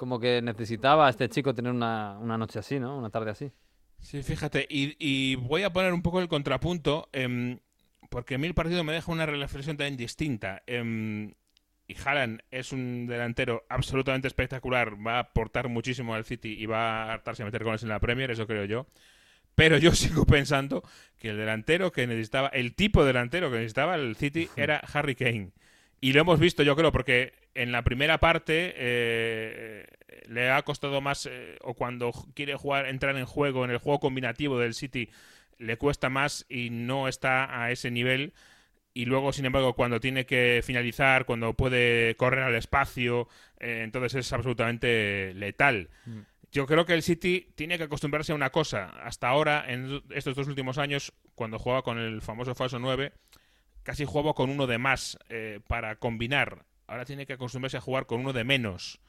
como 0.00 0.18
que 0.18 0.40
necesitaba 0.40 1.10
este 1.10 1.28
chico 1.28 1.54
tener 1.54 1.72
una, 1.72 2.16
una 2.18 2.38
noche 2.38 2.58
así, 2.58 2.80
¿no? 2.80 2.96
Una 2.96 3.10
tarde 3.10 3.32
así. 3.32 3.52
Sí, 3.98 4.22
fíjate, 4.22 4.66
y, 4.66 4.96
y 4.98 5.34
voy 5.34 5.62
a 5.62 5.74
poner 5.74 5.92
un 5.92 6.00
poco 6.00 6.22
el 6.22 6.28
contrapunto, 6.28 7.10
em, 7.12 7.58
porque 8.08 8.36
a 8.36 8.38
mí 8.38 8.46
el 8.46 8.54
partido 8.54 8.82
me 8.82 8.94
deja 8.94 9.12
una 9.12 9.26
reflexión 9.26 9.76
también 9.76 9.98
distinta. 9.98 10.62
Em, 10.66 11.34
y 11.86 11.94
Haaland 12.02 12.40
es 12.50 12.72
un 12.72 13.08
delantero 13.08 13.66
absolutamente 13.68 14.26
espectacular, 14.26 14.96
va 15.06 15.16
a 15.16 15.18
aportar 15.18 15.68
muchísimo 15.68 16.14
al 16.14 16.24
City 16.24 16.56
y 16.58 16.64
va 16.64 17.02
a 17.02 17.12
hartarse 17.12 17.42
a 17.42 17.44
meter 17.44 17.62
goles 17.62 17.82
en 17.82 17.90
la 17.90 18.00
Premier, 18.00 18.30
eso 18.30 18.46
creo 18.46 18.64
yo. 18.64 18.86
Pero 19.54 19.76
yo 19.76 19.92
sigo 19.94 20.24
pensando 20.24 20.82
que 21.18 21.28
el 21.28 21.36
delantero 21.36 21.92
que 21.92 22.06
necesitaba, 22.06 22.48
el 22.48 22.74
tipo 22.74 23.02
de 23.02 23.08
delantero 23.08 23.50
que 23.50 23.56
necesitaba 23.56 23.96
el 23.96 24.16
City 24.16 24.48
era 24.56 24.78
Harry 24.94 25.14
Kane. 25.14 25.50
Y 26.00 26.14
lo 26.14 26.22
hemos 26.22 26.40
visto, 26.40 26.62
yo 26.62 26.74
creo, 26.74 26.90
porque 26.90 27.34
en 27.54 27.72
la 27.72 27.82
primera 27.82 28.18
parte 28.18 28.74
eh, 28.76 29.86
le 30.28 30.50
ha 30.50 30.62
costado 30.62 31.00
más, 31.00 31.26
eh, 31.26 31.56
o 31.62 31.74
cuando 31.74 32.12
quiere 32.34 32.54
jugar, 32.54 32.86
entrar 32.86 33.16
en 33.16 33.26
juego, 33.26 33.64
en 33.64 33.70
el 33.70 33.78
juego 33.78 34.00
combinativo 34.00 34.58
del 34.58 34.74
City, 34.74 35.10
le 35.58 35.76
cuesta 35.76 36.08
más 36.08 36.46
y 36.48 36.70
no 36.70 37.08
está 37.08 37.62
a 37.62 37.70
ese 37.70 37.90
nivel. 37.90 38.32
Y 38.92 39.04
luego, 39.04 39.32
sin 39.32 39.44
embargo, 39.44 39.74
cuando 39.74 40.00
tiene 40.00 40.26
que 40.26 40.62
finalizar, 40.64 41.24
cuando 41.24 41.54
puede 41.54 42.16
correr 42.16 42.42
al 42.42 42.54
espacio, 42.56 43.28
eh, 43.58 43.82
entonces 43.84 44.14
es 44.26 44.32
absolutamente 44.32 45.32
letal. 45.34 45.90
Mm. 46.06 46.20
Yo 46.52 46.66
creo 46.66 46.84
que 46.84 46.94
el 46.94 47.02
City 47.02 47.52
tiene 47.54 47.78
que 47.78 47.84
acostumbrarse 47.84 48.32
a 48.32 48.34
una 48.34 48.50
cosa. 48.50 48.90
Hasta 49.04 49.28
ahora, 49.28 49.64
en 49.68 50.02
estos 50.10 50.34
dos 50.34 50.48
últimos 50.48 50.78
años, 50.78 51.12
cuando 51.36 51.60
juega 51.60 51.82
con 51.82 51.98
el 51.98 52.22
famoso 52.22 52.56
falso 52.56 52.80
9, 52.80 53.12
casi 53.84 54.04
jugaba 54.04 54.34
con 54.34 54.50
uno 54.50 54.66
de 54.66 54.78
más 54.78 55.18
eh, 55.28 55.60
para 55.68 55.96
combinar. 55.96 56.64
Ahora 56.90 57.04
tiene 57.04 57.24
que 57.24 57.34
acostumbrarse 57.34 57.76
a 57.76 57.80
jugar 57.80 58.06
con 58.06 58.20
uno 58.20 58.32
de 58.32 58.44
menos 58.44 59.00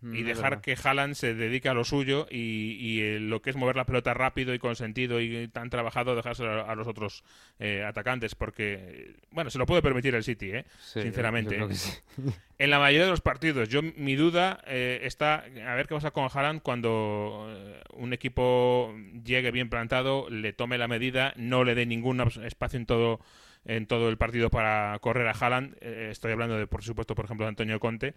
Mm, 0.00 0.14
y 0.14 0.22
dejar 0.22 0.60
que 0.60 0.76
Haaland 0.80 1.14
se 1.14 1.34
dedique 1.34 1.68
a 1.68 1.74
lo 1.74 1.82
suyo 1.82 2.28
y, 2.30 2.76
y, 2.78 3.00
eh, 3.00 3.18
lo 3.18 3.42
que 3.42 3.50
es 3.50 3.56
mover 3.56 3.74
la 3.74 3.84
pelota 3.84 4.14
rápido 4.14 4.54
y 4.54 4.60
con 4.60 4.76
sentido 4.76 5.20
y 5.20 5.48
tan 5.48 5.70
trabajado 5.70 6.14
dejárselo 6.14 6.52
a, 6.52 6.70
a 6.70 6.74
los 6.76 6.86
otros 6.86 7.24
eh, 7.58 7.82
atacantes 7.84 8.36
porque 8.36 9.16
bueno 9.32 9.50
se 9.50 9.58
lo 9.58 9.66
puede 9.66 9.82
permitir 9.82 10.14
el 10.14 10.22
City 10.22 10.52
eh, 10.52 10.64
Sí, 10.78 11.02
sinceramente 11.02 11.58
sí. 11.74 11.98
en 12.58 12.70
la 12.70 12.78
mayoría 12.78 13.06
de 13.06 13.10
los 13.10 13.22
partidos 13.22 13.68
yo 13.68 13.82
mi 13.82 14.14
duda 14.14 14.60
eh, 14.68 15.00
está 15.02 15.44
a 15.66 15.74
ver 15.74 15.88
qué 15.88 15.96
pasa 15.96 16.12
con 16.12 16.28
Haaland 16.32 16.62
cuando 16.62 17.48
eh, 17.50 17.82
un 17.94 18.12
equipo 18.12 18.94
llegue 19.24 19.50
bien 19.50 19.68
plantado 19.68 20.30
le 20.30 20.52
tome 20.52 20.78
la 20.78 20.86
medida 20.86 21.34
no 21.36 21.64
le 21.64 21.74
dé 21.74 21.86
ningún 21.86 22.20
espacio 22.44 22.78
en 22.78 22.86
todo 22.86 23.18
en 23.64 23.86
todo 23.86 24.08
el 24.08 24.16
partido 24.16 24.50
para 24.50 24.98
correr 25.00 25.26
a 25.28 25.32
Haaland 25.32 25.76
Eh, 25.80 26.08
estoy 26.10 26.32
hablando 26.32 26.56
de 26.58 26.66
por 26.66 26.82
supuesto 26.82 27.14
por 27.14 27.24
ejemplo 27.24 27.44
de 27.46 27.50
Antonio 27.50 27.80
Conte 27.80 28.14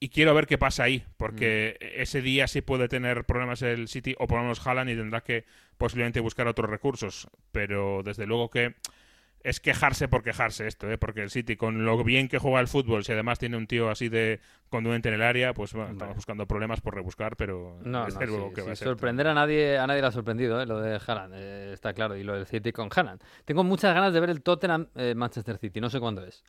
y 0.00 0.10
quiero 0.10 0.32
ver 0.32 0.46
qué 0.46 0.58
pasa 0.58 0.84
ahí, 0.84 1.04
porque 1.16 1.76
Mm. 1.80 2.02
ese 2.02 2.22
día 2.22 2.46
sí 2.46 2.60
puede 2.60 2.88
tener 2.88 3.24
problemas 3.24 3.62
el 3.62 3.88
City 3.88 4.14
o 4.18 4.26
por 4.28 4.38
lo 4.38 4.44
menos 4.44 4.64
Haaland 4.64 4.90
y 4.90 4.94
tendrá 4.96 5.22
que 5.22 5.44
posiblemente 5.76 6.20
buscar 6.20 6.46
otros 6.46 6.70
recursos. 6.70 7.28
Pero 7.50 8.02
desde 8.04 8.24
luego 8.26 8.48
que 8.48 8.74
es 9.44 9.60
quejarse 9.60 10.08
por 10.08 10.22
quejarse 10.22 10.66
esto, 10.66 10.90
¿eh? 10.90 10.98
porque 10.98 11.22
el 11.22 11.30
City 11.30 11.56
con 11.56 11.84
lo 11.84 12.02
bien 12.04 12.28
que 12.28 12.38
juega 12.38 12.60
el 12.60 12.68
fútbol, 12.68 13.04
si 13.04 13.12
además 13.12 13.38
tiene 13.38 13.56
un 13.56 13.66
tío 13.66 13.88
así 13.88 14.08
de 14.08 14.40
conduente 14.68 15.08
en 15.08 15.14
el 15.14 15.22
área, 15.22 15.54
pues 15.54 15.72
bueno, 15.72 15.92
estamos 15.92 16.16
buscando 16.16 16.46
problemas 16.46 16.80
por 16.80 16.94
rebuscar, 16.94 17.36
pero 17.36 17.78
No, 17.84 18.04
desde 18.06 18.18
no, 18.26 18.26
sí, 18.48 18.54
que 18.54 18.62
va 18.62 18.72
a 18.72 18.76
ser. 18.76 18.88
sorprender 18.88 19.26
a 19.28 19.34
nadie, 19.34 19.78
a 19.78 19.86
nadie 19.86 20.00
le 20.00 20.08
ha 20.08 20.12
sorprendido, 20.12 20.60
¿eh? 20.60 20.66
lo 20.66 20.80
de 20.80 21.00
Haaland, 21.06 21.34
eh, 21.36 21.72
está 21.72 21.92
claro, 21.94 22.16
y 22.16 22.24
lo 22.24 22.34
del 22.34 22.46
City 22.46 22.72
con 22.72 22.88
Haaland. 22.94 23.20
Tengo 23.44 23.62
muchas 23.64 23.94
ganas 23.94 24.12
de 24.12 24.20
ver 24.20 24.30
el 24.30 24.42
Tottenham 24.42 24.88
eh, 24.96 25.14
Manchester 25.14 25.56
City, 25.58 25.80
no 25.80 25.88
sé 25.88 26.00
cuándo 26.00 26.24
es, 26.26 26.42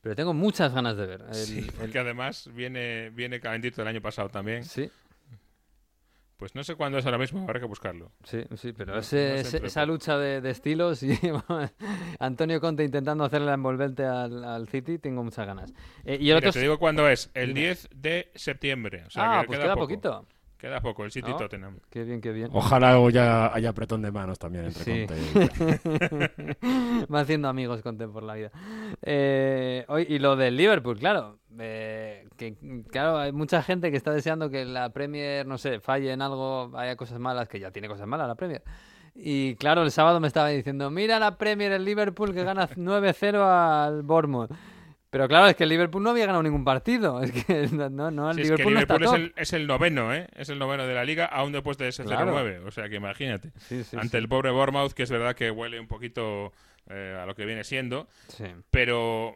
pero 0.00 0.16
tengo 0.16 0.32
muchas 0.32 0.72
ganas 0.74 0.96
de 0.96 1.06
ver. 1.06 1.20
El- 1.28 1.34
Sí, 1.34 1.58
el- 1.58 1.72
porque 1.74 1.98
además 1.98 2.48
viene, 2.54 3.10
viene 3.10 3.38
calentito 3.38 3.82
el 3.82 3.88
año 3.88 4.00
pasado 4.00 4.30
también. 4.30 4.64
sí, 4.64 4.90
Pues 6.40 6.54
no 6.56 6.64
sé 6.64 6.74
cuándo 6.74 6.96
es 6.98 7.04
ahora 7.04 7.18
mismo, 7.18 7.42
habrá 7.42 7.60
que 7.60 7.66
buscarlo. 7.66 8.10
sí, 8.24 8.42
sí, 8.56 8.72
pero 8.72 8.94
No- 8.94 8.98
ese- 9.00 9.16
no 9.28 9.34
sé 9.34 9.40
ese- 9.42 9.56
entre 9.58 9.68
esa 9.68 9.86
lucha 9.86 10.18
de, 10.18 10.40
de 10.40 10.50
estilos 10.50 11.02
y 11.04 11.10
Antonio 12.18 12.60
Conte 12.60 12.82
intentando 12.82 13.24
hacerle 13.24 13.46
la 13.48 13.54
envolvente 13.54 14.04
al, 14.04 14.42
al 14.42 14.66
City, 14.68 14.98
tengo 14.98 15.22
muchas 15.22 15.46
ganas. 15.46 15.72
Eh, 16.04 16.14
y 16.20 16.30
el 16.30 16.36
Mira, 16.36 16.38
otro 16.38 16.52
te 16.52 16.60
digo 16.60 16.78
cuándo 16.78 17.08
es, 17.08 17.30
el 17.34 17.48
Dime. 17.48 17.60
10 17.60 17.88
de 17.94 18.32
septiembre. 18.34 19.04
O 19.06 19.10
sea, 19.10 19.38
ah, 19.38 19.40
que 19.42 19.46
pues 19.48 19.58
queda, 19.58 19.66
queda 19.66 19.74
poco. 19.74 19.86
poquito. 19.86 20.26
Queda 20.60 20.80
poco, 20.80 21.04
el 21.04 21.10
City 21.10 21.30
¿No? 21.30 21.36
Tottenham. 21.36 21.78
Qué 21.88 22.04
bien, 22.04 22.20
qué 22.20 22.32
bien. 22.32 22.50
Ojalá 22.52 22.94
haya, 22.96 23.52
haya 23.54 23.70
apretón 23.70 24.02
de 24.02 24.10
manos 24.12 24.38
también 24.38 24.66
entre 24.66 24.84
Sí. 24.84 25.06
Conte 25.06 26.56
y... 26.60 27.06
Va 27.12 27.20
haciendo 27.20 27.48
amigos 27.48 27.80
con 27.82 27.96
Ten 27.96 28.12
por 28.12 28.22
la 28.22 28.34
vida. 28.34 28.50
Eh, 29.02 29.84
hoy- 29.88 30.06
y 30.08 30.18
lo 30.18 30.36
del 30.36 30.56
Liverpool, 30.56 30.98
claro. 30.98 31.38
eh, 31.58 32.26
que, 32.36 32.56
claro, 32.90 33.18
hay 33.18 33.32
mucha 33.32 33.62
gente 33.62 33.90
que 33.90 33.96
está 33.96 34.12
deseando 34.12 34.50
que 34.50 34.64
la 34.64 34.90
Premier, 34.90 35.46
no 35.46 35.56
sé, 35.58 35.80
falle 35.80 36.12
en 36.12 36.20
algo, 36.22 36.70
haya 36.76 36.96
cosas 36.96 37.18
malas, 37.18 37.48
que 37.48 37.58
ya 37.58 37.70
tiene 37.70 37.88
cosas 37.88 38.06
malas 38.06 38.28
la 38.28 38.34
Premier. 38.34 38.62
Y 39.14 39.54
claro, 39.56 39.82
el 39.82 39.90
sábado 39.90 40.20
me 40.20 40.28
estaba 40.28 40.48
diciendo, 40.48 40.90
mira 40.90 41.18
la 41.18 41.36
Premier, 41.36 41.72
el 41.72 41.84
Liverpool 41.84 42.32
que 42.34 42.44
gana 42.44 42.68
9-0 42.76 43.36
al 43.42 44.02
Bournemouth. 44.02 44.50
Pero 45.10 45.26
claro, 45.26 45.48
es 45.48 45.56
que 45.56 45.64
el 45.64 45.68
Liverpool 45.70 46.02
no 46.02 46.10
había 46.10 46.26
ganado 46.26 46.42
ningún 46.42 46.64
partido. 46.64 47.20
Es 47.22 47.32
que 47.32 47.66
no, 47.72 47.90
no, 47.90 48.10
no, 48.10 48.30
el 48.30 48.36
Sí, 48.36 48.42
es 48.42 48.50
que 48.50 48.56
Liverpool, 48.56 48.74
no 48.74 48.80
está 48.80 48.94
Liverpool 48.98 49.20
es 49.20 49.32
el, 49.36 49.42
es 49.42 49.52
el 49.52 49.66
noveno, 49.66 50.14
¿eh? 50.14 50.28
Es 50.36 50.48
el 50.48 50.58
noveno 50.58 50.86
de 50.86 50.94
la 50.94 51.04
liga, 51.04 51.24
aún 51.26 51.52
después 51.52 51.76
de 51.78 51.88
ese 51.88 52.04
Claro. 52.04 52.32
0-9. 52.38 52.66
O 52.66 52.70
sea, 52.70 52.88
que 52.88 52.96
imagínate. 52.96 53.50
Sí, 53.58 53.82
sí, 53.84 53.96
Ante 53.98 54.18
el 54.18 54.28
pobre 54.28 54.50
Bournemouth, 54.50 54.92
que 54.92 55.02
es 55.02 55.10
verdad 55.10 55.34
que 55.34 55.50
huele 55.50 55.80
un 55.80 55.88
poquito 55.88 56.52
eh, 56.88 57.18
a 57.20 57.26
lo 57.26 57.34
que 57.34 57.44
viene 57.44 57.64
siendo. 57.64 58.08
Sí. 58.28 58.44
Pero 58.70 59.34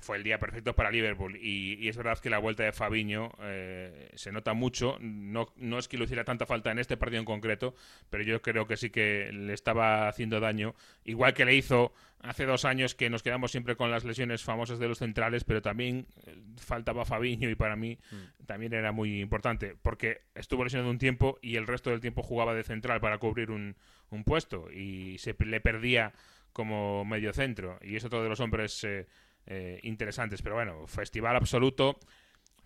fue 0.00 0.16
el 0.16 0.22
día 0.22 0.38
perfecto 0.38 0.74
para 0.74 0.90
Liverpool. 0.90 1.36
Y, 1.36 1.74
y 1.74 1.88
es 1.88 1.96
verdad 1.96 2.18
que 2.18 2.30
la 2.30 2.38
vuelta 2.38 2.62
de 2.62 2.72
Fabiño 2.72 3.32
eh, 3.40 4.10
se 4.14 4.32
nota 4.32 4.52
mucho. 4.54 4.96
No, 5.00 5.52
no 5.56 5.78
es 5.78 5.88
que 5.88 5.96
le 5.98 6.04
hiciera 6.04 6.24
tanta 6.24 6.46
falta 6.46 6.70
en 6.70 6.78
este 6.78 6.96
partido 6.96 7.20
en 7.20 7.24
concreto, 7.24 7.74
pero 8.10 8.22
yo 8.24 8.42
creo 8.42 8.66
que 8.66 8.76
sí 8.76 8.90
que 8.90 9.30
le 9.32 9.52
estaba 9.52 10.08
haciendo 10.08 10.40
daño. 10.40 10.74
Igual 11.04 11.34
que 11.34 11.44
le 11.44 11.54
hizo 11.54 11.92
hace 12.20 12.44
dos 12.44 12.64
años 12.64 12.94
que 12.94 13.10
nos 13.10 13.22
quedamos 13.22 13.50
siempre 13.50 13.76
con 13.76 13.90
las 13.90 14.04
lesiones 14.04 14.42
famosas 14.42 14.78
de 14.78 14.88
los 14.88 14.98
centrales, 14.98 15.44
pero 15.44 15.62
también 15.62 16.06
eh, 16.26 16.36
faltaba 16.56 17.04
Fabiño 17.04 17.48
y 17.48 17.54
para 17.54 17.76
mí 17.76 17.98
también 18.46 18.72
era 18.72 18.92
muy 18.92 19.20
importante, 19.20 19.76
porque 19.82 20.22
estuvo 20.34 20.64
lesionado 20.64 20.90
un 20.90 20.98
tiempo 20.98 21.38
y 21.40 21.56
el 21.56 21.66
resto 21.66 21.90
del 21.90 22.00
tiempo 22.00 22.22
jugaba 22.22 22.54
de 22.54 22.64
central 22.64 23.00
para 23.00 23.18
cubrir 23.18 23.50
un, 23.50 23.76
un 24.10 24.24
puesto 24.24 24.70
y 24.72 25.18
se 25.18 25.36
le 25.38 25.60
perdía 25.60 26.12
como 26.52 27.04
medio 27.04 27.34
centro 27.34 27.78
y 27.82 27.96
es 27.96 28.04
otro 28.04 28.22
de 28.22 28.30
los 28.30 28.40
hombres 28.40 28.82
eh, 28.84 29.06
eh, 29.46 29.80
interesantes. 29.82 30.42
Pero 30.42 30.54
bueno, 30.56 30.86
festival 30.86 31.36
absoluto. 31.36 31.98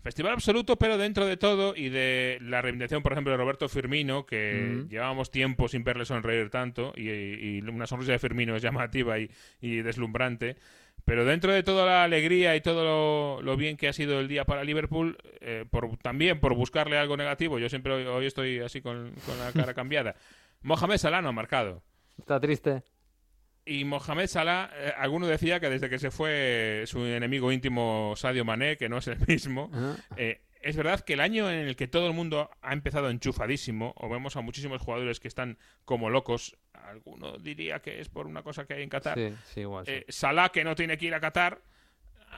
Festival 0.01 0.33
absoluto, 0.33 0.77
pero 0.77 0.97
dentro 0.97 1.27
de 1.27 1.37
todo 1.37 1.75
y 1.75 1.89
de 1.89 2.39
la 2.41 2.59
reivindicación, 2.63 3.03
por 3.03 3.11
ejemplo, 3.11 3.31
de 3.31 3.37
Roberto 3.37 3.69
Firmino, 3.69 4.25
que 4.25 4.79
Ujú. 4.79 4.89
llevábamos 4.89 5.29
tiempo 5.29 5.67
sin 5.67 5.83
verle 5.83 6.05
sonreír 6.05 6.49
tanto, 6.49 6.91
y, 6.97 7.07
y 7.07 7.61
una 7.61 7.85
sonrisa 7.85 8.13
de 8.13 8.17
Firmino 8.17 8.55
es 8.55 8.63
llamativa 8.63 9.19
y, 9.19 9.29
y 9.61 9.83
deslumbrante. 9.83 10.55
Pero 11.05 11.23
dentro 11.23 11.51
de 11.53 11.61
toda 11.61 11.85
la 11.85 12.03
alegría 12.03 12.55
y 12.55 12.61
todo 12.61 12.83
lo, 12.83 13.41
lo 13.43 13.57
bien 13.57 13.77
que 13.77 13.87
ha 13.89 13.93
sido 13.93 14.19
el 14.19 14.27
día 14.27 14.45
para 14.45 14.63
Liverpool, 14.63 15.17
eh, 15.39 15.65
por, 15.69 15.95
también 15.97 16.39
por 16.39 16.55
buscarle 16.55 16.97
algo 16.97 17.15
negativo, 17.15 17.59
yo 17.59 17.69
siempre 17.69 17.93
hoy, 17.93 18.05
hoy 18.05 18.25
estoy 18.25 18.59
así 18.59 18.81
con, 18.81 19.11
con 19.25 19.37
la 19.37 19.51
cara 19.51 19.73
cambiada. 19.75 20.15
Mohamed 20.63 20.97
Salah 20.97 21.21
no 21.21 21.29
ha 21.29 21.31
marcado. 21.31 21.83
Está 22.17 22.39
triste. 22.39 22.83
Y 23.65 23.85
Mohamed 23.85 24.27
Salah, 24.27 24.69
eh, 24.73 24.93
alguno 24.97 25.27
decía 25.27 25.59
que 25.59 25.69
desde 25.69 25.89
que 25.89 25.99
se 25.99 26.09
fue 26.11 26.83
su 26.87 27.05
enemigo 27.05 27.51
íntimo 27.51 28.13
Sadio 28.17 28.43
Mané, 28.43 28.77
que 28.77 28.89
no 28.89 28.97
es 28.97 29.07
el 29.07 29.17
mismo, 29.27 29.69
eh, 30.17 30.41
es 30.61 30.75
verdad 30.75 30.99
que 31.01 31.13
el 31.13 31.19
año 31.21 31.49
en 31.49 31.67
el 31.67 31.75
que 31.75 31.87
todo 31.87 32.07
el 32.07 32.13
mundo 32.13 32.49
ha 32.61 32.73
empezado 32.73 33.09
enchufadísimo, 33.09 33.93
o 33.97 34.09
vemos 34.09 34.35
a 34.35 34.41
muchísimos 34.41 34.81
jugadores 34.81 35.19
que 35.19 35.27
están 35.27 35.57
como 35.85 36.09
locos, 36.09 36.55
alguno 36.73 37.37
diría 37.37 37.79
que 37.81 37.99
es 37.99 38.09
por 38.09 38.27
una 38.27 38.43
cosa 38.43 38.65
que 38.65 38.73
hay 38.75 38.83
en 38.83 38.89
Qatar, 38.89 39.17
Sí, 39.17 39.33
sí, 39.53 39.59
igual. 39.61 39.85
sí. 39.85 39.91
eh, 39.93 40.05
Salah, 40.09 40.49
que 40.49 40.63
no 40.63 40.75
tiene 40.75 40.97
que 40.97 41.05
ir 41.05 41.13
a 41.13 41.19
Qatar, 41.19 41.61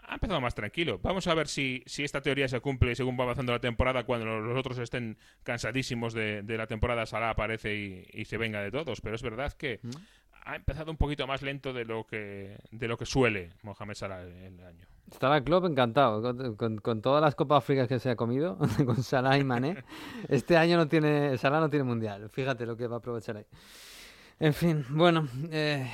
ha 0.08 0.16
empezado 0.16 0.42
más 0.42 0.56
tranquilo. 0.56 1.00
Vamos 1.04 1.28
a 1.28 1.34
ver 1.36 1.48
si, 1.48 1.84
si 1.86 2.04
esta 2.04 2.20
teoría 2.22 2.48
se 2.48 2.60
cumple 2.60 2.96
según 2.96 3.18
va 3.18 3.24
avanzando 3.26 3.52
la 3.52 3.60
temporada. 3.60 4.04
Cuando 4.06 4.26
los 4.26 4.44
los 4.44 4.58
otros 4.58 4.78
estén 4.80 5.18
cansadísimos 5.44 6.14
de, 6.16 6.42
de 6.42 6.58
la 6.58 6.66
temporada, 6.66 7.06
Salah 7.06 7.30
aparece 7.30 7.76
y, 7.76 8.08
y 8.12 8.26
se 8.26 8.38
venga 8.38 8.60
de 8.62 8.72
todos. 8.72 9.02
Pero 9.02 9.16
es 9.16 9.22
verdad 9.22 9.54
que 9.54 9.80
Mm. 9.84 9.92
Ha 10.46 10.56
empezado 10.56 10.92
un 10.92 10.98
poquito 10.98 11.26
más 11.28 11.42
lento 11.42 11.74
de 11.74 11.86
lo 11.86 12.06
que, 12.06 12.58
de 12.72 12.88
lo 12.88 12.98
que 12.98 13.06
suele 13.06 13.52
Mohamed 13.64 13.94
Salah 13.96 14.22
el 14.22 14.60
año. 14.66 14.86
Estará 15.12 15.38
el 15.38 15.44
club 15.44 15.66
encantado 15.66 16.22
con, 16.22 16.56
con- 16.56 16.78
con 16.80 17.02
todas 17.02 17.22
las 17.22 17.36
Copas 17.36 17.60
Áfricas 17.60 17.88
que 17.88 18.00
se 18.00 18.10
ha 18.10 18.16
comido, 18.16 18.58
con 18.86 19.02
Salah 19.04 19.38
y 19.38 19.44
Mané. 19.44 19.84
Este 20.30 20.58
año 20.58 20.78
no 20.78 20.88
tiene, 20.88 21.38
Salah 21.38 21.60
no 21.60 21.70
tiene 21.70 21.84
mundial. 21.84 22.30
Fíjate 22.30 22.66
lo 22.66 22.76
que 22.76 22.88
va 22.88 22.96
a 22.96 23.00
aprovechar 23.00 23.38
ahí. 23.38 23.46
En 24.40 24.54
fin, 24.54 24.86
bueno, 24.90 25.28
eh, 25.52 25.90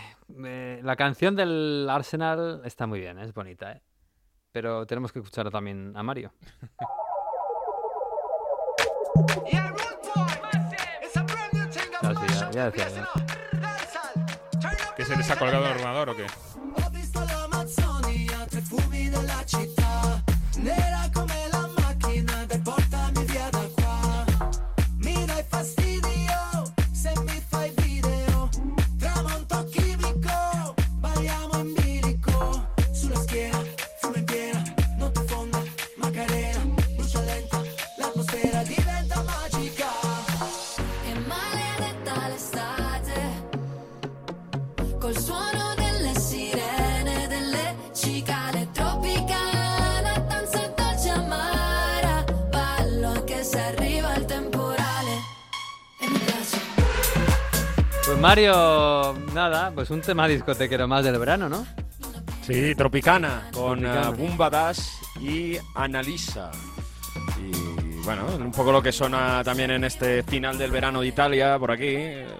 eh, 0.46 0.80
la 0.84 0.96
canción 0.96 1.36
del 1.36 1.88
Arsenal 1.90 2.62
está 2.64 2.88
muy 2.88 3.00
bien, 3.00 3.20
es 3.20 3.34
bonita, 3.34 3.74
¿eh? 3.74 3.82
Pero 4.52 4.86
tenemos 4.88 5.12
que 5.12 5.20
escuchar 5.20 5.50
también 5.52 5.92
a 5.96 6.02
Mario. 6.04 6.32
Ah, 12.02 12.14
ya, 12.28 12.52
ya 12.52 12.66
decía 12.72 12.88
yo. 12.90 13.49
¿Que 15.00 15.06
se 15.06 15.16
les 15.16 15.32
ha 15.32 15.38
colgado 15.38 15.64
el 15.64 15.72
ordenador 15.72 16.10
o 16.10 16.16
qué? 16.18 16.26
Mario, 58.22 59.14
nada, 59.34 59.72
pues 59.74 59.90
un 59.92 60.02
tema 60.02 60.28
discotequero 60.28 60.88
más 60.88 61.04
del 61.06 61.18
verano, 61.18 61.48
¿no? 61.48 61.66
Sí, 62.46 62.76
Tropicana, 62.76 63.50
con 63.54 63.80
Tropicana. 63.80 64.10
eh, 64.10 64.12
Bumba 64.18 64.50
Dash 64.50 64.80
y 65.22 65.58
Analisa. 65.76 66.52
Bueno, 68.10 68.26
un 68.38 68.52
poco 68.52 68.72
lo 68.72 68.82
que 68.82 68.92
suena 68.92 69.44
también 69.44 69.70
en 69.70 69.84
este 69.84 70.24
final 70.24 70.58
del 70.58 70.72
verano 70.72 71.02
de 71.02 71.08
Italia, 71.08 71.60
por 71.60 71.70
aquí. 71.70 71.96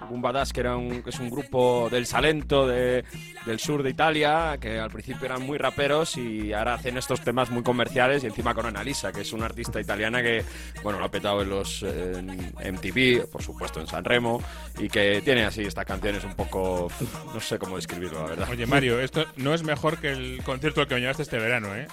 Bumba 0.08 0.32
Dash, 0.32 0.50
que, 0.50 0.58
era 0.58 0.76
un, 0.76 1.00
que 1.00 1.10
es 1.10 1.20
un 1.20 1.30
grupo 1.30 1.88
del 1.88 2.06
Salento, 2.06 2.66
de- 2.66 3.04
del 3.46 3.60
sur 3.60 3.84
de 3.84 3.90
Italia, 3.90 4.58
que 4.60 4.80
al 4.80 4.90
principio 4.90 5.26
eran 5.26 5.42
muy 5.46 5.58
raperos 5.58 6.16
y 6.16 6.52
ahora 6.52 6.74
hacen 6.74 6.98
estos 6.98 7.20
temas 7.20 7.50
muy 7.50 7.62
comerciales 7.62 8.24
y 8.24 8.26
encima 8.26 8.52
con 8.52 8.66
Analisa, 8.66 9.12
que 9.12 9.20
es 9.20 9.32
una 9.32 9.46
artista 9.46 9.80
italiana 9.80 10.20
que, 10.22 10.42
bueno, 10.82 10.98
lo 10.98 11.04
ha 11.04 11.10
petado 11.10 11.40
en 11.42 11.50
los 11.50 11.84
en 11.84 12.26
MTV, 12.74 13.28
por 13.30 13.40
supuesto 13.40 13.80
en 13.80 13.86
Sanremo, 13.86 14.42
y 14.76 14.88
que 14.88 15.22
tiene 15.24 15.44
así 15.44 15.62
estas 15.62 15.86
canciones 15.86 16.24
un 16.24 16.34
poco, 16.34 16.90
no 17.32 17.40
sé 17.40 17.60
cómo 17.60 17.76
describirlo, 17.76 18.22
la 18.24 18.30
verdad. 18.30 18.48
Oye, 18.50 18.66
Mario, 18.66 18.98
esto 19.00 19.24
no 19.36 19.54
es 19.54 19.62
mejor 19.62 19.98
que 19.98 20.10
el 20.10 20.42
concierto 20.42 20.80
al 20.80 20.88
que 20.88 20.96
me 20.96 21.00
llevaste 21.00 21.22
este 21.22 21.38
verano, 21.38 21.74
¿eh? 21.76 21.86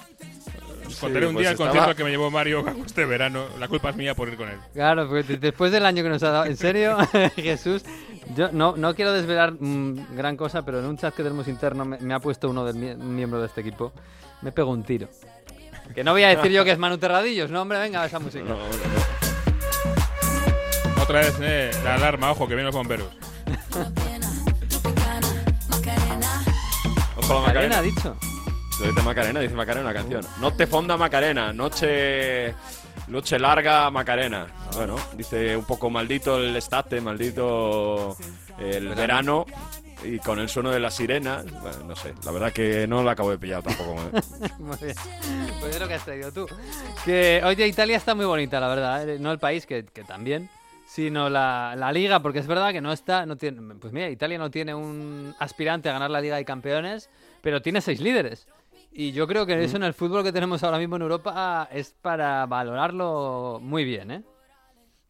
Os 0.88 0.96
Contaré 0.96 1.26
un 1.26 1.34
pues 1.34 1.42
día 1.42 1.50
el 1.50 1.54
estaba- 1.54 1.70
concierto 1.70 1.94
que 1.96 2.04
me 2.04 2.10
llevó 2.10 2.30
Mario 2.30 2.64
este 2.84 3.04
verano. 3.04 3.44
La 3.58 3.68
culpa 3.68 3.90
es 3.90 3.96
mía 3.96 4.14
por 4.14 4.28
ir 4.28 4.36
con 4.36 4.48
él. 4.48 4.58
Claro, 4.72 5.06
porque 5.08 5.22
de- 5.24 5.36
después 5.36 5.70
del 5.70 5.84
año 5.86 6.02
que 6.02 6.08
nos 6.08 6.22
ha 6.22 6.30
dado, 6.30 6.44
en 6.46 6.56
serio, 6.56 6.96
Jesús, 7.36 7.84
yo 8.34 8.50
no, 8.52 8.76
no 8.76 8.94
quiero 8.94 9.12
desvelar 9.12 9.52
mm, 9.52 10.16
gran 10.16 10.36
cosa, 10.36 10.62
pero 10.64 10.78
en 10.80 10.86
un 10.86 10.96
chat 10.98 11.14
que 11.14 11.22
tenemos 11.22 11.46
interno 11.48 11.84
me, 11.84 11.98
me 11.98 12.14
ha 12.14 12.20
puesto 12.20 12.48
uno 12.50 12.64
del 12.64 12.76
mie- 12.76 12.94
un 12.96 13.14
miembro 13.14 13.40
de 13.40 13.46
este 13.46 13.60
equipo, 13.60 13.92
me 14.42 14.50
pegó 14.52 14.70
un 14.70 14.82
tiro. 14.84 15.08
Que 15.94 16.04
no 16.04 16.12
voy 16.12 16.22
a 16.24 16.28
decir 16.28 16.50
yo 16.52 16.64
que 16.64 16.72
es 16.72 16.78
Manu 16.78 16.98
Terradillos, 16.98 17.50
no, 17.50 17.62
hombre, 17.62 17.78
venga, 17.78 18.04
esa 18.04 18.18
música. 18.18 18.44
Otra 21.02 21.20
vez, 21.20 21.34
eh, 21.40 21.70
la 21.84 21.94
alarma, 21.94 22.30
ojo, 22.32 22.46
que 22.46 22.54
vienen 22.54 22.66
los 22.66 22.74
bomberos. 22.74 23.08
Ojo 27.16 27.34
la 27.34 27.40
Macarena 27.40 27.46
Macarena. 27.46 27.78
ha 27.78 27.82
dicho. 27.82 28.16
Lo 28.80 28.86
dice 28.86 29.02
Macarena, 29.02 29.40
dice 29.40 29.54
Macarena 29.54 29.90
una 29.90 29.94
canción. 29.94 30.24
Noche 30.40 30.66
fonda 30.66 30.96
Macarena, 30.96 31.52
noche 31.52 32.54
noche 33.08 33.38
larga 33.38 33.90
Macarena. 33.90 34.46
Bueno, 34.74 34.96
dice 35.14 35.56
un 35.56 35.64
poco 35.64 35.90
maldito 35.90 36.38
el 36.38 36.54
estate, 36.56 37.00
maldito 37.00 38.16
el 38.58 38.88
verano. 38.94 39.46
Y 40.04 40.20
con 40.20 40.38
el 40.38 40.48
sueno 40.48 40.70
de 40.70 40.78
las 40.78 40.94
sirenas, 40.94 41.44
bueno, 41.60 41.78
no 41.88 41.96
sé, 41.96 42.14
la 42.24 42.30
verdad 42.30 42.52
que 42.52 42.86
no 42.86 43.02
la 43.02 43.12
acabo 43.12 43.32
de 43.32 43.38
pillar 43.38 43.64
tampoco. 43.64 43.94
¿eh? 43.94 44.20
Muy 44.60 44.76
bien. 44.80 44.94
Pues 45.58 45.74
es 45.74 45.80
lo 45.80 45.88
que 45.88 45.94
has 45.94 46.04
traído 46.04 46.30
tú. 46.30 46.46
Que, 47.04 47.42
oye, 47.44 47.66
Italia 47.66 47.96
está 47.96 48.14
muy 48.14 48.24
bonita, 48.24 48.60
la 48.60 48.68
verdad. 48.68 49.08
¿eh? 49.08 49.18
No 49.18 49.32
el 49.32 49.40
país, 49.40 49.66
que, 49.66 49.84
que 49.86 50.04
también, 50.04 50.48
sino 50.86 51.28
la, 51.28 51.74
la 51.76 51.90
liga, 51.90 52.20
porque 52.20 52.38
es 52.38 52.46
verdad 52.46 52.70
que 52.70 52.80
no 52.80 52.92
está. 52.92 53.26
No 53.26 53.34
tiene, 53.36 53.74
pues 53.74 53.92
mira, 53.92 54.08
Italia 54.08 54.38
no 54.38 54.52
tiene 54.52 54.72
un 54.72 55.34
aspirante 55.40 55.88
a 55.88 55.94
ganar 55.94 56.10
la 56.10 56.20
Liga 56.20 56.36
de 56.36 56.44
Campeones, 56.44 57.10
pero 57.42 57.60
tiene 57.60 57.80
seis 57.80 58.00
líderes. 58.00 58.46
Y 58.90 59.12
yo 59.12 59.26
creo 59.26 59.46
que 59.46 59.62
eso 59.62 59.76
en 59.76 59.82
el 59.84 59.94
fútbol 59.94 60.24
que 60.24 60.32
tenemos 60.32 60.62
ahora 60.62 60.78
mismo 60.78 60.96
en 60.96 61.02
Europa 61.02 61.68
es 61.70 61.94
para 62.00 62.46
valorarlo 62.46 63.58
muy 63.62 63.84
bien, 63.84 64.10
¿eh? 64.10 64.24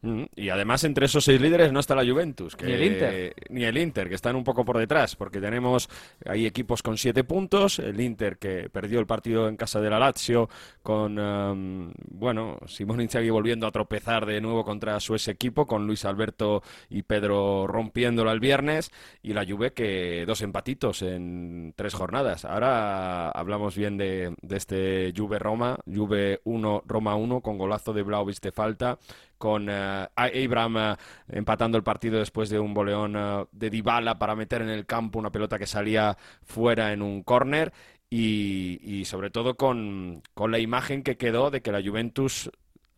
Mm, 0.01 0.23
Y 0.35 0.49
además 0.49 0.83
entre 0.85 1.05
esos 1.07 1.25
seis 1.25 1.41
líderes 1.41 1.73
no 1.73 1.79
está 1.79 1.93
la 1.93 2.09
Juventus. 2.09 2.55
Que, 2.55 2.65
Ni 2.67 2.71
el 2.73 2.83
Inter. 2.83 3.35
Ni 3.49 3.63
el 3.65 3.77
Inter, 3.77 4.07
que 4.07 4.15
están 4.15 4.35
un 4.35 4.43
poco 4.43 4.63
por 4.63 4.77
detrás, 4.77 5.15
porque 5.15 5.41
tenemos 5.41 5.89
hay 6.25 6.45
equipos 6.45 6.81
con 6.81 6.97
siete 6.97 7.23
puntos, 7.23 7.79
el 7.79 7.99
Inter 7.99 8.37
que 8.37 8.69
perdió 8.69 8.99
el 8.99 9.05
partido 9.07 9.49
en 9.49 9.57
casa 9.57 9.81
de 9.81 9.89
la 9.89 9.99
Lazio 9.99 10.49
con, 10.83 11.19
em, 11.19 11.91
bueno, 12.11 12.57
Simón 12.67 13.01
Inzaghi 13.01 13.29
volviendo 13.29 13.67
a 13.67 13.71
tropezar 13.71 14.25
de 14.25 14.39
nuevo 14.41 14.63
contra 14.63 14.99
su 14.99 15.15
ex 15.15 15.27
equipo, 15.27 15.65
con 15.67 15.85
Luis 15.85 16.05
Alberto 16.05 16.63
y 16.89 17.03
Pedro 17.03 17.67
rompiéndolo 17.67 18.31
el 18.31 18.39
viernes, 18.39 18.91
y 19.21 19.33
la 19.33 19.45
Juve 19.45 19.73
que 19.73 20.23
dos 20.25 20.41
empatitos 20.41 21.01
en 21.01 21.73
tres 21.75 21.93
jornadas. 21.93 22.45
Ahora 22.45 23.29
hablamos 23.31 23.75
bien 23.75 23.97
de, 23.97 24.33
de 24.41 24.57
este 24.57 25.13
Juve-Roma, 25.15 25.77
Juve 25.85 26.39
1, 26.45 26.83
Roma 26.85 27.15
1, 27.15 27.41
con 27.41 27.57
golazo 27.57 27.93
de 27.93 28.03
Vlahovic 28.03 28.39
de 28.41 28.51
falta, 28.51 28.97
con 29.39 29.67
eh, 29.69 30.07
Abraham 30.15 30.77
eh, 30.77 30.95
empatando 31.29 31.77
el 31.77 31.83
partido 31.83 32.19
después 32.19 32.49
de 32.49 32.59
un 32.59 32.75
boleón 32.75 33.15
eh, 33.17 33.45
de 33.51 33.69
Dybala 33.71 34.19
para 34.19 34.35
meter 34.35 34.61
en 34.61 34.69
el 34.69 34.85
campo 34.85 35.17
una 35.17 35.31
pelota 35.31 35.57
que 35.57 35.65
salía 35.65 36.15
fuera 36.43 36.93
en 36.93 37.01
un 37.01 37.23
córner 37.23 37.73
y, 38.09 38.79
y 38.83 39.05
sobre 39.05 39.31
todo 39.31 39.55
con, 39.55 40.21
con 40.35 40.51
la 40.51 40.59
imagen 40.59 41.01
que 41.01 41.17
quedó 41.17 41.49
de 41.49 41.61
que 41.61 41.71
la 41.71 41.81
Juventus 41.81 42.51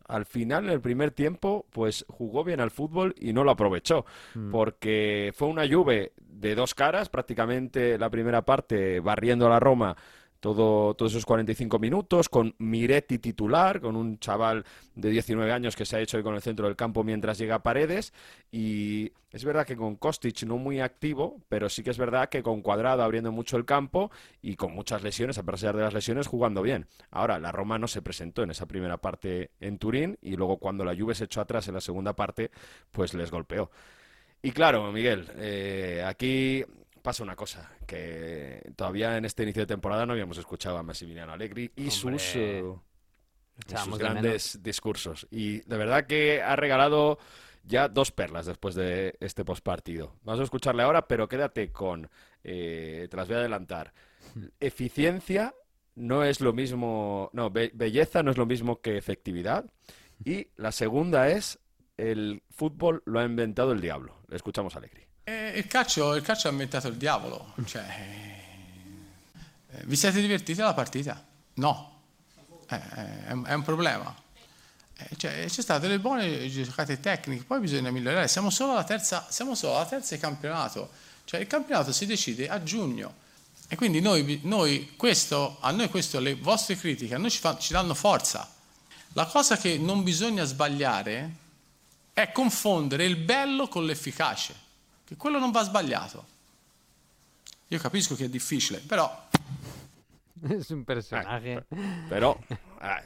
al 0.08 0.26
final, 0.26 0.64
en 0.64 0.72
el 0.72 0.80
primer 0.80 1.12
tiempo, 1.12 1.64
pues 1.70 2.04
jugó 2.08 2.44
bien 2.44 2.60
al 2.60 2.70
fútbol 2.70 3.14
y 3.18 3.32
no 3.32 3.44
lo 3.44 3.52
aprovechó, 3.52 4.04
porque 4.50 5.32
fue 5.34 5.48
una 5.48 5.66
Juve 5.66 6.12
de 6.18 6.54
dos 6.54 6.74
caras, 6.74 7.08
prácticamente 7.08 7.96
la 7.96 8.10
primera 8.10 8.42
parte 8.42 9.00
barriendo 9.00 9.46
a 9.46 9.50
la 9.50 9.60
Roma 9.60 9.96
todo, 10.42 10.94
todos 10.94 11.12
esos 11.12 11.24
45 11.24 11.78
minutos, 11.78 12.28
con 12.28 12.56
Miretti 12.58 13.20
titular, 13.20 13.80
con 13.80 13.94
un 13.94 14.18
chaval 14.18 14.64
de 14.96 15.08
19 15.08 15.52
años 15.52 15.76
que 15.76 15.86
se 15.86 15.94
ha 15.94 16.00
hecho 16.00 16.16
ahí 16.16 16.24
con 16.24 16.34
el 16.34 16.42
centro 16.42 16.66
del 16.66 16.74
campo 16.74 17.04
mientras 17.04 17.38
llega 17.38 17.62
Paredes. 17.62 18.12
Y 18.50 19.12
es 19.30 19.44
verdad 19.44 19.64
que 19.64 19.76
con 19.76 19.94
Kostic 19.94 20.42
no 20.42 20.58
muy 20.58 20.80
activo, 20.80 21.36
pero 21.48 21.68
sí 21.68 21.84
que 21.84 21.90
es 21.90 21.96
verdad 21.96 22.28
que 22.28 22.42
con 22.42 22.60
Cuadrado 22.60 23.04
abriendo 23.04 23.30
mucho 23.30 23.56
el 23.56 23.64
campo 23.64 24.10
y 24.42 24.56
con 24.56 24.74
muchas 24.74 25.04
lesiones, 25.04 25.38
a 25.38 25.44
pesar 25.44 25.76
de 25.76 25.84
las 25.84 25.94
lesiones, 25.94 26.26
jugando 26.26 26.60
bien. 26.60 26.88
Ahora, 27.12 27.38
la 27.38 27.52
Roma 27.52 27.78
no 27.78 27.86
se 27.86 28.02
presentó 28.02 28.42
en 28.42 28.50
esa 28.50 28.66
primera 28.66 28.96
parte 28.96 29.52
en 29.60 29.78
Turín 29.78 30.18
y 30.20 30.34
luego 30.34 30.56
cuando 30.56 30.84
la 30.84 30.96
Juve 30.96 31.14
se 31.14 31.24
echó 31.24 31.40
atrás 31.40 31.68
en 31.68 31.74
la 31.74 31.80
segunda 31.80 32.16
parte, 32.16 32.50
pues 32.90 33.14
les 33.14 33.30
golpeó. 33.30 33.70
Y 34.42 34.50
claro, 34.50 34.90
Miguel, 34.90 35.28
eh, 35.36 36.02
aquí 36.04 36.64
pasa 37.02 37.22
una 37.22 37.36
cosa, 37.36 37.70
que 37.86 38.72
todavía 38.76 39.16
en 39.16 39.24
este 39.24 39.42
inicio 39.42 39.62
de 39.62 39.66
temporada 39.66 40.06
no 40.06 40.12
habíamos 40.12 40.38
escuchado 40.38 40.78
a 40.78 40.82
Massimiliano 40.82 41.32
Allegri 41.32 41.70
y 41.76 41.82
Hombre, 41.82 41.90
sus, 42.18 42.36
eh, 42.36 42.62
sus 43.84 43.98
grandes 43.98 44.62
discursos. 44.62 45.26
Y 45.30 45.60
de 45.60 45.76
verdad 45.76 46.06
que 46.06 46.40
ha 46.42 46.56
regalado 46.56 47.18
ya 47.64 47.88
dos 47.88 48.10
perlas 48.10 48.46
después 48.46 48.74
de 48.74 49.16
este 49.20 49.44
postpartido. 49.44 50.16
Vamos 50.22 50.40
a 50.40 50.44
escucharle 50.44 50.82
ahora, 50.82 51.06
pero 51.06 51.28
quédate 51.28 51.70
con, 51.70 52.08
eh, 52.44 53.06
te 53.10 53.16
las 53.16 53.28
voy 53.28 53.36
a 53.36 53.40
adelantar, 53.40 53.92
eficiencia 54.60 55.54
no 55.94 56.24
es 56.24 56.40
lo 56.40 56.52
mismo, 56.52 57.30
no, 57.32 57.50
be- 57.50 57.70
belleza 57.74 58.22
no 58.22 58.30
es 58.30 58.38
lo 58.38 58.46
mismo 58.46 58.80
que 58.80 58.96
efectividad. 58.96 59.66
Y 60.24 60.48
la 60.56 60.72
segunda 60.72 61.28
es, 61.28 61.58
el 61.96 62.42
fútbol 62.50 63.02
lo 63.04 63.20
ha 63.20 63.24
inventado 63.24 63.72
el 63.72 63.80
diablo. 63.80 64.16
Le 64.28 64.36
escuchamos 64.36 64.74
a 64.74 64.78
Allegri. 64.78 65.02
Eh, 65.24 65.52
il, 65.56 65.66
calcio, 65.66 66.14
il 66.14 66.22
calcio 66.22 66.48
ha 66.48 66.50
inventato 66.50 66.88
il 66.88 66.96
diavolo. 66.96 67.54
Cioè, 67.64 67.84
eh, 69.70 69.84
vi 69.84 69.96
siete 69.96 70.20
divertiti 70.20 70.60
alla 70.60 70.74
partita? 70.74 71.22
No. 71.54 72.00
Eh, 72.68 72.80
è, 73.26 73.32
un- 73.32 73.44
è 73.46 73.54
un 73.54 73.62
problema. 73.62 74.14
Cioè, 75.16 75.46
c'è 75.48 75.62
state 75.62 75.80
delle 75.80 75.98
buone 75.98 76.48
giocate 76.48 77.00
tecniche, 77.00 77.42
poi 77.42 77.58
bisogna 77.60 77.90
migliorare. 77.90 78.28
Siamo 78.28 78.50
solo 78.50 78.72
alla 78.72 78.84
terza, 78.84 79.26
siamo 79.30 79.54
solo 79.56 79.76
alla 79.76 79.86
terza 79.86 80.14
di 80.14 80.20
campionato. 80.20 80.90
Cioè, 81.24 81.40
il 81.40 81.46
campionato 81.48 81.92
si 81.92 82.06
decide 82.06 82.48
a 82.48 82.62
giugno. 82.62 83.14
E 83.68 83.74
quindi 83.74 84.00
noi, 84.00 84.40
noi 84.44 84.94
questo, 84.96 85.56
a 85.60 85.70
noi 85.72 85.88
questo, 85.88 86.20
le 86.20 86.34
vostre 86.34 86.76
critiche, 86.76 87.14
a 87.14 87.18
noi 87.18 87.30
ci, 87.30 87.38
fa- 87.38 87.58
ci 87.58 87.72
danno 87.72 87.94
forza. 87.94 88.48
La 89.14 89.26
cosa 89.26 89.56
che 89.56 89.76
non 89.78 90.02
bisogna 90.04 90.44
sbagliare 90.44 91.30
è 92.12 92.30
confondere 92.30 93.04
il 93.04 93.16
bello 93.16 93.68
con 93.68 93.84
l'efficace, 93.86 94.54
che 95.12 95.16
quello 95.16 95.38
non 95.38 95.50
va 95.50 95.62
sbagliato. 95.62 96.24
Io 97.68 97.78
capisco 97.78 98.14
che 98.14 98.24
è 98.26 98.28
difficile, 98.28 98.78
però 98.86 99.08
Es 100.48 100.70
un 100.70 100.84
personaje. 100.84 101.64
Pero, 102.08 102.36
ah, 102.80 103.00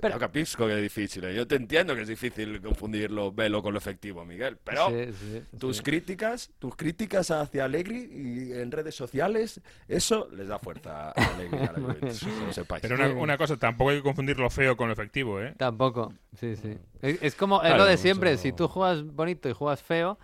yo 0.00 0.18
capisco 0.18 0.66
que 0.66 0.74
es 0.76 0.80
difícil. 0.80 1.22
¿eh? 1.24 1.34
Yo 1.34 1.46
te 1.46 1.56
entiendo 1.56 1.94
que 1.94 2.00
es 2.00 2.08
difícil 2.08 2.62
confundir 2.62 3.10
lo 3.10 3.30
bello 3.30 3.60
con 3.62 3.74
lo 3.74 3.78
efectivo, 3.78 4.24
Miguel. 4.24 4.56
Pero 4.64 4.88
Sí, 4.88 5.12
sí, 5.12 5.42
tus 5.58 5.76
sí. 5.76 5.82
críticas, 5.82 6.50
tus 6.58 6.74
críticas 6.76 7.30
hacia 7.30 7.66
Allegri 7.66 8.08
y 8.10 8.52
en 8.54 8.70
redes 8.72 8.94
sociales, 8.94 9.60
eso 9.86 10.28
les 10.32 10.48
da 10.48 10.58
fuerza 10.58 11.10
a 11.10 11.34
Allegri 11.34 11.58
a 11.58 11.72
la 11.72 11.78
Juventus, 11.78 12.20
que 12.20 12.46
lo 12.46 12.52
sepáis. 12.54 12.80
Pero 12.80 12.94
una, 12.94 13.08
una 13.08 13.36
cosa, 13.36 13.58
tampoco 13.58 13.90
hay 13.90 13.98
que 13.98 14.02
confundir 14.02 14.38
lo 14.38 14.48
feo 14.48 14.74
con 14.74 14.86
lo 14.86 14.94
efectivo, 14.94 15.42
¿eh? 15.42 15.52
Tampoco, 15.58 16.14
sí, 16.40 16.56
sí. 16.56 16.78
Es, 17.02 17.18
es 17.20 17.34
como 17.34 17.56
es 17.56 17.66
Claro, 17.68 17.76
lo 17.76 17.84
de 17.84 17.94
eso- 17.94 18.02
siempre, 18.04 18.38
si 18.38 18.52
tú 18.52 18.66
juegas 18.66 19.04
bonito 19.04 19.50
y 19.50 19.52
juegas 19.52 19.82
feo, 19.82 20.18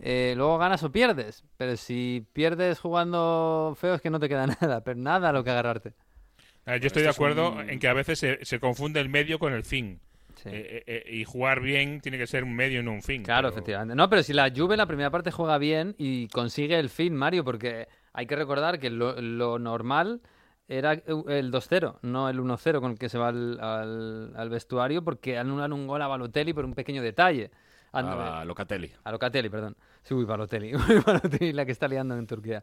eh, 0.00 0.34
luego 0.36 0.58
ganas 0.58 0.82
o 0.82 0.90
pierdes. 0.92 1.44
Pero 1.56 1.76
si 1.76 2.26
pierdes 2.32 2.78
jugando 2.80 3.74
feo 3.78 3.94
es 3.94 4.00
que 4.00 4.10
no 4.10 4.20
te 4.20 4.28
queda 4.28 4.46
nada, 4.60 4.82
pero 4.84 4.98
nada 4.98 5.28
a 5.30 5.32
lo 5.32 5.44
que 5.44 5.50
agarrarte. 5.50 5.92
Yo 6.66 6.72
estoy 6.74 6.80
de 6.80 6.86
esto 6.86 7.00
es 7.00 7.08
acuerdo 7.16 7.52
un- 7.52 7.68
en 7.70 7.78
que 7.78 7.88
a 7.88 7.92
veces 7.92 8.18
se, 8.18 8.44
se 8.44 8.60
confunde 8.60 9.00
el 9.00 9.08
medio 9.08 9.38
con 9.38 9.52
el 9.52 9.64
fin. 9.64 10.00
Sí. 10.36 10.48
Eh, 10.48 10.82
eh, 10.86 11.02
eh, 11.06 11.14
y 11.14 11.24
jugar 11.24 11.60
bien 11.60 12.00
tiene 12.00 12.18
que 12.18 12.26
ser 12.26 12.42
un 12.44 12.54
medio 12.54 12.80
y 12.80 12.82
no 12.82 12.92
un 12.92 13.02
fin. 13.02 13.22
Claro, 13.22 13.48
pero- 13.48 13.54
efectivamente. 13.58 13.94
No, 13.94 14.08
pero 14.08 14.22
si 14.22 14.32
la 14.32 14.50
Juve 14.54 14.74
en 14.74 14.78
la 14.78 14.86
primera 14.86 15.10
parte 15.10 15.30
juega 15.30 15.58
bien 15.58 15.94
y 15.98 16.28
consigue 16.28 16.78
el 16.78 16.88
fin, 16.88 17.14
Mario, 17.14 17.44
porque 17.44 17.86
hay 18.12 18.26
que 18.26 18.34
recordar 18.36 18.78
que 18.80 18.90
lo, 18.90 19.20
lo 19.20 19.58
normal 19.58 20.20
era 20.68 20.92
el 20.94 21.50
2-0, 21.52 21.98
no 22.02 22.28
el 22.28 22.38
1-0 22.40 22.80
con 22.80 22.92
el 22.92 22.98
que 22.98 23.08
se 23.08 23.18
va 23.18 23.28
al, 23.28 23.58
al- 23.60 24.32
al 24.36 24.48
vestuario, 24.48 25.02
porque 25.04 25.36
anulan 25.38 25.72
un 25.72 25.86
gol 25.86 26.00
a 26.02 26.06
Balotelli 26.06 26.52
por 26.52 26.64
un 26.64 26.74
pequeño 26.74 27.02
detalle. 27.02 27.50
Anda, 27.92 28.40
a 28.40 28.44
Locatelli. 28.44 28.90
A 29.04 29.12
Locatelli, 29.12 29.48
perdón. 29.50 29.76
Sí, 30.02 30.14
uy, 30.14 30.24
Balotelli. 30.24 30.72
Balotelli, 31.06 31.52
la 31.52 31.64
que 31.66 31.72
está 31.72 31.86
liando 31.88 32.16
en 32.16 32.26
Turquía. 32.26 32.62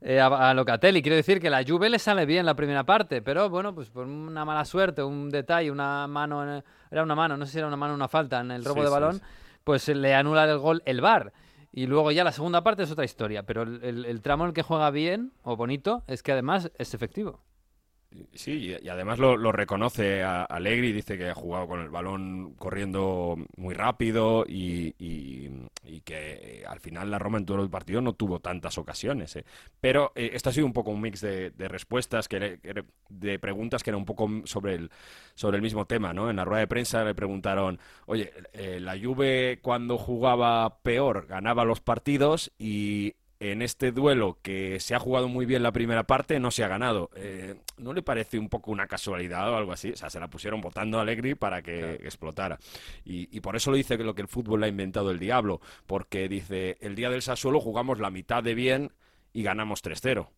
Eh, 0.00 0.20
a, 0.20 0.26
a 0.50 0.54
Locatelli, 0.54 1.02
quiero 1.02 1.16
decir 1.16 1.40
que 1.40 1.50
la 1.50 1.62
Juve 1.66 1.90
le 1.90 1.98
sale 1.98 2.24
bien 2.24 2.46
la 2.46 2.54
primera 2.54 2.84
parte, 2.84 3.20
pero 3.20 3.50
bueno, 3.50 3.74
pues 3.74 3.90
por 3.90 4.06
una 4.06 4.44
mala 4.44 4.64
suerte, 4.64 5.02
un 5.02 5.28
detalle, 5.30 5.70
una 5.70 6.06
mano, 6.06 6.42
en- 6.56 6.64
era 6.90 7.02
una 7.02 7.14
mano, 7.14 7.36
no 7.36 7.44
sé 7.46 7.52
si 7.52 7.58
era 7.58 7.66
una 7.66 7.76
mano 7.76 7.92
o 7.92 7.96
una 7.96 8.08
falta 8.08 8.40
en 8.40 8.50
el 8.52 8.64
robo 8.64 8.76
Sí, 8.76 8.80
de 8.82 8.86
sí, 8.86 8.92
balón, 8.92 9.14
sí. 9.16 9.22
pues 9.64 9.88
le 9.88 10.14
anula 10.14 10.44
el 10.44 10.58
gol 10.58 10.82
el 10.86 11.00
VAR. 11.00 11.32
Y 11.72 11.86
luego 11.86 12.10
ya 12.10 12.24
la 12.24 12.32
segunda 12.32 12.62
parte 12.64 12.82
es 12.84 12.90
otra 12.90 13.04
historia, 13.04 13.42
pero 13.44 13.62
el, 13.62 13.82
el- 13.84 14.04
el 14.04 14.22
tramo 14.22 14.44
en 14.44 14.48
el 14.48 14.54
que 14.54 14.62
juega 14.62 14.90
bien 14.90 15.32
o 15.42 15.56
bonito 15.56 16.02
es 16.06 16.22
que 16.22 16.32
además 16.32 16.70
es 16.78 16.94
efectivo. 16.94 17.40
Sí, 18.34 18.76
y, 18.82 18.88
además 18.88 19.20
lo, 19.20 19.52
reconoce 19.52 20.22
a 20.22 20.42
Allegri, 20.42 20.92
dice 20.92 21.16
que 21.16 21.28
ha 21.30 21.34
jugado 21.34 21.68
con 21.68 21.80
el 21.80 21.90
balón 21.90 22.54
corriendo 22.54 23.36
muy 23.56 23.74
rápido 23.74 24.44
y, 24.48 24.92
que 26.04 26.62
eh, 26.62 26.64
al 26.66 26.80
final 26.80 27.10
la 27.10 27.18
Roma 27.18 27.38
en 27.38 27.46
todo 27.46 27.62
el 27.62 27.70
partido 27.70 28.00
no 28.00 28.14
tuvo 28.14 28.40
tantas 28.40 28.78
ocasiones. 28.78 29.36
eh. 29.36 29.44
Pero 29.80 30.12
eh, 30.16 30.30
esto 30.34 30.50
ha 30.50 30.52
sido 30.52 30.66
un 30.66 30.72
poco 30.72 30.90
un 30.90 31.00
mix 31.00 31.20
de, 31.20 31.52
respuestas, 31.68 32.26
que 32.26 32.58
de 33.08 33.38
preguntas 33.38 33.82
que 33.82 33.90
era 33.90 33.96
un 33.96 34.04
poco 34.04 34.28
sobre 34.44 34.74
el, 34.74 34.90
sobre 35.34 35.56
el 35.56 35.62
mismo 35.62 35.86
tema. 35.86 36.12
¿no? 36.12 36.30
En 36.30 36.36
la 36.36 36.44
rueda 36.44 36.60
de 36.60 36.66
prensa 36.66 37.04
le 37.04 37.14
preguntaron, 37.14 37.78
oye, 38.06 38.32
eh, 38.52 38.80
la 38.80 38.98
Juve 38.98 39.60
cuando 39.62 39.98
jugaba 39.98 40.78
peor 40.82 41.26
ganaba 41.26 41.64
los 41.64 41.80
partidos 41.80 42.50
y 42.58 43.14
en 43.40 43.62
este 43.62 43.90
duelo 43.90 44.38
que 44.42 44.78
se 44.80 44.94
ha 44.94 44.98
jugado 44.98 45.26
muy 45.28 45.46
bien 45.46 45.62
la 45.62 45.72
primera 45.72 46.04
parte 46.04 46.38
no 46.38 46.50
se 46.50 46.62
ha 46.62 46.68
ganado. 46.68 47.10
Eh, 47.16 47.56
¿No 47.78 47.94
le 47.94 48.02
parece 48.02 48.38
un 48.38 48.50
poco 48.50 48.70
una 48.70 48.86
casualidad 48.86 49.50
o 49.50 49.56
algo 49.56 49.72
así? 49.72 49.90
O 49.90 49.96
sea, 49.96 50.10
se 50.10 50.20
la 50.20 50.28
pusieron 50.28 50.60
votando 50.60 50.98
a 50.98 51.02
Allegri 51.02 51.34
para 51.34 51.62
que 51.62 51.94
explotara. 51.94 52.58
Y, 53.04 53.34
y 53.34 53.40
por 53.40 53.56
eso 53.56 53.70
lo 53.70 53.78
dice 53.78 53.96
que 53.96 54.04
lo 54.04 54.14
que 54.14 54.22
el 54.22 54.28
fútbol 54.28 54.60
le 54.60 54.66
ha 54.66 54.68
inventado 54.68 55.10
el 55.10 55.18
diablo, 55.18 55.60
porque 55.86 56.28
dice, 56.28 56.76
el 56.80 56.94
día 56.94 57.08
del 57.10 57.22
Sassuolo 57.22 57.60
jugamos 57.60 57.98
la 57.98 58.10
mitad 58.10 58.42
de 58.42 58.54
bien 58.54 58.92
y 59.32 59.42
ganamos 59.42 59.82
3-0. 59.82 60.28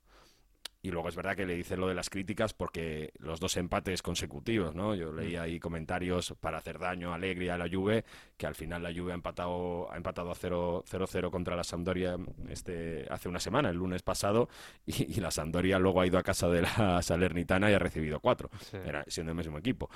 Y 0.85 0.91
luego 0.91 1.09
es 1.09 1.14
verdad 1.14 1.37
que 1.37 1.47
le 1.47 1.55
dice 1.55 1.76
lo 1.76 1.87
de 1.87 1.95
las 1.95 2.11
críticas 2.11 2.55
porque 2.55 3.12
los 3.18 3.39
dos 3.39 3.57
empates 3.57 4.03
consecutivos, 4.03 4.74
¿no? 4.74 4.97
Yo 4.97 5.12
leí 5.12 5.37
ahí 5.37 5.61
comentarios 5.61 6.35
para 6.41 6.59
hacer 6.59 6.80
daño 6.80 7.12
a 7.12 7.14
Allegri 7.14 7.47
y 7.47 7.49
a 7.51 7.57
la 7.57 7.68
Juve, 7.70 8.05
que 8.37 8.47
al 8.49 8.57
final 8.57 8.83
la 8.83 8.93
Juve 8.93 9.12
ha 9.12 9.14
empatado, 9.14 9.91
ha 9.93 9.97
empatado 9.97 10.33
a 10.33 10.35
0 10.35 10.83
0-0 10.91 11.30
contra 11.30 11.55
la 11.55 11.62
Sampdoria 11.62 12.16
este, 12.49 13.07
hace 13.11 13.28
una 13.28 13.39
semana, 13.39 13.70
el 13.70 13.76
lunes 13.76 14.03
pasado, 14.03 14.49
y, 14.87 15.18
y 15.18 15.20
la 15.20 15.30
Sampdoria 15.30 15.78
luego 15.78 16.01
ha 16.01 16.07
ido 16.07 16.18
a 16.18 16.22
casa 16.24 16.49
de 16.49 16.62
la 16.62 17.01
Salernitana 17.03 17.70
y 17.70 17.74
ha 17.74 17.78
recibido 17.78 18.18
cuatro, 18.18 18.51
Sí. 18.68 18.76
era, 18.85 19.05
siendo 19.07 19.30
el 19.30 19.39
mismo 19.39 19.59
equipo. 19.59 19.89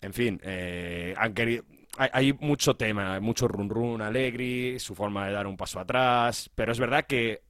En 0.00 0.12
fin, 0.12 0.40
eh, 0.44 1.12
han 1.18 1.34
querido, 1.34 1.64
hay, 1.96 2.08
hay 2.12 2.32
mucho 2.32 2.76
tema, 2.76 3.18
mucho 3.20 3.48
run 3.48 3.68
run, 3.68 4.00
Allegri, 4.00 4.78
su 4.78 4.94
forma 4.94 5.26
de 5.26 5.32
dar 5.32 5.46
un 5.46 5.56
paso 5.56 5.80
atrás, 5.80 6.50
pero 6.54 6.70
es 6.72 6.78
verdad 6.78 7.04
que 7.06 7.42
mm, 7.42 7.47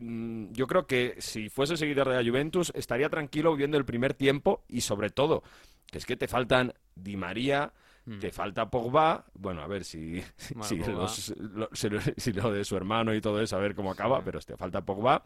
yo 0.00 0.66
creo 0.66 0.86
que 0.86 1.16
si 1.18 1.48
fuese 1.48 1.76
seguidor 1.76 2.08
de 2.08 2.22
la 2.22 2.28
Juventus 2.28 2.72
estaría 2.74 3.08
tranquilo 3.08 3.54
viendo 3.56 3.76
el 3.76 3.84
primer 3.84 4.14
tiempo 4.14 4.64
y 4.68 4.80
sobre 4.82 5.10
todo 5.10 5.42
que 5.90 5.98
es 5.98 6.06
que 6.06 6.16
te 6.16 6.28
faltan 6.28 6.72
Di 6.94 7.16
María, 7.16 7.72
te 8.20 8.30
falta 8.32 8.70
Pogba, 8.70 9.26
bueno, 9.34 9.60
a 9.62 9.66
ver 9.66 9.84
si, 9.84 10.22
Bueno, 10.54 10.64
si, 10.68 10.76
los- 10.92 11.28
lo, 11.38 11.68
si 11.72 11.88
lo- 11.90 12.00
si 12.16 12.32
lo 12.32 12.50
de 12.52 12.64
su 12.64 12.76
hermano 12.76 13.14
y 13.14 13.20
todo 13.20 13.40
eso, 13.42 13.56
a 13.56 13.60
ver 13.60 13.74
cómo 13.74 13.90
acaba, 13.90 14.22
pero 14.24 14.40
te 14.40 14.56
falta 14.56 14.80
Pogba 14.84 15.22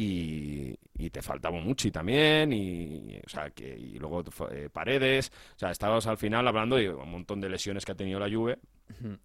y, 0.00 0.78
y 0.96 1.10
te 1.10 1.20
falta 1.20 1.48
Bonucci 1.48 1.90
también 1.90 2.52
y, 2.52 3.20
o 3.26 3.28
sea, 3.28 3.50
que, 3.50 3.76
y 3.76 3.98
luego 3.98 4.22
eh, 4.52 4.70
Paredes, 4.72 5.32
o 5.56 5.58
sea, 5.58 5.72
estábamos 5.72 6.06
al 6.06 6.16
final 6.16 6.46
hablando 6.46 6.76
de 6.76 6.88
un 6.88 7.10
montón 7.10 7.40
de 7.40 7.48
lesiones 7.48 7.84
que 7.84 7.92
ha 7.92 7.96
tenido 7.96 8.20
la 8.20 8.30
Juve 8.30 8.58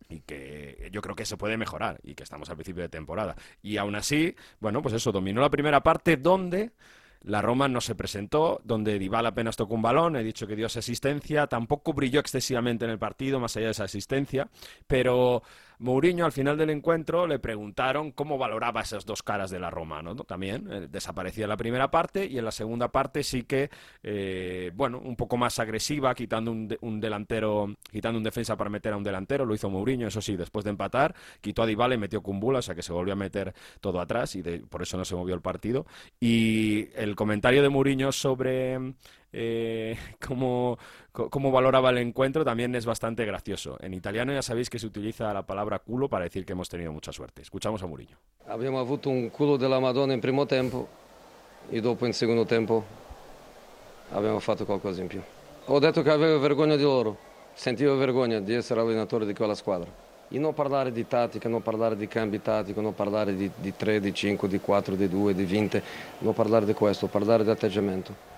y 0.09 0.21
que 0.21 0.89
yo 0.91 1.01
creo 1.01 1.15
que 1.15 1.25
se 1.25 1.37
puede 1.37 1.57
mejorar 1.57 1.99
y 2.03 2.15
que 2.15 2.23
estamos 2.23 2.49
al 2.49 2.55
principio 2.55 2.81
de 2.81 2.89
temporada. 2.89 3.35
Y 3.61 3.77
aún 3.77 3.93
así, 3.93 4.35
bueno, 4.59 4.81
pues 4.81 4.95
eso, 4.95 5.11
dominó 5.11 5.41
la 5.41 5.51
primera 5.51 5.83
parte 5.83 6.17
donde 6.17 6.71
la 7.21 7.41
Roma 7.41 7.67
no 7.67 7.79
se 7.79 7.93
presentó, 7.93 8.59
donde 8.63 8.97
Dybala 8.97 9.29
apenas 9.29 9.55
tocó 9.55 9.75
un 9.75 9.81
balón, 9.83 10.15
he 10.15 10.23
dicho 10.23 10.47
que 10.47 10.55
dio 10.55 10.65
esa 10.65 10.79
asistencia, 10.79 11.45
tampoco 11.45 11.93
brilló 11.93 12.19
excesivamente 12.19 12.83
en 12.83 12.91
el 12.91 12.99
partido, 12.99 13.39
más 13.39 13.55
allá 13.55 13.67
de 13.67 13.71
esa 13.71 13.85
asistencia, 13.85 14.49
pero 14.87 15.43
Mourinho 15.83 16.25
al 16.25 16.31
final 16.31 16.57
del 16.57 16.69
encuentro 16.69 17.27
le 17.27 17.39
preguntaron 17.39 18.11
cómo 18.13 18.37
valoraba 18.37 18.81
esas 18.81 19.05
dos 19.05 19.21
caras 19.21 19.51
de 19.51 19.59
la 19.59 19.69
Roma, 19.69 20.01
¿no? 20.01 20.15
También 20.15 20.65
eh, 20.71 20.87
desaparecía 20.89 21.45
la 21.45 21.57
primera 21.57 21.91
parte 21.91 22.25
y 22.25 22.37
en 22.37 22.45
la 22.45 22.51
segunda 22.51 22.87
parte 22.87 23.21
sí 23.21 23.43
que, 23.43 23.69
eh, 24.01 24.71
bueno, 24.73 24.99
un 24.99 25.17
poco 25.17 25.35
más 25.35 25.59
agresiva, 25.59 26.15
quitando 26.15 26.51
un, 26.51 26.69
de- 26.69 26.77
un 26.81 27.01
delantero, 27.01 27.75
quitando 27.91 28.17
un 28.17 28.23
defensa 28.23 28.55
para 28.55 28.69
meter 28.69 28.93
a 28.93 28.97
un 28.97 29.03
delantero, 29.03 29.45
lo 29.45 29.53
hizo 29.53 29.69
Mourinho, 29.69 30.07
eso 30.07 30.21
sí, 30.21 30.37
después 30.37 30.63
de 30.63 30.71
empatar, 30.71 31.13
quitó 31.41 31.63
a 31.63 31.65
Dybala 31.65 31.95
y 31.95 31.97
metió 31.97 32.21
Kumbula, 32.21 32.59
o 32.59 32.61
sea 32.61 32.75
que 32.75 32.81
se 32.81 32.93
volvió 32.93 33.13
a 33.13 33.17
meter 33.17 33.53
todo 33.81 33.99
atrás 33.99 34.35
y 34.37 34.41
por 34.41 34.81
eso 34.83 34.97
no 34.97 35.03
se 35.03 35.15
movió 35.15 35.35
el 35.35 35.41
partido. 35.41 35.85
Y 36.19 36.87
el 36.95 37.15
comentario 37.17 37.61
de 37.61 37.67
Mourinho 37.69 38.11
sobre 38.13 38.79
eh, 39.33 39.97
cómo, 40.25 40.77
cómo 41.11 41.51
valoraba 41.51 41.89
el 41.89 41.97
encuentro 41.97 42.45
también 42.45 42.73
es 42.75 42.85
bastante 42.85 43.25
gracioso. 43.25 43.77
En 43.81 43.93
italiano 43.93 44.31
ya 44.31 44.41
sabéis 44.41 44.69
que 44.69 44.79
se 44.79 44.85
utiliza 44.85 45.33
la 45.33 45.43
palabra 45.43 45.79
culo 45.79 46.07
para 46.07 46.23
decir 46.23 46.45
que 46.45 46.53
hemos 46.53 46.69
tenido 46.69 46.93
mucha 46.93 47.11
suerte. 47.11 47.41
Escuchamos 47.41 47.81
a 47.83 47.87
Mourinho. 47.87 48.15
Abbiamo 48.47 48.79
avuto 48.79 49.09
un 49.09 49.29
culo 49.29 49.57
della 49.57 49.79
Madonna 49.79 50.13
in 50.13 50.21
primo 50.21 50.45
tempo 50.45 50.87
e 51.69 51.81
dopo 51.81 52.05
in 52.05 52.13
secondo 52.13 52.45
tempo 52.45 52.83
abbiamo 54.11 54.39
fatto 54.39 54.65
qualcosa 54.65 55.01
in 55.01 55.07
più. 55.07 55.21
Ho 55.65 55.79
detto 55.79 56.01
che 56.01 56.11
avevo 56.11 56.39
vergogna 56.39 56.75
di 56.75 56.83
loro, 56.83 57.17
sentivo 57.53 57.95
vergogna 57.95 58.39
di 58.39 58.53
essere 58.53 58.81
allenatore 58.81 59.25
di 59.25 59.33
quella 59.33 59.55
squadra. 59.55 59.89
E 60.29 60.39
non 60.39 60.53
parlare 60.53 60.91
di 60.91 61.07
tattica, 61.07 61.47
non 61.47 61.61
parlare 61.61 61.95
di 61.95 62.07
cambi 62.07 62.41
tattici, 62.41 62.79
non 62.81 62.95
parlare 62.95 63.35
di, 63.35 63.49
di 63.55 63.75
3, 63.75 63.99
di 63.99 64.13
5, 64.13 64.47
di 64.47 64.59
4, 64.59 64.95
di 64.95 65.07
2, 65.07 65.33
di 65.35 65.45
20, 65.45 65.81
non 66.19 66.33
parlare 66.33 66.65
di 66.65 66.73
questo, 66.73 67.07
parlare 67.07 67.43
di 67.43 67.51
atteggiamento. 67.51 68.32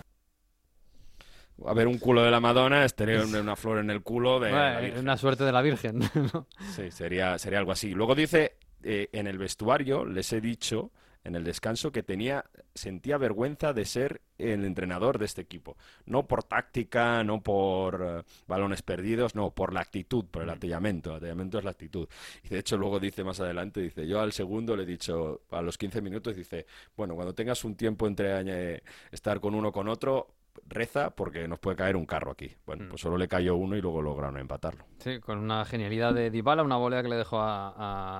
A 1.66 1.74
ver, 1.74 1.88
un 1.88 1.98
culo 1.98 2.24
de 2.24 2.32
la 2.32 2.40
Madonna 2.40 2.84
es 2.84 2.96
tener 2.96 3.24
una 3.24 3.56
flor 3.56 3.80
en 3.80 3.90
el 3.90 4.02
culo 4.02 4.40
de 4.40 4.52
la 4.52 4.80
Virgen. 4.80 5.00
una 5.00 5.18
suerte 5.18 5.44
de 5.44 5.52
la 5.52 5.62
Virgen. 5.62 6.00
¿no? 6.34 6.48
Sí, 6.76 6.92
sería, 6.92 7.38
sería 7.38 7.60
algo 7.60 7.72
así. 7.72 7.92
Luego 7.92 8.14
dice, 8.14 8.58
eh, 8.84 9.10
en 9.14 9.28
el 9.28 9.38
vestuario 9.38 10.06
les 10.06 10.34
he 10.34 10.42
dicho 10.42 10.92
en 11.26 11.36
el 11.36 11.44
descanso 11.44 11.92
que 11.92 12.04
tenía, 12.04 12.46
sentía 12.76 13.18
vergüenza 13.18 13.74
de 13.74 13.86
ser 13.86 14.22
el 14.38 14.64
entrenador 14.64 15.18
de 15.18 15.26
este 15.26 15.42
equipo. 15.42 15.76
No 16.06 16.28
por 16.28 16.44
táctica, 16.44 17.24
no 17.24 17.42
por 17.42 18.02
eh, 18.02 18.24
balones 18.48 18.84
perdidos, 18.84 19.34
no, 19.34 19.50
por 19.50 19.74
la 19.74 19.82
actitud, 19.82 20.26
por 20.26 20.44
el 20.44 20.52
atellamiento. 20.52 21.10
El 21.10 21.18
atellamiento 21.18 21.58
es 21.58 21.64
la 21.64 21.72
actitud. 21.72 22.08
Y 22.44 22.50
de 22.50 22.60
hecho 22.60 22.78
luego 22.78 23.00
dice 23.00 23.24
más 23.24 23.40
adelante, 23.40 23.82
dice, 23.82 24.06
yo 24.08 24.22
al 24.22 24.34
segundo 24.34 24.78
le 24.78 24.84
he 24.84 24.86
dicho, 24.86 25.42
a 25.50 25.64
los 25.64 25.80
15 25.80 26.00
minutos, 26.02 26.36
dice, 26.36 26.68
bueno, 26.96 27.16
cuando 27.16 27.34
tengas 27.34 27.64
un 27.64 27.76
tiempo 27.76 28.06
entre 28.06 28.76
eh, 28.76 28.84
estar 29.12 29.40
con 29.40 29.56
uno 29.56 29.70
o 29.70 29.72
con 29.72 29.88
otro, 29.88 30.35
reza 30.68 31.10
porque 31.12 31.48
nos 31.48 31.60
puede 31.60 31.78
caer 31.78 31.96
un 31.96 32.06
carro 32.06 32.32
aquí. 32.32 32.56
Bueno, 32.66 32.86
pues 32.90 33.02
solo 33.02 33.18
le 33.18 33.28
cayó 33.28 33.56
uno 33.56 33.76
y 33.76 33.82
luego 33.82 34.02
lograron 34.02 34.38
empatarlo. 34.38 34.86
Sí, 35.00 35.20
con 35.20 35.40
una 35.40 35.66
genialidad 35.66 36.14
de 36.14 36.30
Dybala, 36.32 36.64
una 36.64 36.78
volea 36.78 37.02
que 37.04 37.10
le 37.10 37.16
dejó 37.18 37.40
a, 37.40 37.74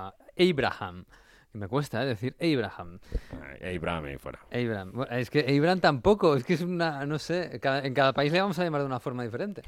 a 0.08 0.14
Abraham. 0.38 1.04
Que 1.52 1.58
me 1.58 1.68
cuesta 1.68 2.02
¿eh? 2.02 2.06
decir 2.06 2.36
Abraham. 2.40 2.98
Abraham 3.76 4.04
ahí 4.06 4.16
fuera. 4.18 4.40
Abraham. 4.52 4.92
Bueno, 4.92 5.16
es 5.16 5.30
que 5.30 5.40
Abraham 5.58 5.80
tampoco, 5.80 6.36
es 6.36 6.44
que 6.44 6.54
es 6.54 6.60
una, 6.62 7.04
no 7.06 7.18
sé, 7.18 7.58
cada- 7.60 7.84
en 7.84 7.94
cada 7.94 8.12
país 8.12 8.32
le 8.32 8.40
vamos 8.40 8.58
a 8.58 8.64
llamar 8.64 8.80
de 8.82 8.86
una 8.86 9.00
forma 9.00 9.22
diferente. 9.22 9.62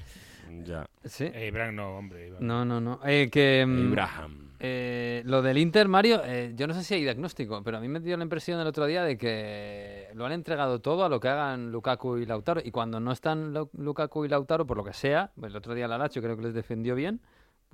Ya. 0.65 0.89
Sí. 1.05 1.27
Abraham 1.27 1.75
no, 1.77 1.97
hombre. 1.97 2.27
Abraham. 2.27 2.47
No, 2.47 2.65
no, 2.65 2.81
no. 2.81 3.01
Eh, 3.07 3.29
que, 3.31 3.65
mm, 3.67 3.89
Abraham. 3.89 4.48
Eh, 4.61 5.23
lo 5.25 5.41
del 5.43 5.59
Inter, 5.59 5.87
Mario, 5.89 6.21
eh, 6.25 6.53
yo 6.57 6.67
no 6.67 6.75
sé 6.75 6.83
si 6.83 6.95
hay 6.95 7.03
diagnóstico, 7.03 7.63
pero 7.63 7.77
a 7.79 7.81
mí 7.81 7.89
me 7.89 8.01
dio 8.01 8.17
la 8.17 8.25
impresión 8.25 8.59
el 8.61 8.67
otro 8.67 8.87
día 8.87 9.05
de 9.05 9.17
que 9.17 10.09
lo 10.15 10.27
han 10.27 10.33
entregado 10.33 10.81
todo 10.81 11.05
a 11.05 11.09
lo 11.09 11.21
que 11.21 11.29
hagan 11.29 11.71
Lukaku 11.71 12.19
y 12.19 12.27
Lautaro. 12.27 12.61
Y 12.65 12.71
cuando 12.71 12.99
no 12.99 13.13
están 13.13 13.53
Lu- 13.55 13.71
Lukaku 13.73 14.25
y 14.25 14.29
Lautaro, 14.29 14.67
por 14.67 14.77
lo 14.77 14.85
que 14.85 14.93
sea, 14.93 15.31
el 15.43 15.55
otro 15.55 15.75
día 15.75 15.87
la 15.87 15.97
Lazio 15.99 16.21
creo 16.23 16.37
que 16.37 16.43
les 16.43 16.55
defendió 16.55 16.95
bien, 16.95 17.21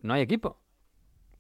no 0.02 0.12
hay 0.14 0.22
equipo. 0.22 0.58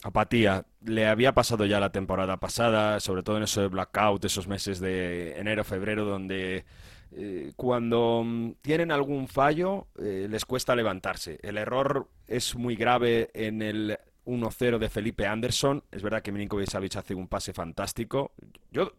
Apatía. 0.02 0.66
Le 0.84 1.06
había 1.06 1.32
pasado 1.32 1.64
ya 1.66 1.80
la 1.80 1.90
temporada 1.92 2.38
pasada, 2.38 3.00
sobre 3.00 3.22
todo 3.22 3.36
en 3.38 3.44
ese 3.44 3.66
blackout, 3.68 4.24
esos 4.24 4.48
meses 4.48 4.80
de 4.80 5.38
enero, 5.38 5.64
febrero, 5.64 6.04
donde 6.04 6.64
eh, 7.12 7.52
cuando 7.56 8.22
mm, 8.24 8.52
tienen 8.60 8.90
algún 8.92 9.28
fallo 9.28 9.86
les 9.96 10.44
cuesta 10.44 10.74
levantarse. 10.76 11.38
El 11.42 11.58
error 11.58 12.08
es 12.26 12.54
muy 12.56 12.76
grave 12.76 13.30
en 13.34 13.62
el 13.62 13.98
1-0 14.26 14.78
de 14.78 14.88
Felipe 14.88 15.26
Anderson. 15.26 15.82
Es 15.90 16.02
verdad 16.02 16.22
que 16.22 16.32
Milinkovic 16.32 16.68
Savic 16.70 16.96
hace 16.96 17.14
un 17.14 17.28
pase 17.28 17.52
fantástico. 17.52 18.32
Yo, 18.70 18.92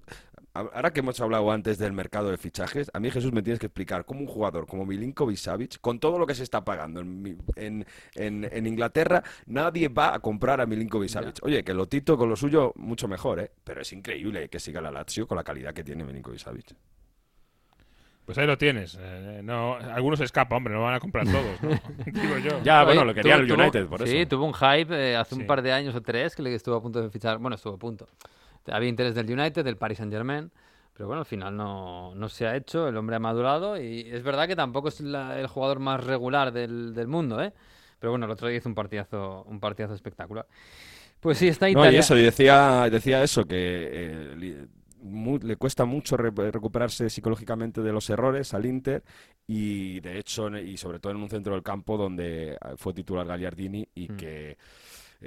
ahora 0.53 0.91
que 0.93 1.01
hemos 1.01 1.19
hablado 1.19 1.51
antes 1.51 1.77
del 1.77 1.91
mercado 1.93 2.29
de 2.31 2.37
fichajes, 2.37 2.89
a 2.93 2.99
mí 2.99 3.11
Jesús 3.11 3.31
me 3.33 3.41
tienes 3.41 3.59
que 3.59 3.65
explicar 3.65 4.05
cómo 4.05 4.21
un 4.21 4.27
jugador 4.27 4.67
como 4.67 4.85
Milinkovic 4.85 5.37
Savic, 5.37 5.79
con 5.81 5.99
todo 5.99 6.17
lo 6.19 6.25
que 6.25 6.35
se 6.35 6.43
está 6.43 6.63
pagando 6.63 7.01
en, 7.01 7.37
en, 7.55 7.85
en- 8.15 8.49
en 8.51 8.67
Inglaterra, 8.67 9.23
nadie 9.45 9.89
va 9.89 10.13
a 10.15 10.19
comprar 10.19 10.61
a 10.61 10.65
Milinkovic 10.65 11.09
Savic. 11.09 11.39
Oye, 11.43 11.63
que 11.63 11.73
Lotito 11.73 12.17
con 12.17 12.29
lo 12.29 12.35
suyo 12.35 12.71
mucho 12.75 13.07
mejor, 13.07 13.39
¿eh? 13.39 13.51
Pero 13.63 13.81
es 13.81 13.91
increíble 13.93 14.47
que 14.49 14.59
siga 14.59 14.79
la 14.81 14.91
Lazio 14.91 15.27
con 15.27 15.35
la 15.37 15.43
calidad 15.43 15.73
que 15.73 15.83
tiene 15.83 16.03
Milinkovic 16.05 16.39
Savic. 16.39 16.75
Pues 18.25 18.37
ahí 18.39 18.47
lo 18.47 18.57
tienes. 18.57 18.97
Eh, 18.99 19.41
no, 19.43 19.75
algunos 19.75 20.19
escapan, 20.19 20.57
hombre, 20.57 20.73
no 20.73 20.81
van 20.81 20.95
a 20.95 20.99
comprar 20.99 21.25
todos, 21.25 21.61
¿no? 21.61 21.69
Digo 22.05 22.37
yo. 22.39 22.63
Ya, 22.63 22.83
bueno, 22.83 23.05
lo 23.05 23.13
quería 23.13 23.35
el 23.35 23.47
tuvo- 23.47 23.61
United, 23.61 23.85
por 23.87 24.07
Sí, 24.07 24.17
eso. 24.17 24.29
tuvo 24.29 24.45
un 24.45 24.53
hype 24.53 25.11
eh, 25.11 25.15
hace 25.15 25.35
Sí. 25.35 25.41
un 25.41 25.47
par 25.47 25.61
de 25.61 25.71
años 25.71 25.93
o 25.93 26.01
tres 26.01 26.35
que 26.35 26.41
le 26.41 26.55
estuvo 26.55 26.75
a 26.75 26.81
punto 26.81 27.01
de 27.01 27.09
fichar. 27.09 27.37
Bueno, 27.37 27.55
estuvo 27.55 27.75
a 27.75 27.77
punto. 27.77 28.07
Había 28.67 28.89
interés 28.89 29.13
del 29.13 29.29
United, 29.31 29.63
del 29.63 29.77
Paris 29.77 29.99
Saint 29.99 30.11
Germain. 30.11 30.51
Pero 30.97 31.07
bueno, 31.07 31.19
al 31.19 31.25
final 31.25 31.55
no, 31.55 32.15
no 32.15 32.29
se 32.29 32.47
ha 32.47 32.55
hecho. 32.55 32.87
El 32.87 32.97
hombre 32.97 33.17
ha 33.17 33.19
madurado. 33.19 33.79
Y 33.79 34.01
es 34.09 34.23
verdad 34.23 34.47
que 34.47 34.55
tampoco 34.55 34.87
es 34.87 35.01
la- 35.01 35.39
el 35.39 35.45
jugador 35.47 35.79
más 35.79 36.03
regular 36.03 36.51
del, 36.51 36.93
del 36.95 37.07
mundo, 37.07 37.43
¿eh? 37.43 37.53
Pero 37.99 38.11
bueno, 38.11 38.25
el 38.25 38.31
otro 38.31 38.47
día 38.47 38.57
hizo 38.57 38.69
un 38.69 38.75
partidazo, 38.75 39.43
un 39.47 39.59
partidazo 39.59 39.93
espectacular. 39.93 40.47
Pues 41.19 41.37
sí, 41.37 41.47
está 41.47 41.65
No, 41.65 41.71
Italia. 41.71 41.91
y 41.91 41.95
eso, 41.99 42.17
y 42.17 42.21
decía, 42.23 42.87
decía 42.89 43.21
eso, 43.23 43.45
que 43.45 43.55
eh, 43.91 44.67
le 45.41 45.55
cuesta 45.57 45.85
mucho 45.85 46.17
re- 46.17 46.31
recuperarse 46.51 47.09
psicológicamente 47.09 47.81
de 47.81 47.91
los 47.91 48.09
errores 48.09 48.53
al 48.53 48.65
Inter 48.65 49.03
y 49.47 49.99
de 49.99 50.17
hecho, 50.17 50.49
y 50.57 50.77
sobre 50.77 50.99
todo 50.99 51.11
en 51.13 51.19
un 51.19 51.29
centro 51.29 51.53
del 51.53 51.63
campo 51.63 51.97
donde 51.97 52.53
eh, 52.53 52.57
fue 52.77 52.93
titular 52.93 53.27
Gagliardini 53.27 53.87
y 53.93 54.11
Mm. 54.11 54.17
que 54.17 54.57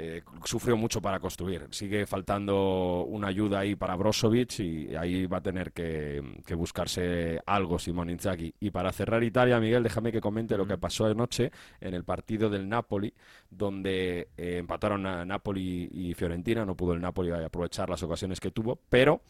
eh, 0.00 0.22
sufrió 0.44 0.76
mucho 0.76 1.02
para 1.02 1.18
construir. 1.18 1.66
Sigue 1.70 2.06
faltando 2.06 3.02
una 3.08 3.26
ayuda 3.26 3.58
ahí 3.58 3.74
para 3.74 3.96
Brozovic 3.96 4.60
y 4.60 4.94
ahí 4.94 5.26
va 5.26 5.38
a 5.38 5.42
tener 5.42 5.72
que, 5.72 6.22
que 6.46 6.54
buscarse 6.54 7.40
algo 7.44 7.80
Simón 7.80 8.08
Inzaghi. 8.08 8.54
Y 8.60 8.70
para 8.70 8.92
cerrar 8.92 9.24
Italia, 9.24 9.58
Miguel, 9.58 9.82
déjame 9.82 10.12
que 10.12 10.20
comente 10.20 10.56
lo 10.56 10.68
que 10.68 10.78
pasó 10.78 11.06
anoche 11.06 11.50
en 11.80 11.94
el 11.94 12.04
partido 12.04 12.48
del 12.48 12.68
Napoli, 12.68 13.12
donde 13.50 14.28
eh, 14.36 14.58
empataron 14.58 15.04
a 15.04 15.24
Napoli 15.24 15.88
y 15.92 16.14
Fiorentina. 16.14 16.64
No 16.64 16.76
pudo 16.76 16.92
el 16.92 17.00
Napoli 17.00 17.32
aprovechar 17.32 17.90
las 17.90 18.00
ocasiones 18.04 18.38
que 18.38 18.52
tuvo, 18.52 18.78
pero 18.88 19.22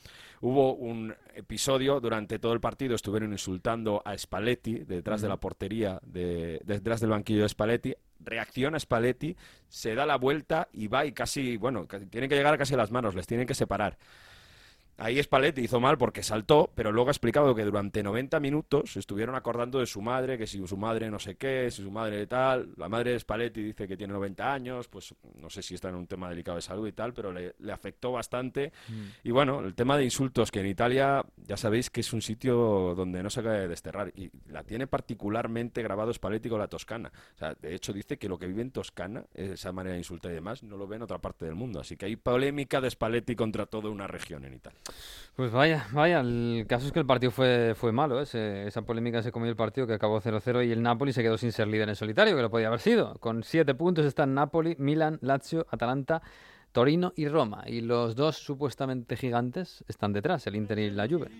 hubo 0.42 0.74
un 0.74 1.14
episodio 1.34 1.98
durante 1.98 2.38
todo 2.38 2.52
el 2.52 2.60
partido. 2.60 2.94
Estuvieron 2.94 3.32
insultando 3.32 4.02
a 4.04 4.18
Spalletti 4.18 4.80
detrás 4.80 5.22
de 5.22 5.28
la 5.28 5.38
portería, 5.38 5.98
de, 6.04 6.60
detrás 6.62 7.00
del 7.00 7.08
banquillo 7.08 7.40
de 7.40 7.48
Spalletti. 7.48 7.94
Reacciona 8.20 8.78
Spalletti, 8.78 9.36
se 9.68 9.94
da 9.94 10.06
la 10.06 10.16
vuelta 10.16 10.68
y 10.72 10.88
va 10.88 11.04
y 11.06 11.12
casi, 11.12 11.56
bueno, 11.56 11.86
tienen 12.10 12.28
que 12.28 12.36
llegar 12.36 12.58
casi 12.58 12.74
a 12.74 12.78
las 12.78 12.90
manos, 12.90 13.14
les 13.14 13.26
tienen 13.26 13.46
que 13.46 13.54
separar. 13.54 13.98
Ahí 15.00 15.22
Spalletti 15.22 15.60
hizo 15.60 15.78
mal 15.78 15.96
porque 15.96 16.24
saltó, 16.24 16.72
pero 16.74 16.90
luego 16.90 17.10
ha 17.10 17.12
explicado 17.12 17.54
que 17.54 17.64
durante 17.64 18.02
90 18.02 18.40
minutos 18.40 18.96
estuvieron 18.96 19.36
acordando 19.36 19.78
de 19.78 19.86
su 19.86 20.02
madre, 20.02 20.36
que 20.36 20.48
si 20.48 20.66
su 20.66 20.76
madre 20.76 21.08
no 21.08 21.20
sé 21.20 21.36
qué, 21.36 21.70
si 21.70 21.84
su 21.84 21.90
madre 21.92 22.26
tal. 22.26 22.70
La 22.76 22.88
madre 22.88 23.12
de 23.12 23.20
Spalletti 23.20 23.62
dice 23.62 23.86
que 23.86 23.96
tiene 23.96 24.12
90 24.14 24.52
años, 24.52 24.88
pues 24.88 25.14
no 25.36 25.50
sé 25.50 25.62
si 25.62 25.76
está 25.76 25.88
en 25.90 25.94
un 25.94 26.08
tema 26.08 26.28
delicado 26.28 26.56
de 26.56 26.62
salud 26.62 26.88
y 26.88 26.90
tal, 26.90 27.14
pero 27.14 27.32
le, 27.32 27.54
le 27.60 27.72
afectó 27.72 28.10
bastante. 28.10 28.72
Y 29.22 29.30
bueno, 29.30 29.60
el 29.60 29.76
tema 29.76 29.96
de 29.96 30.02
insultos, 30.02 30.50
que 30.50 30.60
en 30.60 30.66
Italia 30.66 31.24
ya 31.48 31.56
sabéis 31.56 31.88
que 31.88 32.02
es 32.02 32.12
un 32.12 32.20
sitio 32.20 32.94
donde 32.94 33.22
no 33.22 33.30
se 33.30 33.40
acaba 33.40 33.54
de 33.54 33.68
desterrar. 33.68 34.12
Y 34.14 34.30
la 34.50 34.64
tiene 34.64 34.86
particularmente 34.86 35.82
grabado 35.82 36.12
Spalletti 36.12 36.50
la 36.50 36.68
Toscana. 36.68 37.10
O 37.34 37.38
sea, 37.38 37.54
de 37.54 37.74
hecho 37.74 37.94
dice 37.94 38.18
que 38.18 38.28
lo 38.28 38.38
que 38.38 38.46
vive 38.46 38.60
en 38.60 38.70
Toscana, 38.70 39.24
esa 39.32 39.72
manera 39.72 39.94
de 39.94 39.98
insultar 39.98 40.30
y 40.30 40.34
demás, 40.34 40.62
no 40.62 40.76
lo 40.76 40.86
ve 40.86 40.96
en 40.96 41.02
otra 41.02 41.18
parte 41.18 41.46
del 41.46 41.54
mundo. 41.54 41.80
Así 41.80 41.96
que 41.96 42.04
hay 42.04 42.16
polémica 42.16 42.82
de 42.82 42.90
Spalletti 42.90 43.34
contra 43.34 43.64
toda 43.64 43.88
una 43.88 44.06
región 44.06 44.44
en 44.44 44.52
Italia. 44.52 44.78
Pues 45.36 45.50
vaya, 45.50 45.86
vaya, 45.92 46.20
el 46.20 46.66
caso 46.68 46.86
es 46.86 46.92
que 46.92 46.98
el 46.98 47.06
partido 47.06 47.32
fue, 47.32 47.74
fue 47.74 47.92
malo, 47.92 48.20
¿eh? 48.20 48.66
Esa 48.66 48.82
polémica 48.82 49.22
se 49.22 49.32
comió 49.32 49.48
el 49.48 49.56
partido 49.56 49.86
que 49.86 49.94
acabó 49.94 50.20
0-0 50.20 50.66
y 50.66 50.72
el 50.72 50.82
Napoli 50.82 51.14
se 51.14 51.22
quedó 51.22 51.38
sin 51.38 51.52
ser 51.52 51.68
líder 51.68 51.88
en 51.88 51.96
solitario, 51.96 52.36
que 52.36 52.42
lo 52.42 52.50
podía 52.50 52.66
haber 52.66 52.80
sido. 52.80 53.14
Con 53.20 53.42
siete 53.42 53.74
puntos 53.74 54.04
están 54.04 54.34
Napoli, 54.34 54.76
Milan, 54.78 55.18
Lazio, 55.22 55.66
Atalanta, 55.70 56.20
Torino 56.72 57.12
y 57.16 57.28
Roma. 57.28 57.64
Y 57.66 57.80
los 57.80 58.14
dos 58.14 58.36
supuestamente 58.36 59.16
gigantes 59.16 59.84
están 59.88 60.12
detrás, 60.12 60.46
el 60.46 60.56
Inter 60.56 60.78
y 60.78 60.90
la 60.90 61.08
Juve. 61.08 61.30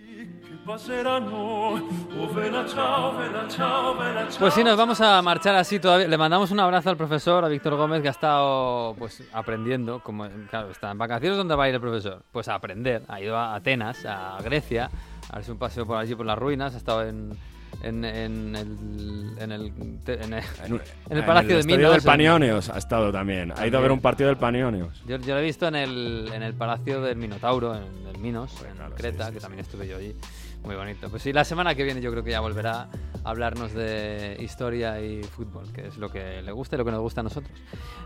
Pues 4.39 4.55
sí, 4.55 4.65
nos 4.65 4.77
vamos 4.77 5.01
a 5.01 5.23
marchar 5.23 5.55
así 5.55 5.79
todavía. 5.79 6.09
Le 6.09 6.19
mandamos 6.19 6.51
un 6.51 6.61
abrazo 6.61 6.91
al 6.91 6.97
profesor, 6.97 7.45
a 7.45 7.49
Víctor 7.49 7.77
Gómez, 7.77 8.03
que 8.03 8.09
ha 8.09 8.13
estado 8.13 8.95
pues 8.99 9.23
aprendiendo. 9.33 10.01
Como, 10.03 10.29
claro, 10.51 10.71
está 10.71 10.91
en 10.91 10.99
vacaciones, 10.99 11.37
¿dónde 11.37 11.55
va 11.55 11.65
a 11.65 11.69
ir 11.69 11.75
el 11.75 11.81
profesor? 11.81 12.23
Pues 12.33 12.49
a 12.49 12.55
aprender. 12.55 13.03
Ha 13.09 13.21
ido 13.21 13.37
a 13.37 13.55
Atenas, 13.55 14.05
a 14.07 14.39
Grecia, 14.43 14.91
a 15.31 15.37
darse 15.37 15.53
un 15.53 15.59
paseo 15.59 15.87
por 15.87 15.97
allí, 15.97 16.15
por 16.15 16.27
las 16.27 16.39
ruinas. 16.39 16.75
Ha 16.75 16.79
estado 16.79 17.07
en, 17.07 17.33
en, 17.83 18.05
en 18.05 18.57
el, 18.57 19.35
en, 19.39 19.53
el, 19.53 19.73
en 20.07 20.33
el, 20.33 20.43
en 20.65 20.83
el 21.17 21.25
Palacio 21.25 21.59
de 21.59 21.65
Minos. 21.65 21.93
del 21.93 22.03
Panionios 22.03 22.71
ha 22.71 22.79
estado 22.79 23.13
también. 23.13 23.53
Ha 23.57 23.67
ido 23.67 23.79
a 23.79 23.81
ver 23.81 23.93
un 23.93 24.01
partido 24.01 24.29
del 24.29 24.37
Panionios. 24.39 25.03
Yo, 25.07 25.17
yo 25.19 25.35
lo 25.35 25.41
he 25.41 25.45
visto 25.45 25.69
en 25.69 25.77
el, 25.77 26.31
en 26.33 26.43
el 26.43 26.55
Palacio 26.55 27.01
del 27.01 27.17
Minotauro, 27.17 27.75
en 27.77 28.07
el 28.09 28.19
Minos, 28.19 28.53
en 28.63 28.91
Creta, 28.95 29.31
que 29.31 29.41
también 29.41 29.61
estuve 29.61 29.87
yo 29.87 29.97
allí. 29.97 30.15
Muy 30.65 30.75
bonito. 30.75 31.09
Pues 31.09 31.23
sí, 31.23 31.33
la 31.33 31.45
semana 31.45 31.75
que 31.75 31.85
viene 31.85 32.01
yo 32.01 32.11
creo 32.11 32.25
que 32.25 32.33
ya 32.33 32.41
volverá 32.41 32.89
a 33.25 33.31
hablarnos 33.31 33.73
de 33.73 34.37
historia 34.41 35.01
y 35.01 35.23
fútbol, 35.23 35.73
que 35.73 35.87
es 35.87 35.97
lo 35.99 36.11
que 36.11 36.43
le 36.43 36.53
gusta 36.53 36.75
y 36.75 36.79
lo 36.79 36.85
que 36.85 36.91
nos 36.91 37.01
gusta 37.01 37.21
a 37.21 37.25
nosotros. 37.25 37.57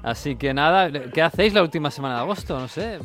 Así 0.02 0.36
que 0.36 0.52
nada, 0.52 0.90
¿qué 0.90 1.22
hacéis 1.22 1.54
la 1.54 1.62
última 1.62 1.90
semana 1.90 2.16
de 2.16 2.20
agosto? 2.20 2.58
No 2.58 2.68
sé, 2.68 2.98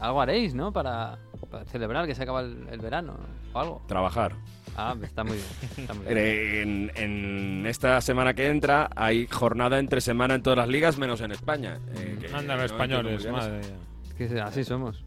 algo 0.00 0.20
haréis, 0.20 0.52
¿no? 0.54 0.72
Para, 0.72 1.18
para 1.48 1.64
celebrar 1.66 2.06
que 2.06 2.14
se 2.14 2.24
acaba 2.24 2.40
el, 2.40 2.66
el 2.70 2.80
verano 2.80 3.14
o 3.52 3.58
algo. 3.60 3.82
Trabajar. 3.86 4.34
Ah, 4.80 4.94
está 5.02 5.24
muy 5.24 5.34
bien. 5.36 5.46
está 5.76 5.92
muy 5.94 6.04
bien. 6.06 6.18
Eh, 6.18 6.62
En, 6.62 6.92
en 6.94 7.66
esta 7.66 8.00
semana 8.00 8.32
que 8.34 8.46
entra 8.46 8.88
hay 8.94 9.26
jornada 9.26 9.78
entre 9.80 10.00
semana 10.00 10.36
en 10.36 10.42
todas 10.42 10.56
las 10.58 10.68
ligas, 10.68 10.98
menos 10.98 11.20
en 11.20 11.32
España. 11.32 11.78
Eh, 11.96 12.16
que 12.20 12.28
no 12.28 12.38
españoles, 12.64 13.26
madre. 13.30 13.60
Es 14.06 14.14
que 14.14 14.40
así 14.40 14.62
somos. 14.62 15.04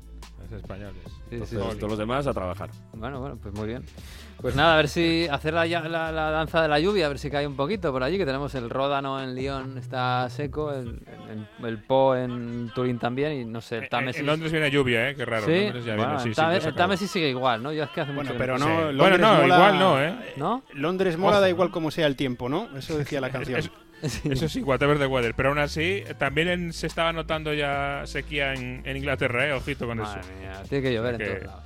Los 0.52 0.62
españoles. 0.62 0.96
Sí, 1.06 1.12
sí, 1.30 1.34
Entonces, 1.36 1.60
sí. 1.72 1.78
todos 1.78 1.90
los 1.92 1.98
demás 2.00 2.28
a 2.28 2.34
trabajar. 2.34 2.70
Bueno, 2.94 3.20
bueno, 3.22 3.38
pues 3.42 3.54
muy 3.56 3.68
bien. 3.68 3.84
Pues 4.42 4.56
nada, 4.56 4.74
a 4.74 4.78
ver 4.78 4.88
si 4.90 5.28
hacer 5.30 5.54
la, 5.54 5.66
ya- 5.68 5.82
la- 5.82 6.12
la 6.12 6.32
danza 6.32 6.62
de 6.62 6.68
la 6.68 6.80
lluvia, 6.80 7.06
a 7.06 7.10
ver 7.10 7.20
si 7.20 7.30
cae 7.30 7.46
un 7.48 7.56
poquito 7.56 7.92
por 7.92 8.04
allí, 8.04 8.18
que 8.18 8.26
tenemos 8.26 8.54
el 8.56 8.70
Ródano 8.70 9.22
en 9.22 9.34
Lyon, 9.36 9.78
está 9.78 10.28
seco, 10.30 10.74
el, 10.74 11.00
el, 11.30 11.66
el 11.68 11.78
Po 11.84 12.16
en 12.16 12.70
Turín 12.76 13.00
también, 13.00 13.34
y 13.34 13.46
no 13.46 13.62
sé, 13.62 13.78
el 13.78 13.84
En, 13.84 13.90
Támesis. 13.90 14.20
en 14.20 14.26
Londres 14.26 14.52
viene 14.52 14.70
lluvia, 14.72 15.10
¿eh? 15.10 15.16
Qué 15.16 15.26
raro. 15.26 15.46
Sí, 15.46 15.52
ya 15.52 15.96
bueno, 15.96 16.18
viene, 16.18 16.34
sí, 16.36 16.42
el 16.42 16.66
el. 16.68 16.76
Támesis 16.76 17.10
sigue 17.12 17.30
igual, 17.30 17.62
¿no? 17.64 17.72
Yo 17.72 17.84
es 17.84 17.90
que 17.92 18.02
hace 18.02 18.12
Bueno, 18.14 18.32
mucho 18.32 18.38
pero 18.38 18.56
que 18.56 18.60
no. 18.60 18.92
Londres 18.92 18.98
Bueno, 18.98 19.18
no, 19.20 19.42
mola- 19.42 19.56
igual 19.56 19.80
no, 19.80 20.02
¿eh? 20.04 20.34
¿No? 20.38 20.64
Londres 20.74 21.18
mola, 21.18 21.40
da 21.40 21.48
igual 21.50 21.70
como 21.72 21.92
sea 21.92 22.08
el 22.08 22.16
tiempo, 22.16 22.50
¿no? 22.50 22.68
Eso 22.78 22.98
decía 22.98 23.22
la 23.22 23.30
canción. 23.32 23.60
Es- 23.60 23.72
Eso 24.02 24.50
sí, 24.50 24.62
whatever 24.62 24.98
the 24.98 25.08
weather. 25.08 25.34
Pero 25.36 25.50
aún 25.50 25.60
así, 25.60 26.04
también 26.18 26.48
en- 26.48 26.74
se 26.74 26.88
estaba 26.88 27.14
notando 27.14 27.54
ya 27.54 28.02
sequía 28.06 28.54
en, 28.54 28.82
en 28.86 28.98
Inglaterra, 28.98 29.48
¿eh? 29.48 29.54
Ojito 29.54 29.86
con 29.88 29.98
Madre 30.00 30.22
eso. 30.22 30.30
mía, 30.40 30.64
tiene 30.68 30.82
que 30.84 30.94
llover 30.94 31.22
en 31.22 31.28
todos 31.28 31.44
lados. 31.44 31.64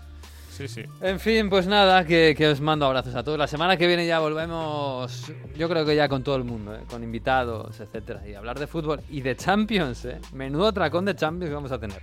Sí, 0.51 0.69
sí. 0.69 0.83
En 1.01 1.19
fin, 1.19 1.49
pues 1.49 1.67
nada, 1.67 2.05
que, 2.05 2.33
que 2.37 2.47
os 2.47 2.61
mando 2.61 2.85
abrazos 2.85 3.13
a 3.13 3.23
todos. 3.23 3.37
La 3.37 3.45
semana 3.47 3.75
que 3.75 3.87
viene 3.87 4.07
ya 4.07 4.19
volvemos, 4.19 5.29
yo 5.57 5.67
creo 5.67 5.85
que 5.85 5.97
ya 5.97 6.07
con 6.07 6.23
todo 6.23 6.37
el 6.37 6.45
mundo, 6.45 6.73
¿eh? 6.73 6.79
con 6.89 7.03
invitados, 7.03 7.77
etcétera, 7.81 8.21
y 8.25 8.35
hablar 8.35 8.57
de 8.57 8.65
fútbol 8.65 9.01
y 9.09 9.19
de 9.19 9.35
Champions, 9.35 10.05
¿eh? 10.05 10.17
Menudo 10.33 10.71
tracón 10.71 11.03
de 11.03 11.13
Champions 11.13 11.49
que 11.49 11.55
vamos 11.55 11.71
a 11.73 11.79
tener. 11.79 12.01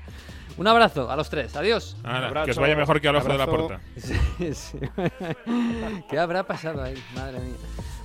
Un 0.57 0.67
abrazo 0.67 1.11
a 1.11 1.17
los 1.17 1.31
tres, 1.31 1.57
adiós. 1.57 1.97
Abrazo, 2.05 2.45
que 2.45 2.51
os 2.51 2.59
vaya 2.59 2.77
mejor 2.77 3.01
que 3.01 3.09
al 3.09 3.17
ojo 3.17 3.29
de 3.29 3.39
la 3.39 3.47
puerta. 3.47 3.81
Sí, 3.97 4.55
sí. 4.55 4.79
¿Qué 6.11 6.19
habrá 6.19 6.43
pasado 6.45 6.83
ahí? 6.83 6.95
Madre 7.15 7.39
mía. 7.41 7.57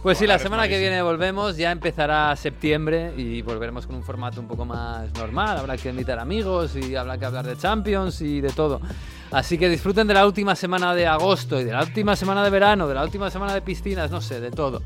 Pues 0.04 0.20
sí, 0.20 0.28
la 0.28 0.40
semana 0.40 0.68
que 0.68 0.80
viene 0.80 1.02
volvemos, 1.02 1.58
ya 1.58 1.72
empezará 1.72 2.36
septiembre 2.36 3.14
y 3.18 3.42
volveremos 3.42 3.88
con 3.88 3.96
un 3.96 4.04
formato 4.04 4.40
un 4.40 4.48
poco 4.48 4.64
más 4.64 5.12
normal. 5.16 5.58
Habrá 5.58 5.76
que 5.76 5.90
invitar 5.90 6.20
amigos 6.20 6.76
y 6.76 6.96
habrá 6.96 7.18
que 7.18 7.26
hablar 7.26 7.46
de 7.46 7.58
Champions 7.58 8.22
y 8.22 8.40
de 8.40 8.50
todo. 8.50 8.80
Así 9.32 9.58
que 9.58 9.68
disfruten 9.68 10.08
de 10.08 10.14
la 10.14 10.26
última 10.26 10.56
semana 10.56 10.94
de 10.96 11.08
agosto 11.08 11.60
y 11.60 11.66
de 11.66 11.74
la 11.74 11.82
última 11.82 12.16
semana 12.16 12.44
de 12.44 12.50
verano, 12.50 12.88
de 12.88 12.94
la 12.94 13.04
última 13.04 13.30
semana 13.30 13.54
de 13.54 13.62
piscinas, 13.62 14.10
no 14.10 14.22
sé, 14.22 14.40
de 14.40 14.52
todo. 14.52 14.82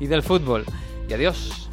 Y 0.00 0.08
del 0.08 0.22
fútbol. 0.22 0.64
Y 1.08 1.14
adiós. 1.14 1.70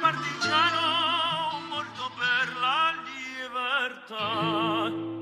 partigiano 0.00 1.60
morto 1.68 2.10
per 2.16 2.56
la 2.60 2.92
libertà. 3.06 5.19